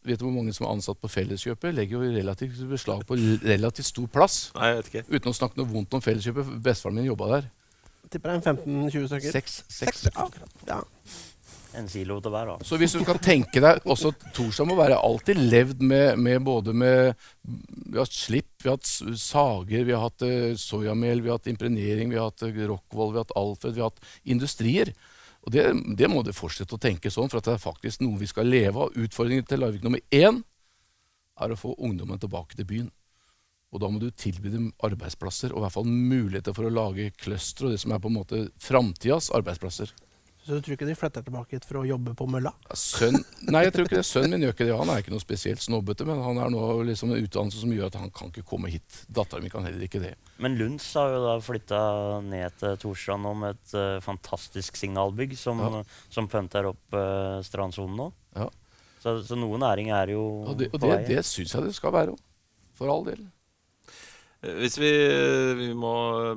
vet 0.05 0.19
du 0.19 0.25
hvor 0.25 0.35
mange 0.35 0.53
som 0.55 0.65
er 0.67 0.73
ansatt 0.73 0.99
på 1.01 1.11
Felleskjøpet? 1.11 1.75
Legger 1.77 1.99
jo 1.99 2.11
relativt 2.17 2.59
beslag 2.69 3.05
på 3.07 3.17
relativt 3.45 3.89
stor 3.91 4.09
plass. 4.11 4.41
Nei, 4.57 4.71
jeg 4.71 4.79
vet 4.79 4.91
ikke. 4.91 5.05
Uten 5.15 5.31
å 5.31 5.37
snakke 5.37 5.61
noe 5.61 5.69
vondt 5.69 5.97
om 5.97 6.03
Felleskjøpet. 6.03 6.53
Bestefaren 6.65 6.99
min 6.99 7.09
jobba 7.09 7.31
der. 7.35 7.49
Tipper 8.09 8.31
det 8.31 8.37
er 8.39 8.39
en 8.39 8.89
15-20 8.89 9.09
stykker. 9.11 9.33
Seks. 9.35 9.59
Seks, 9.69 10.07
Seks. 10.07 10.63
ja. 10.69 10.81
En 11.77 11.85
silo 11.85 12.17
til 12.17 12.33
hver. 12.33 12.49
da. 12.49 12.65
Så 12.65 12.79
hvis 12.81 12.95
du 12.97 13.03
kan 13.05 13.19
tenke 13.21 13.61
deg 13.61 13.83
også 13.85 14.09
Torsdag 14.33 14.65
må 14.65 14.77
være 14.79 14.97
alltid 14.97 15.37
levd 15.37 15.83
med, 15.85 16.17
med 16.17 16.41
både 16.41 16.73
med 16.73 17.11
Vi 17.45 17.93
har 17.93 18.07
hatt 18.07 18.15
slipp, 18.15 18.49
vi 18.63 18.71
har 18.71 18.79
hatt 18.79 18.89
sager, 19.21 19.85
vi 19.85 19.93
har 19.93 20.01
hatt 20.07 20.25
eh, 20.25 20.57
soyamel, 20.57 21.21
vi 21.21 21.29
har 21.29 21.37
hatt 21.37 21.51
impregnering, 21.51 22.09
vi 22.09 22.17
har 22.17 22.31
hatt 22.31 22.41
Rockwall, 22.41 22.73
Rockwool, 22.73 23.13
vi 23.13 23.21
har 23.21 23.27
hatt 23.27 23.37
Alfred, 23.37 23.77
vi 23.77 23.83
har 23.85 23.93
hatt 23.93 24.11
industrier. 24.25 24.93
Og 25.45 25.53
det, 25.55 25.65
det 25.97 26.09
må 26.11 26.21
det 26.25 26.35
fortsette 26.35 26.75
å 26.75 26.81
tenke 26.81 27.11
sånn, 27.13 27.29
for 27.31 27.39
at 27.39 27.47
det 27.47 27.55
er 27.55 27.63
faktisk 27.63 28.03
noe 28.03 28.19
vi 28.19 28.27
skal 28.29 28.49
leve 28.49 28.85
av. 28.85 28.95
Utfordringen 28.99 29.47
til 29.47 29.61
Larvik 29.63 29.85
nummer 29.85 30.01
én 30.11 30.41
er 31.39 31.53
å 31.53 31.59
få 31.59 31.75
ungdommen 31.77 32.19
tilbake 32.19 32.57
til 32.59 32.67
byen. 32.67 32.89
Og 33.69 33.83
da 33.83 33.89
må 33.91 34.01
du 34.01 34.09
tilby 34.09 34.51
dem 34.51 34.69
arbeidsplasser, 34.83 35.53
og 35.53 35.61
i 35.61 35.63
hvert 35.63 35.75
fall 35.77 35.89
muligheter 35.89 36.55
for 36.57 36.67
å 36.67 36.73
lage 36.73 37.11
cluster 37.21 37.67
og 37.67 37.75
det 37.75 37.81
som 37.83 37.93
er 37.93 38.01
på 38.01 38.09
en 38.09 38.17
måte 38.17 38.43
framtidas 38.61 39.29
arbeidsplasser. 39.37 39.93
Så 40.49 40.57
du 40.57 40.63
tror 40.65 40.73
ikke 40.79 40.87
de 40.89 40.95
flytter 40.97 41.21
tilbake 41.21 41.53
hit 41.53 41.65
for 41.69 41.77
å 41.77 41.83
jobbe 41.85 42.15
på 42.17 42.25
mølla? 42.25 42.49
Sønn, 42.73 43.19
nei, 43.53 43.59
jeg 43.67 43.73
tror 43.75 43.85
ikke 43.85 43.99
det. 43.99 44.05
Sønnen 44.09 44.31
min 44.33 44.47
gjør 44.47 44.55
ikke 44.55 44.65
det. 44.65 44.77
Han 44.79 44.89
er 44.89 45.03
ikke 45.03 45.13
noe 45.13 45.21
spesielt 45.21 45.61
snobbete, 45.61 46.07
men 46.09 46.23
han 46.25 46.39
er 46.41 46.49
nå 46.49 46.63
liksom 46.87 47.11
en 47.13 47.21
utdannelse 47.21 47.61
som 47.61 47.73
gjør 47.75 47.91
at 47.91 47.97
han 48.01 48.09
kan 48.17 48.31
ikke 48.33 48.41
komme 48.49 48.71
hit. 48.73 49.03
Datteren 49.13 49.45
min 49.45 49.53
kan 49.53 49.67
heller 49.67 49.85
ikke 49.85 50.01
det. 50.01 50.15
Men 50.41 50.57
Lunds 50.57 50.87
har 50.97 51.13
jo 51.13 51.19
da 51.27 51.35
flytta 51.45 51.81
ned 52.25 52.57
til 52.63 52.79
Torstrand 52.81 53.27
nå 53.27 53.35
med 53.43 53.59
et 53.59 53.75
uh, 53.77 53.99
fantastisk 54.01 54.79
signalbygg 54.81 55.37
som, 55.37 55.61
Ja. 55.61 55.83
som 56.09 56.25
pønter 56.33 56.71
opp 56.71 56.97
uh, 56.97 57.37
strandsonen 57.45 58.01
nå. 58.01 58.09
Ja. 58.39 58.49
Så, 59.05 59.19
så 59.29 59.37
noe 59.37 59.61
næring 59.61 59.93
er 59.93 60.15
jo 60.17 60.23
Og 60.49 60.57
det, 60.59 60.71
og 60.73 60.79
på 60.79 60.87
det, 60.87 60.95
vei. 60.97 61.05
det 61.13 61.21
syns 61.29 61.53
jeg 61.53 61.69
det 61.69 61.75
skal 61.77 61.93
være 61.93 62.17
òg. 62.17 62.25
For 62.79 62.89
all 62.89 63.05
del. 63.05 63.21
Eh, 64.43 64.53
Hvis 64.61 64.77
vi, 64.79 64.89
vi 65.59 65.67
må 65.75 65.89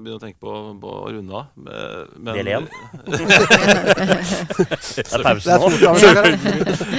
begynne 0.03 0.19
å 0.19 0.23
tenke 0.23 0.41
på, 0.43 0.53
på 0.83 0.89
å 1.05 1.11
runde 1.15 1.37
av 1.39 1.47
men- 1.55 2.35
Del 2.35 2.49
én. 2.57 2.67
Det 4.97 5.07
er 5.07 5.23
pause 5.23 5.59
nå. 5.59 5.69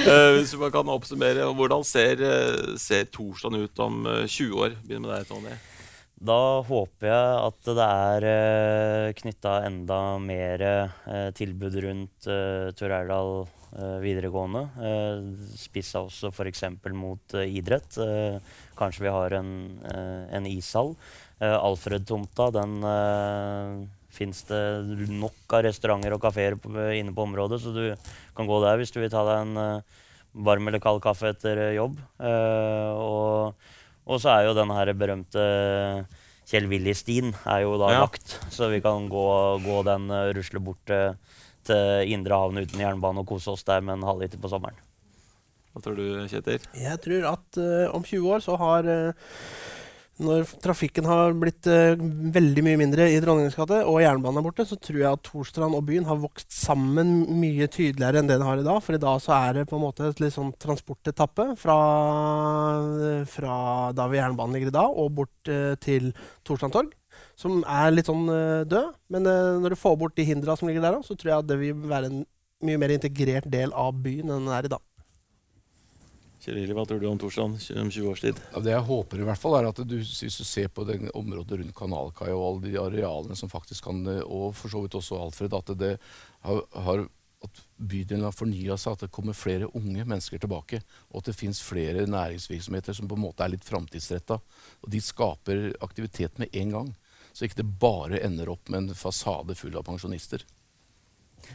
Eh, 0.04 0.30
Hvis 0.38 0.54
man 0.60 0.72
kan 0.74 0.88
oppsummere, 0.92 1.46
hvordan 1.56 1.84
ser, 1.86 2.20
eh, 2.24 2.74
ser 2.80 3.04
torsdagen 3.12 3.64
ut 3.66 3.80
om 3.84 4.02
eh, 4.10 4.24
20 4.28 4.58
år? 4.64 4.74
Begynn 4.84 5.04
med 5.06 5.12
deg, 5.14 5.28
Tony. 5.28 5.54
Da 6.24 6.38
håper 6.64 7.08
jeg 7.10 7.28
at 7.44 7.68
det 7.76 7.86
er 7.86 9.12
knytta 9.18 9.54
enda 9.66 9.98
mer 10.22 10.62
eh, 10.64 11.28
tilbud 11.36 11.74
rundt 11.84 12.28
Tor 12.78 12.94
Eirdal 12.96 13.32
eh, 13.42 13.53
videregående. 14.02 14.62
Uh, 14.78 15.48
Spissa 15.58 16.04
også 16.06 16.30
f.eks. 16.32 16.62
mot 16.94 17.34
eh, 17.34 17.48
idrett. 17.58 17.98
Eh, 17.98 18.38
kanskje 18.78 19.04
vi 19.06 19.12
har 19.14 19.34
en, 19.40 19.50
eh, 19.90 20.36
en 20.38 20.46
ishall. 20.46 20.94
Alfred-tomta, 21.44 22.46
den 22.54 22.78
fins 24.14 24.44
det 24.46 24.60
nok 25.10 25.50
av 25.58 25.64
restauranter 25.66 26.14
og 26.14 26.22
kafeer 26.22 26.54
inne 26.94 27.12
på 27.12 27.24
området, 27.26 27.58
så 27.60 27.72
du 27.74 27.82
kan 28.38 28.46
gå 28.48 28.60
der 28.62 28.78
hvis 28.80 28.92
du 28.94 29.00
vil 29.02 29.10
ta 29.12 29.24
deg 29.26 29.40
en 29.42 29.58
eh, 29.58 30.02
varm 30.46 30.70
eller 30.70 30.80
kald 30.82 31.02
kaffe 31.04 31.32
etter 31.34 31.58
eh, 31.68 31.72
jobb. 31.80 31.98
Eh, 32.22 32.90
og 32.94 33.72
og 34.04 34.18
så 34.20 34.28
er 34.34 34.42
jo 34.44 34.54
den 34.56 34.68
her 34.68 34.90
berømte 35.00 35.42
Kjell 36.44 36.66
Willy-stien 36.68 37.30
er 37.48 37.62
jo 37.64 37.78
da 37.80 37.86
Ja. 37.94 38.00
lagt, 38.04 38.34
så 38.52 38.68
vi 38.68 38.82
kan 38.84 39.06
gå, 39.08 39.22
gå 39.64 39.78
den 39.86 40.10
rusle 40.36 40.60
bort 40.60 40.92
eh, 41.70 42.02
til 42.02 42.16
indre 42.16 42.40
havn 42.40 42.60
uten 42.62 42.82
jernbane 42.82 43.22
og 43.22 43.30
kose 43.30 43.54
oss 43.54 43.64
der 43.66 43.84
med 43.84 43.98
en 43.98 44.08
halvliter 44.08 44.40
på 44.40 44.50
sommeren. 44.52 44.76
Hva 45.74 45.82
tror 45.82 45.96
du, 45.98 46.04
Kjetil? 46.30 46.62
Jeg 46.78 47.00
tror 47.02 47.24
at 47.32 47.58
uh, 47.58 47.94
om 47.96 48.04
20 48.06 48.28
år 48.30 48.42
så 48.44 48.54
har 48.60 48.86
uh, 48.86 49.32
Når 50.22 50.44
trafikken 50.62 51.08
har 51.10 51.34
blitt 51.34 51.66
uh, 51.66 51.98
veldig 51.98 52.62
mye 52.62 52.78
mindre 52.78 53.08
i 53.10 53.16
Dronningens 53.18 53.56
gate, 53.58 53.80
og 53.82 53.98
jernbanen 53.98 54.38
er 54.38 54.46
borte, 54.46 54.66
så 54.70 54.78
tror 54.78 55.00
jeg 55.00 55.10
at 55.10 55.24
Torstrand 55.26 55.74
og 55.74 55.82
byen 55.88 56.06
har 56.06 56.20
vokst 56.22 56.54
sammen 56.54 57.24
mye 57.40 57.66
tydeligere 57.66 58.22
enn 58.22 58.30
det 58.30 58.38
den 58.38 58.46
har 58.46 58.62
i 58.62 58.66
dag. 58.68 58.78
For 58.86 58.94
i 58.94 59.02
dag 59.02 59.18
så 59.24 59.34
er 59.34 59.58
det 59.58 59.66
på 59.66 59.80
en 59.80 59.82
måte 59.88 60.12
et 60.12 60.22
litt 60.22 60.36
sånn 60.36 60.54
transportetappe 60.62 61.48
fra, 61.58 61.78
eh, 63.10 63.26
fra 63.26 63.56
da 63.98 64.06
ved 64.06 64.22
jernbanen 64.22 64.54
ligger 64.54 64.70
i 64.70 64.78
dag, 64.78 64.94
og 65.02 65.10
bort 65.18 65.50
eh, 65.50 65.74
til 65.82 66.12
Torstrand 66.46 66.78
torg. 66.78 66.94
Som 67.40 67.62
er 67.66 67.92
litt 67.94 68.10
sånn 68.10 68.28
eh, 68.30 68.62
død. 68.70 68.94
Men 69.14 69.28
eh, 69.30 69.50
når 69.62 69.74
du 69.74 69.80
får 69.80 69.98
bort 70.00 70.16
de 70.18 70.26
hindra 70.28 70.56
som 70.58 70.70
ligger 70.70 70.84
der, 70.84 71.00
så 71.06 71.16
tror 71.16 71.32
jeg 71.32 71.44
at 71.44 71.50
det 71.50 71.60
vil 71.60 71.86
være 71.90 72.10
en 72.10 72.24
mye 72.64 72.80
mer 72.80 72.94
integrert 72.94 73.48
del 73.50 73.74
av 73.76 73.96
byen 74.04 74.30
enn 74.30 74.46
den 74.46 74.54
er 74.54 74.68
i 74.68 74.72
dag. 74.72 74.82
Kjell 76.44 76.74
hva 76.76 76.84
tror 76.84 77.00
du 77.00 77.06
om 77.08 77.16
Torsland 77.16 77.56
om 77.56 77.88
20 77.88 78.08
års 78.10 78.20
tid? 78.20 78.40
Ja, 78.52 78.60
det 78.60 78.72
jeg 78.74 78.84
håper 78.84 79.20
i 79.20 79.24
hvert 79.24 79.40
fall 79.40 79.54
er 79.56 79.70
at 79.70 79.78
du, 79.80 79.94
hvis 79.96 80.36
du 80.36 80.44
ser 80.44 80.68
på 80.68 80.84
det 80.84 80.98
området 81.16 81.56
rundt 81.56 81.76
Kanalkaia 81.78 82.34
og 82.36 82.44
alle 82.50 82.66
de 82.66 82.80
arealene 82.80 83.36
som 83.38 83.48
faktisk 83.48 83.88
kan, 83.88 84.02
eh, 84.12 84.20
og 84.24 84.52
for 84.58 84.72
så 84.72 84.82
vidt 84.84 84.96
også 84.98 85.20
Alfred, 85.24 85.56
at 85.56 85.72
det 85.80 85.94
har, 86.44 86.60
har 86.84 87.06
at 87.44 87.62
bydelen 87.76 88.24
har 88.24 88.36
fornya 88.36 88.76
seg, 88.80 88.96
at 88.96 89.06
det 89.06 89.14
kommer 89.14 89.36
flere 89.36 89.70
unge 89.76 90.04
mennesker 90.04 90.40
tilbake. 90.40 90.80
Og 91.12 91.20
at 91.20 91.30
det 91.30 91.36
fins 91.36 91.60
flere 91.64 92.06
næringsvirksomheter 92.08 92.96
som 92.96 93.08
på 93.08 93.18
en 93.18 93.24
måte 93.24 93.44
er 93.44 93.52
litt 93.52 93.66
framtidsretta. 93.66 94.38
Og 94.84 94.92
de 94.92 95.00
skaper 95.04 95.66
aktivitet 95.84 96.40
med 96.40 96.56
en 96.56 96.76
gang. 96.76 96.92
Så 97.34 97.48
ikke 97.48 97.62
det 97.62 97.70
bare 97.82 98.22
ender 98.22 98.52
opp 98.52 98.70
med 98.70 98.84
en 98.84 98.98
fasade 98.98 99.56
full 99.58 99.74
av 99.76 99.86
pensjonister. 99.88 100.44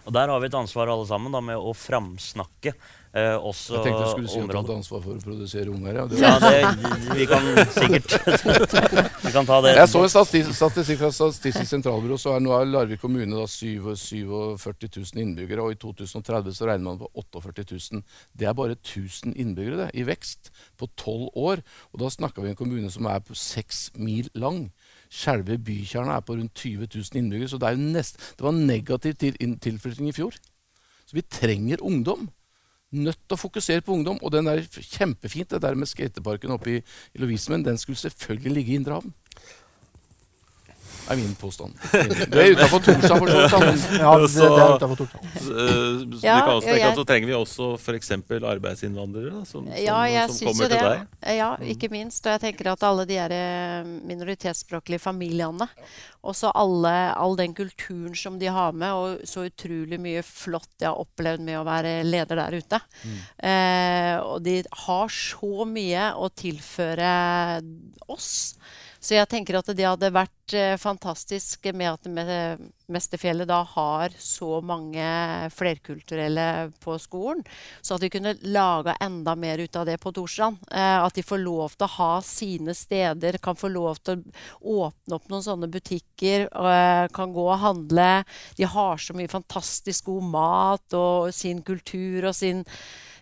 Og 0.06 0.14
der 0.14 0.30
har 0.32 0.40
vi 0.42 0.50
et 0.50 0.58
ansvar 0.58 0.90
alle 0.92 1.06
sammen 1.10 1.34
da, 1.34 1.42
med 1.44 1.58
å 1.58 1.72
framsnakke 1.74 2.74
eh, 2.74 3.36
også 3.36 3.78
Jeg 3.78 3.86
tenkte 3.88 4.02
jeg 4.04 4.12
skulle 4.14 4.32
si 4.32 4.42
at 4.42 4.52
du 4.52 4.58
hadde 4.58 4.76
ansvar 4.76 5.04
for 5.06 5.18
å 5.18 5.24
produsere 5.24 5.74
unger. 5.74 6.00
Ja. 6.00 6.06
Det 6.10 6.20
Ja, 6.22 6.34
det, 6.44 7.16
vi 7.18 7.28
kan 7.30 7.48
sikkert 7.74 8.16
Vi 9.26 9.34
kan 9.34 9.50
ta 9.50 9.60
det 9.66 9.76
Jeg 9.78 9.92
så 9.92 10.04
en 10.06 10.14
statistikk, 10.14 11.02
fra 11.02 11.12
Statistisk 11.16 11.72
sentralbyrå, 11.72 12.20
så 12.22 12.36
er 12.36 12.44
nå 12.46 12.54
er 12.56 12.70
Larvik 12.70 13.02
kommune 13.04 13.34
da 13.34 13.48
47 13.50 14.22
000 14.30 15.24
innbyggere, 15.24 15.66
og 15.66 15.76
i 15.76 15.80
2030 15.82 16.58
så 16.58 16.70
regner 16.70 16.86
man 16.86 17.02
på 17.02 17.10
48 17.18 17.66
000. 17.74 18.06
Det 18.38 18.50
er 18.50 18.58
bare 18.58 18.78
1000 18.78 19.36
innbyggere 19.36 19.86
det, 19.86 19.90
i 20.00 20.06
vekst 20.08 20.54
på 20.80 20.90
12 20.94 21.30
år. 21.34 21.64
Og 21.94 22.04
da 22.04 22.14
snakker 22.14 22.44
vi 22.44 22.50
om 22.50 22.56
en 22.56 22.62
kommune 22.62 22.94
som 22.94 23.10
er 23.10 23.22
på 23.26 23.38
6 23.38 23.84
mil 24.00 24.30
lang. 24.38 24.68
Selve 25.10 25.58
bykjerna 25.58 26.20
er 26.20 26.26
på 26.26 26.36
rundt 26.38 26.54
20 26.54 26.86
000 26.86 27.22
innbyggere, 27.22 27.50
så 27.50 27.58
det, 27.62 27.72
nest, 27.82 28.20
det 28.38 28.46
var 28.46 28.54
negativ 28.54 29.16
til, 29.18 29.38
tilflytting 29.58 30.12
i 30.12 30.16
fjor. 30.16 30.36
Så 31.10 31.18
vi 31.18 31.26
trenger 31.26 31.82
ungdom. 31.82 32.28
Nødt 32.90 33.18
til 33.26 33.36
å 33.36 33.42
fokusere 33.42 33.82
på 33.86 33.94
ungdom. 33.94 34.20
Og 34.22 34.34
den 34.34 34.50
er 34.50 34.62
kjempefint, 34.66 35.50
det 35.50 35.62
der 35.62 35.78
med 35.78 35.90
skateparken 35.90 36.54
oppe 36.54 36.76
i, 36.76 36.82
i 37.14 37.22
Lovisenmen. 37.22 37.66
Den 37.66 37.78
skulle 37.82 37.98
selvfølgelig 38.02 38.54
ligge 38.54 38.74
i 38.74 38.78
Indre 38.82 39.00
havn. 39.00 39.14
Er 41.10 41.20
min 41.20 41.36
påstand. 41.40 41.74
Du 42.32 42.38
er 42.40 42.52
utafor 42.56 42.84
Torshov, 42.86 43.20
for 43.24 43.28
så 43.50 43.60
vidt. 43.64 43.86
Ja, 44.00 44.12
det, 44.20 44.30
det 44.34 44.48
er 44.50 44.74
utenfor 44.76 45.00
Torshov. 45.02 45.24
Eh, 45.24 45.40
så 45.44 46.24
Ja, 46.24 46.36
vi 46.36 46.44
kan 46.46 46.62
tenke 46.62 46.76
jeg- 46.80 46.90
at 46.92 47.00
så 47.00 47.06
trenger 47.10 47.28
vi 47.32 47.38
også 47.38 47.70
f.eks. 47.80 48.12
arbeidsinnvandrere 48.54 49.32
da, 49.40 49.44
som, 49.46 49.66
som, 49.66 49.74
Ja, 49.80 50.00
jeg 50.10 50.30
som 50.30 50.48
kommer 50.52 50.64
jo 50.64 50.70
det. 50.70 50.80
til 50.80 50.90
deg. 50.90 51.38
Ja, 51.40 51.50
ikke 51.76 51.90
minst. 51.94 52.26
Og 52.26 52.32
jeg 52.36 52.42
tenker 52.48 52.72
at 52.74 52.84
alle 52.90 53.06
de 53.10 53.18
her 53.20 53.34
eh, 53.36 53.90
minoritetsspråklige 54.10 55.00
familiene, 55.04 55.68
også 56.30 56.50
alle, 56.60 56.92
all 57.16 57.38
den 57.40 57.54
kulturen 57.56 58.16
som 58.20 58.36
de 58.42 58.50
har 58.52 58.74
med, 58.76 58.92
og 58.92 59.22
så 59.30 59.46
utrolig 59.48 59.98
mye 60.04 60.22
flott 60.28 60.68
jeg 60.82 60.90
har 60.90 61.00
opplevd 61.00 61.40
med 61.48 61.56
å 61.62 61.64
være 61.68 61.94
leder 62.04 62.42
der 62.42 62.58
ute. 62.60 62.80
Eh, 63.40 64.18
og 64.20 64.44
de 64.44 64.58
har 64.86 65.08
så 65.16 65.64
mye 65.70 66.10
å 66.20 66.28
tilføre 66.36 67.14
oss. 68.12 68.56
Så 69.00 69.16
jeg 69.16 69.30
tenker 69.32 69.56
at 69.56 69.70
det 69.78 69.86
hadde 69.88 70.10
vært 70.12 70.54
eh, 70.58 70.74
fantastisk 70.80 71.70
med 71.72 71.88
at 71.94 72.08
Me- 72.12 72.72
Mesterfjellet 72.90 73.48
da 73.48 73.62
har 73.70 74.12
så 74.20 74.58
mange 74.66 75.06
flerkulturelle 75.54 76.46
på 76.84 76.98
skolen. 77.00 77.44
Så 77.86 77.96
at 77.96 78.04
vi 78.04 78.10
kunne 78.12 78.34
laga 78.44 78.98
enda 79.00 79.36
mer 79.40 79.62
ut 79.62 79.78
av 79.80 79.86
det 79.88 80.00
på 80.04 80.12
Torstrand. 80.16 80.58
Eh, 80.68 80.98
at 81.00 81.16
de 81.16 81.24
får 81.24 81.44
lov 81.46 81.78
til 81.78 81.88
å 81.88 81.94
ha 81.96 82.12
sine 82.26 82.76
steder, 82.76 83.38
kan 83.40 83.56
få 83.60 83.72
lov 83.72 84.02
til 84.04 84.24
å 84.60 84.80
åpne 84.90 85.20
opp 85.20 85.30
noen 85.32 85.46
sånne 85.48 85.70
butikker. 85.72 86.50
Eh, 86.50 87.06
kan 87.16 87.36
gå 87.36 87.46
og 87.46 87.62
handle. 87.64 88.10
De 88.60 88.68
har 88.68 89.00
så 89.00 89.16
mye 89.16 89.32
fantastisk 89.32 90.10
god 90.12 90.28
mat 90.34 90.98
og 90.98 91.32
sin 91.36 91.64
kultur 91.64 92.34
og 92.34 92.36
sin 92.36 92.66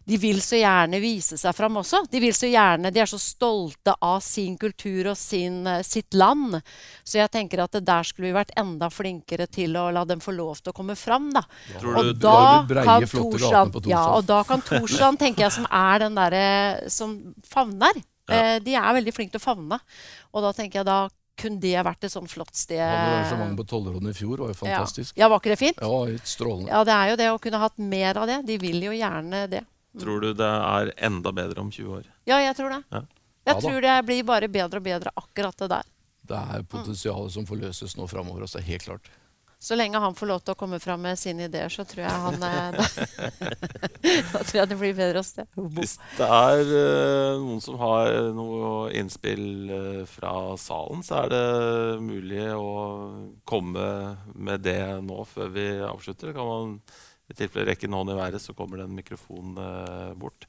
de 0.07 0.17
vil 0.17 0.37
så 0.39 0.55
gjerne 0.55 1.01
vise 1.03 1.35
seg 1.39 1.55
fram 1.55 1.75
også. 1.81 1.99
De 2.09 2.19
vil 2.23 2.31
så 2.35 2.47
gjerne, 2.47 2.91
de 2.95 3.01
er 3.03 3.09
så 3.11 3.19
stolte 3.19 3.91
av 4.07 4.21
sin 4.23 4.55
kultur 4.59 5.09
og 5.11 5.17
sin, 5.19 5.59
eh, 5.67 5.81
sitt 5.83 6.15
land. 6.15 6.61
Så 7.03 7.19
jeg 7.19 7.31
tenker 7.33 7.59
at 7.65 7.75
det 7.75 7.83
der 7.89 8.07
skulle 8.07 8.29
vi 8.31 8.37
vært 8.37 8.53
enda 8.55 8.87
flinkere 8.93 9.49
til 9.51 9.75
å 9.75 9.89
la 9.91 10.05
dem 10.07 10.23
få 10.23 10.31
lov 10.35 10.61
til 10.63 10.71
å 10.71 10.75
komme 10.77 10.95
fram. 10.95 11.29
Da. 11.35 11.43
Tror 11.79 11.97
Og 11.97 12.03
du- 12.05 12.13
da 12.23 12.63
breie, 12.63 13.05
Torsan, 13.07 13.71
på 13.71 13.83
ja, 13.89 14.05
og 14.15 14.25
da 14.25 14.43
kan 14.43 14.61
Torsan, 14.61 15.17
tenker 15.17 15.43
jeg, 15.43 15.51
som 15.51 15.67
er 15.69 15.99
den 15.99 16.15
derre 16.15 16.89
som 16.89 17.35
favner. 17.43 17.93
Eh, 18.29 18.59
de 18.59 18.75
er 18.75 18.93
veldig 18.93 19.13
flinke 19.13 19.31
til 19.31 19.39
å 19.39 19.55
favne. 19.55 19.79
Og 20.33 20.41
da 20.41 20.51
tenker 20.53 20.79
jeg 20.79 20.85
da 20.85 21.09
kunne 21.37 21.59
det 21.59 21.85
vært 21.85 22.03
et 22.03 22.11
sånn 22.11 22.27
flott 22.27 22.55
sted. 22.55 22.79
Hadde 22.79 23.29
arrangement 23.29 23.57
på 23.59 23.67
Tollerodden 23.67 24.09
i 24.09 24.13
fjor, 24.13 24.37
var 24.37 24.47
jo 24.47 24.53
fantastisk. 24.65 25.13
Ja. 25.15 25.25
ja, 25.25 25.29
var 25.29 25.39
ikke 25.39 25.53
det 25.53 25.59
fint? 25.59 25.77
Ja, 25.81 26.05
helt 26.05 26.25
strålende. 26.25 26.69
Ja, 26.69 26.83
det 26.83 26.93
er 26.93 27.09
jo 27.11 27.15
det 27.15 27.27
å 27.31 27.39
kunne 27.41 27.59
hatt 27.59 27.77
mer 27.77 28.17
av 28.17 28.25
det. 28.27 28.45
De 28.47 28.57
vil 28.57 28.81
jo 28.81 28.91
gjerne 28.91 29.49
det. 29.49 29.65
Tror 30.01 30.23
du 30.23 30.31
det 30.37 30.47
er 30.47 30.91
enda 31.09 31.33
bedre 31.35 31.63
om 31.63 31.71
20 31.71 31.99
år? 31.99 32.09
Ja, 32.29 32.41
jeg 32.43 32.55
tror 32.57 32.75
det. 32.75 32.81
Ja. 32.93 33.03
Jeg 33.47 33.55
Ja 33.55 33.61
tror 33.63 33.81
det 33.81 33.95
blir 34.05 34.25
bare 34.27 34.49
bedre 34.51 34.81
og 34.81 34.83
bedre, 34.83 35.13
akkurat 35.15 35.63
det 35.63 35.69
der. 35.71 35.93
Det 36.27 36.41
er 36.57 36.67
potensialet 36.67 37.31
som 37.31 37.47
forløses 37.47 37.95
nå 37.95 38.07
framover. 38.11 38.43
Altså, 38.43 38.59
helt 38.59 38.83
klart. 38.83 39.07
Så 39.59 39.75
lenge 39.75 39.97
han 39.97 40.13
får 40.13 40.29
lov 40.29 40.41
til 40.45 40.53
å 40.53 40.57
komme 40.59 40.77
fram 40.77 41.01
med 41.01 41.17
sine 41.17 41.47
ideer, 41.47 41.71
så 41.73 41.81
tror 41.87 42.03
jeg 42.03 42.17
han 42.25 42.43
eh, 42.45 42.75
da, 42.75 42.83
da 44.35 44.41
tror 44.43 44.59
jeg 44.59 44.69
det 44.69 44.77
blir 44.77 44.93
bedre 44.93 45.23
hos 45.23 45.31
det. 45.33 45.47
Hvis 45.73 45.95
det 46.19 46.27
er 46.27 46.61
uh, 46.61 47.39
noen 47.41 47.63
som 47.65 47.79
har 47.81 48.11
noe 48.37 48.91
innspill 48.99 49.47
uh, 49.71 50.03
fra 50.11 50.53
salen, 50.61 51.01
så 51.01 51.23
er 51.23 51.33
det 51.33 51.41
mulig 52.05 52.45
å 52.53 52.69
komme 53.49 53.87
med 54.35 54.61
det 54.67 54.81
nå 55.07 55.25
før 55.25 55.49
vi 55.57 55.67
avslutter. 55.89 56.35
Kan 56.37 56.51
man 56.51 56.77
i 57.27 57.35
tilfelle 57.37 57.67
rekke 57.71 57.87
en 57.89 57.95
hånd 57.97 58.13
i 58.13 58.17
været, 58.17 58.41
så 58.41 58.55
kommer 58.55 58.79
det 58.81 58.87
en 58.87 58.95
mikrofon 58.97 59.57
eh, 59.59 60.13
bort. 60.19 60.47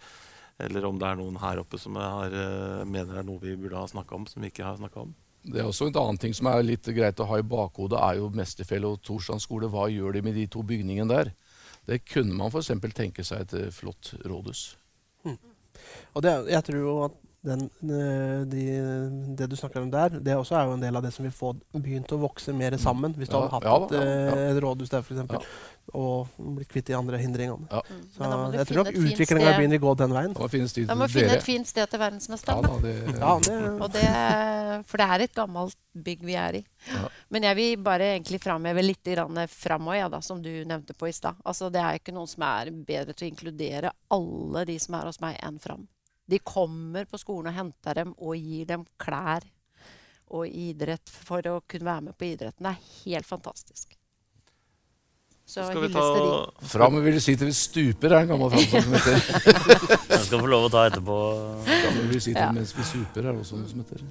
Eller 0.58 0.84
om 0.88 0.98
det 0.98 1.06
er 1.06 1.18
noen 1.20 1.38
her 1.38 1.60
oppe 1.62 1.78
som 1.78 1.96
har, 1.98 2.32
eh, 2.34 2.84
mener 2.86 3.12
det 3.14 3.22
er 3.22 3.26
noe 3.28 3.42
vi 3.42 3.56
burde 3.58 3.78
ha 3.78 3.86
snakka 3.90 4.14
om, 4.18 4.26
som 4.30 4.42
vi 4.42 4.50
ikke 4.52 4.66
har 4.66 4.78
snakka 4.80 5.04
om. 5.06 5.14
Det 5.48 5.60
er 5.62 5.68
også 5.68 5.86
En 5.86 5.96
annen 6.00 6.18
ting 6.18 6.34
som 6.34 6.48
er 6.50 6.64
litt 6.66 6.84
greit 6.92 7.20
å 7.22 7.26
ha 7.30 7.38
i 7.38 7.46
bakhodet, 7.46 7.98
er 8.02 8.18
jo 8.18 8.30
Mesterfjell 8.34 8.84
og 8.88 8.98
Torstrand 9.06 9.40
skole. 9.40 9.70
Hva 9.70 9.86
gjør 9.90 10.18
de 10.18 10.22
med 10.26 10.34
de 10.34 10.46
to 10.50 10.62
bygningene 10.66 11.08
der? 11.08 11.30
Det 11.88 12.02
kunne 12.04 12.34
man 12.36 12.50
f.eks. 12.52 12.74
tenke 12.92 13.24
seg 13.24 13.46
et 13.46 13.54
eh, 13.54 13.70
flott 13.72 14.12
rådhus. 14.26 14.66
Og 16.14 16.22
det, 16.26 16.32
jeg 16.50 16.64
tror 16.66 16.78
jo 16.82 16.94
at 17.06 17.16
den, 17.48 17.68
de, 18.50 18.62
det 19.38 19.46
du 19.48 19.54
snakker 19.56 19.84
om 19.84 19.90
der, 19.94 20.18
det 20.20 20.34
også 20.36 20.56
er 20.58 20.64
jo 20.66 20.74
en 20.74 20.82
del 20.82 20.98
av 20.98 21.04
det 21.06 21.12
som 21.14 21.22
vil 21.24 21.32
få 21.32 21.52
begynt 21.70 22.10
å 22.12 22.18
vokse 22.20 22.52
mer 22.52 22.74
sammen. 22.82 23.14
Hvis 23.16 23.30
du 23.30 23.36
Ja, 23.38 23.44
hadde 23.46 23.54
hatt 23.54 23.68
ja 23.68 23.76
et, 23.78 23.94
ja, 23.94 24.16
ja. 24.42 24.48
et 24.50 24.60
rådhus 24.64 24.90
der, 24.90 25.06
f.eks. 25.06 25.46
Og 25.96 26.28
bli 26.36 26.66
kvitt 26.68 26.90
de 26.90 26.96
andre 26.98 27.20
hindringene. 27.20 27.68
Ja. 27.72 27.80
Mm. 27.88 28.02
Så 28.12 28.30
jeg 28.54 28.68
tror 28.68 28.80
nok 28.82 28.90
utviklinga 29.00 29.54
vil 29.58 29.78
gå 29.80 29.94
den 30.02 30.14
veien. 30.16 30.34
Da 30.34 30.96
må 30.98 31.08
finne 31.08 31.30
dere. 31.30 31.38
et 31.38 31.46
fint 31.46 31.68
sted 31.68 31.88
til 31.88 31.98
Ja, 31.98 32.04
verdensmesteren. 32.04 32.68
Ja, 32.68 32.78
det, 32.82 32.94
Ja, 33.22 33.32
det, 33.46 33.58
det, 33.96 34.84
for 34.88 35.00
det 35.00 35.08
er 35.08 35.24
et 35.24 35.36
gammelt 35.36 35.78
bygg 35.98 36.24
vi 36.28 36.36
er 36.38 36.60
i. 36.60 36.62
Ja. 36.92 37.04
Men 37.34 37.48
jeg 37.48 37.58
vil 37.58 37.76
bare 37.82 38.12
egentlig 38.14 38.40
framheve 38.44 38.84
litt 38.84 39.08
framover, 39.52 39.98
ja, 39.98 40.08
da, 40.12 40.20
som 40.22 40.42
du 40.42 40.50
nevnte 40.64 40.94
på 40.94 41.08
i 41.08 41.14
stad. 41.16 41.40
Altså, 41.44 41.70
det 41.72 41.82
er 41.82 41.98
ikke 41.98 42.14
noen 42.14 42.30
som 42.30 42.44
er 42.46 42.70
bedre 42.70 43.16
til 43.16 43.28
å 43.28 43.32
inkludere 43.32 43.94
alle 44.14 44.64
de 44.68 44.78
som 44.82 44.98
er 44.98 45.08
hos 45.10 45.22
meg, 45.24 45.38
enn 45.42 45.58
Fram. 45.58 45.88
De 46.28 46.38
kommer 46.44 47.08
på 47.08 47.18
skolen 47.18 47.48
og 47.50 47.56
henter 47.56 48.02
dem 48.02 48.12
og 48.18 48.36
gir 48.36 48.68
dem 48.68 48.84
klær 49.00 49.46
og 50.28 50.44
idrett 50.48 51.08
for 51.08 51.46
å 51.48 51.60
kunne 51.64 51.88
være 51.88 52.06
med 52.10 52.18
på 52.18 52.28
idretten. 52.28 52.66
Det 52.66 52.74
er 52.74 53.06
helt 53.06 53.28
fantastisk. 53.28 53.97
Så 55.48 55.64
Skal 55.64 55.80
vi 55.80 55.88
ta 55.94 56.02
Fram 56.68 56.98
vil 57.00 57.16
si 57.24 57.32
til 57.40 57.48
vi 57.48 57.54
stuper, 57.56 58.12
er 58.12 58.26
en 58.26 58.32
gammel 58.34 58.50
framsang 58.52 58.82
som 58.84 58.96
heter. 58.98 59.14
Den 60.10 60.24
skal 60.26 60.42
få 60.42 60.50
lov 60.52 60.66
å 60.66 60.72
ta 60.74 60.82
etterpå. 60.90 61.16
Fram 61.64 61.96
vil 62.10 62.20
si 62.20 62.34
til 62.34 62.42
Ja. 62.42 62.50
mens 62.52 62.74
vi 62.76 62.84
super, 62.84 63.24
er 63.24 63.32
det 63.32 63.40
også 63.46 63.56
noe 63.56 63.70
som 63.70 63.80
heter. 63.80 64.04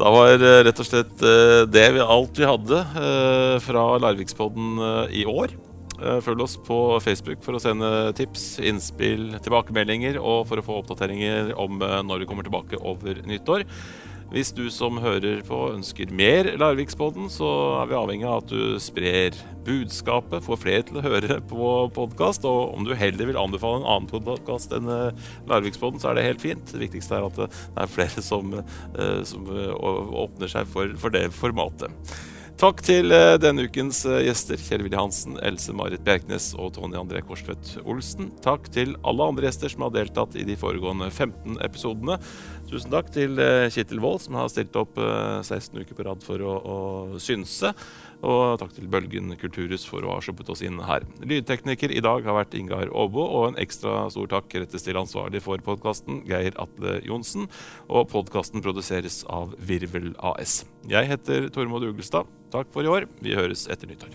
Da 0.00 0.08
var 0.08 0.32
eh, 0.40 0.62
rett 0.64 0.78
og 0.80 0.86
slett 0.88 1.22
eh, 1.28 1.66
det 1.68 1.82
vi, 1.92 2.00
alt 2.00 2.38
vi 2.40 2.46
hadde 2.48 2.78
eh, 3.02 3.56
fra 3.60 3.82
Larvikspodden 4.00 4.80
i 5.12 5.26
år. 5.28 5.52
Følg 6.24 6.40
oss 6.40 6.54
på 6.64 6.76
Facebook 7.04 7.42
for 7.44 7.58
å 7.58 7.60
sende 7.60 7.88
tips, 8.16 8.54
innspill, 8.64 9.34
tilbakemeldinger 9.44 10.16
og 10.16 10.46
for 10.48 10.56
å 10.56 10.64
få 10.64 10.78
oppdateringer 10.80 11.50
om 11.60 11.76
når 12.08 12.22
vi 12.22 12.28
kommer 12.30 12.46
tilbake 12.46 12.80
over 12.80 13.20
nyttår. 13.28 13.66
Hvis 14.30 14.52
du 14.54 14.68
som 14.70 15.00
hører 15.02 15.40
på 15.42 15.56
ønsker 15.72 16.12
mer 16.14 16.52
Larvikspodden, 16.54 17.26
så 17.34 17.48
er 17.80 17.88
vi 17.90 17.96
avhengig 17.98 18.28
av 18.30 18.44
at 18.44 18.52
du 18.52 18.78
sprer 18.78 19.34
budskapet, 19.66 20.44
får 20.46 20.60
flere 20.62 20.84
til 20.86 21.00
å 21.00 21.02
høre 21.02 21.40
på 21.50 21.70
podkast. 21.96 22.46
Og 22.46 22.76
om 22.76 22.86
du 22.86 22.94
heller 22.94 23.26
vil 23.26 23.40
anbefale 23.40 23.82
en 23.82 23.88
annen 23.90 24.06
podkast 24.06 24.70
enn 24.76 24.86
eh, 24.86 25.26
Larvikspodden, 25.50 25.98
så 25.98 26.12
er 26.12 26.20
det 26.20 26.28
helt 26.28 26.46
fint. 26.46 26.62
Det 26.70 26.78
viktigste 26.78 27.18
er 27.18 27.26
at 27.26 27.42
det 27.42 27.48
er 27.82 27.90
flere 27.90 28.22
som, 28.22 28.54
eh, 28.54 29.16
som 29.26 29.50
eh, 29.50 29.74
åpner 30.22 30.54
seg 30.54 30.70
for, 30.70 30.94
for 31.02 31.18
det 31.18 31.26
formatet. 31.34 32.14
Takk 32.60 32.82
til 32.84 33.08
eh, 33.16 33.38
denne 33.40 33.64
ukens 33.64 34.02
eh, 34.04 34.18
gjester, 34.26 34.60
Kjell 34.60 34.82
Willy 34.84 34.98
Hansen, 34.98 35.38
Else 35.48 35.72
Marit 35.72 36.02
Bjerknes 36.04 36.50
og 36.60 36.74
Tony 36.76 36.98
André 37.00 37.22
Korsvedt 37.24 37.78
Olsen. 37.88 38.28
Takk 38.44 38.68
til 38.74 38.92
alle 39.00 39.28
andre 39.32 39.46
gjester 39.46 39.72
som 39.72 39.86
har 39.86 39.94
deltatt 39.94 40.36
i 40.36 40.44
de 40.44 40.58
foregående 40.60 41.08
15 41.08 41.56
episodene. 41.64 42.18
Tusen 42.70 42.92
takk 42.92 43.08
til 43.10 43.34
eh, 43.42 43.66
Kjetil 43.72 43.98
Wold, 44.02 44.20
som 44.22 44.36
har 44.38 44.46
stilt 44.52 44.76
opp 44.78 44.98
eh, 45.02 45.40
16 45.42 45.80
uker 45.82 45.96
på 45.98 46.04
rad 46.06 46.22
for 46.22 46.38
å, 46.38 46.52
å 46.62 46.76
synse. 47.22 47.72
Og 48.20 48.60
takk 48.60 48.74
til 48.76 48.86
Bølgen 48.92 49.32
kulturhus 49.40 49.86
for 49.88 50.04
å 50.04 50.12
ha 50.14 50.20
sluppet 50.22 50.52
oss 50.52 50.62
inn 50.62 50.78
her. 50.86 51.02
Lydtekniker 51.24 51.90
i 51.90 52.02
dag 52.04 52.22
har 52.28 52.36
vært 52.36 52.54
Ingar 52.54 52.92
Aabo, 52.92 53.24
og 53.24 53.48
en 53.48 53.58
ekstra 53.62 54.04
stor 54.14 54.30
takk 54.30 54.54
rettes 54.60 54.86
til 54.86 55.00
ansvarlig 55.00 55.42
for 55.42 55.58
podkasten, 55.66 56.22
Geir 56.28 56.54
Atle 56.62 57.00
Johnsen. 57.08 57.48
Og 57.88 58.06
podkasten 58.12 58.62
produseres 58.62 59.24
av 59.26 59.56
Virvel 59.58 60.12
AS. 60.22 60.62
Jeg 60.90 61.10
heter 61.10 61.50
Tormod 61.50 61.88
Ugelstad. 61.90 62.28
Takk 62.54 62.70
for 62.74 62.86
i 62.86 62.92
år. 62.92 63.10
Vi 63.24 63.34
høres 63.38 63.66
etter 63.72 63.90
nyttår. 63.90 64.14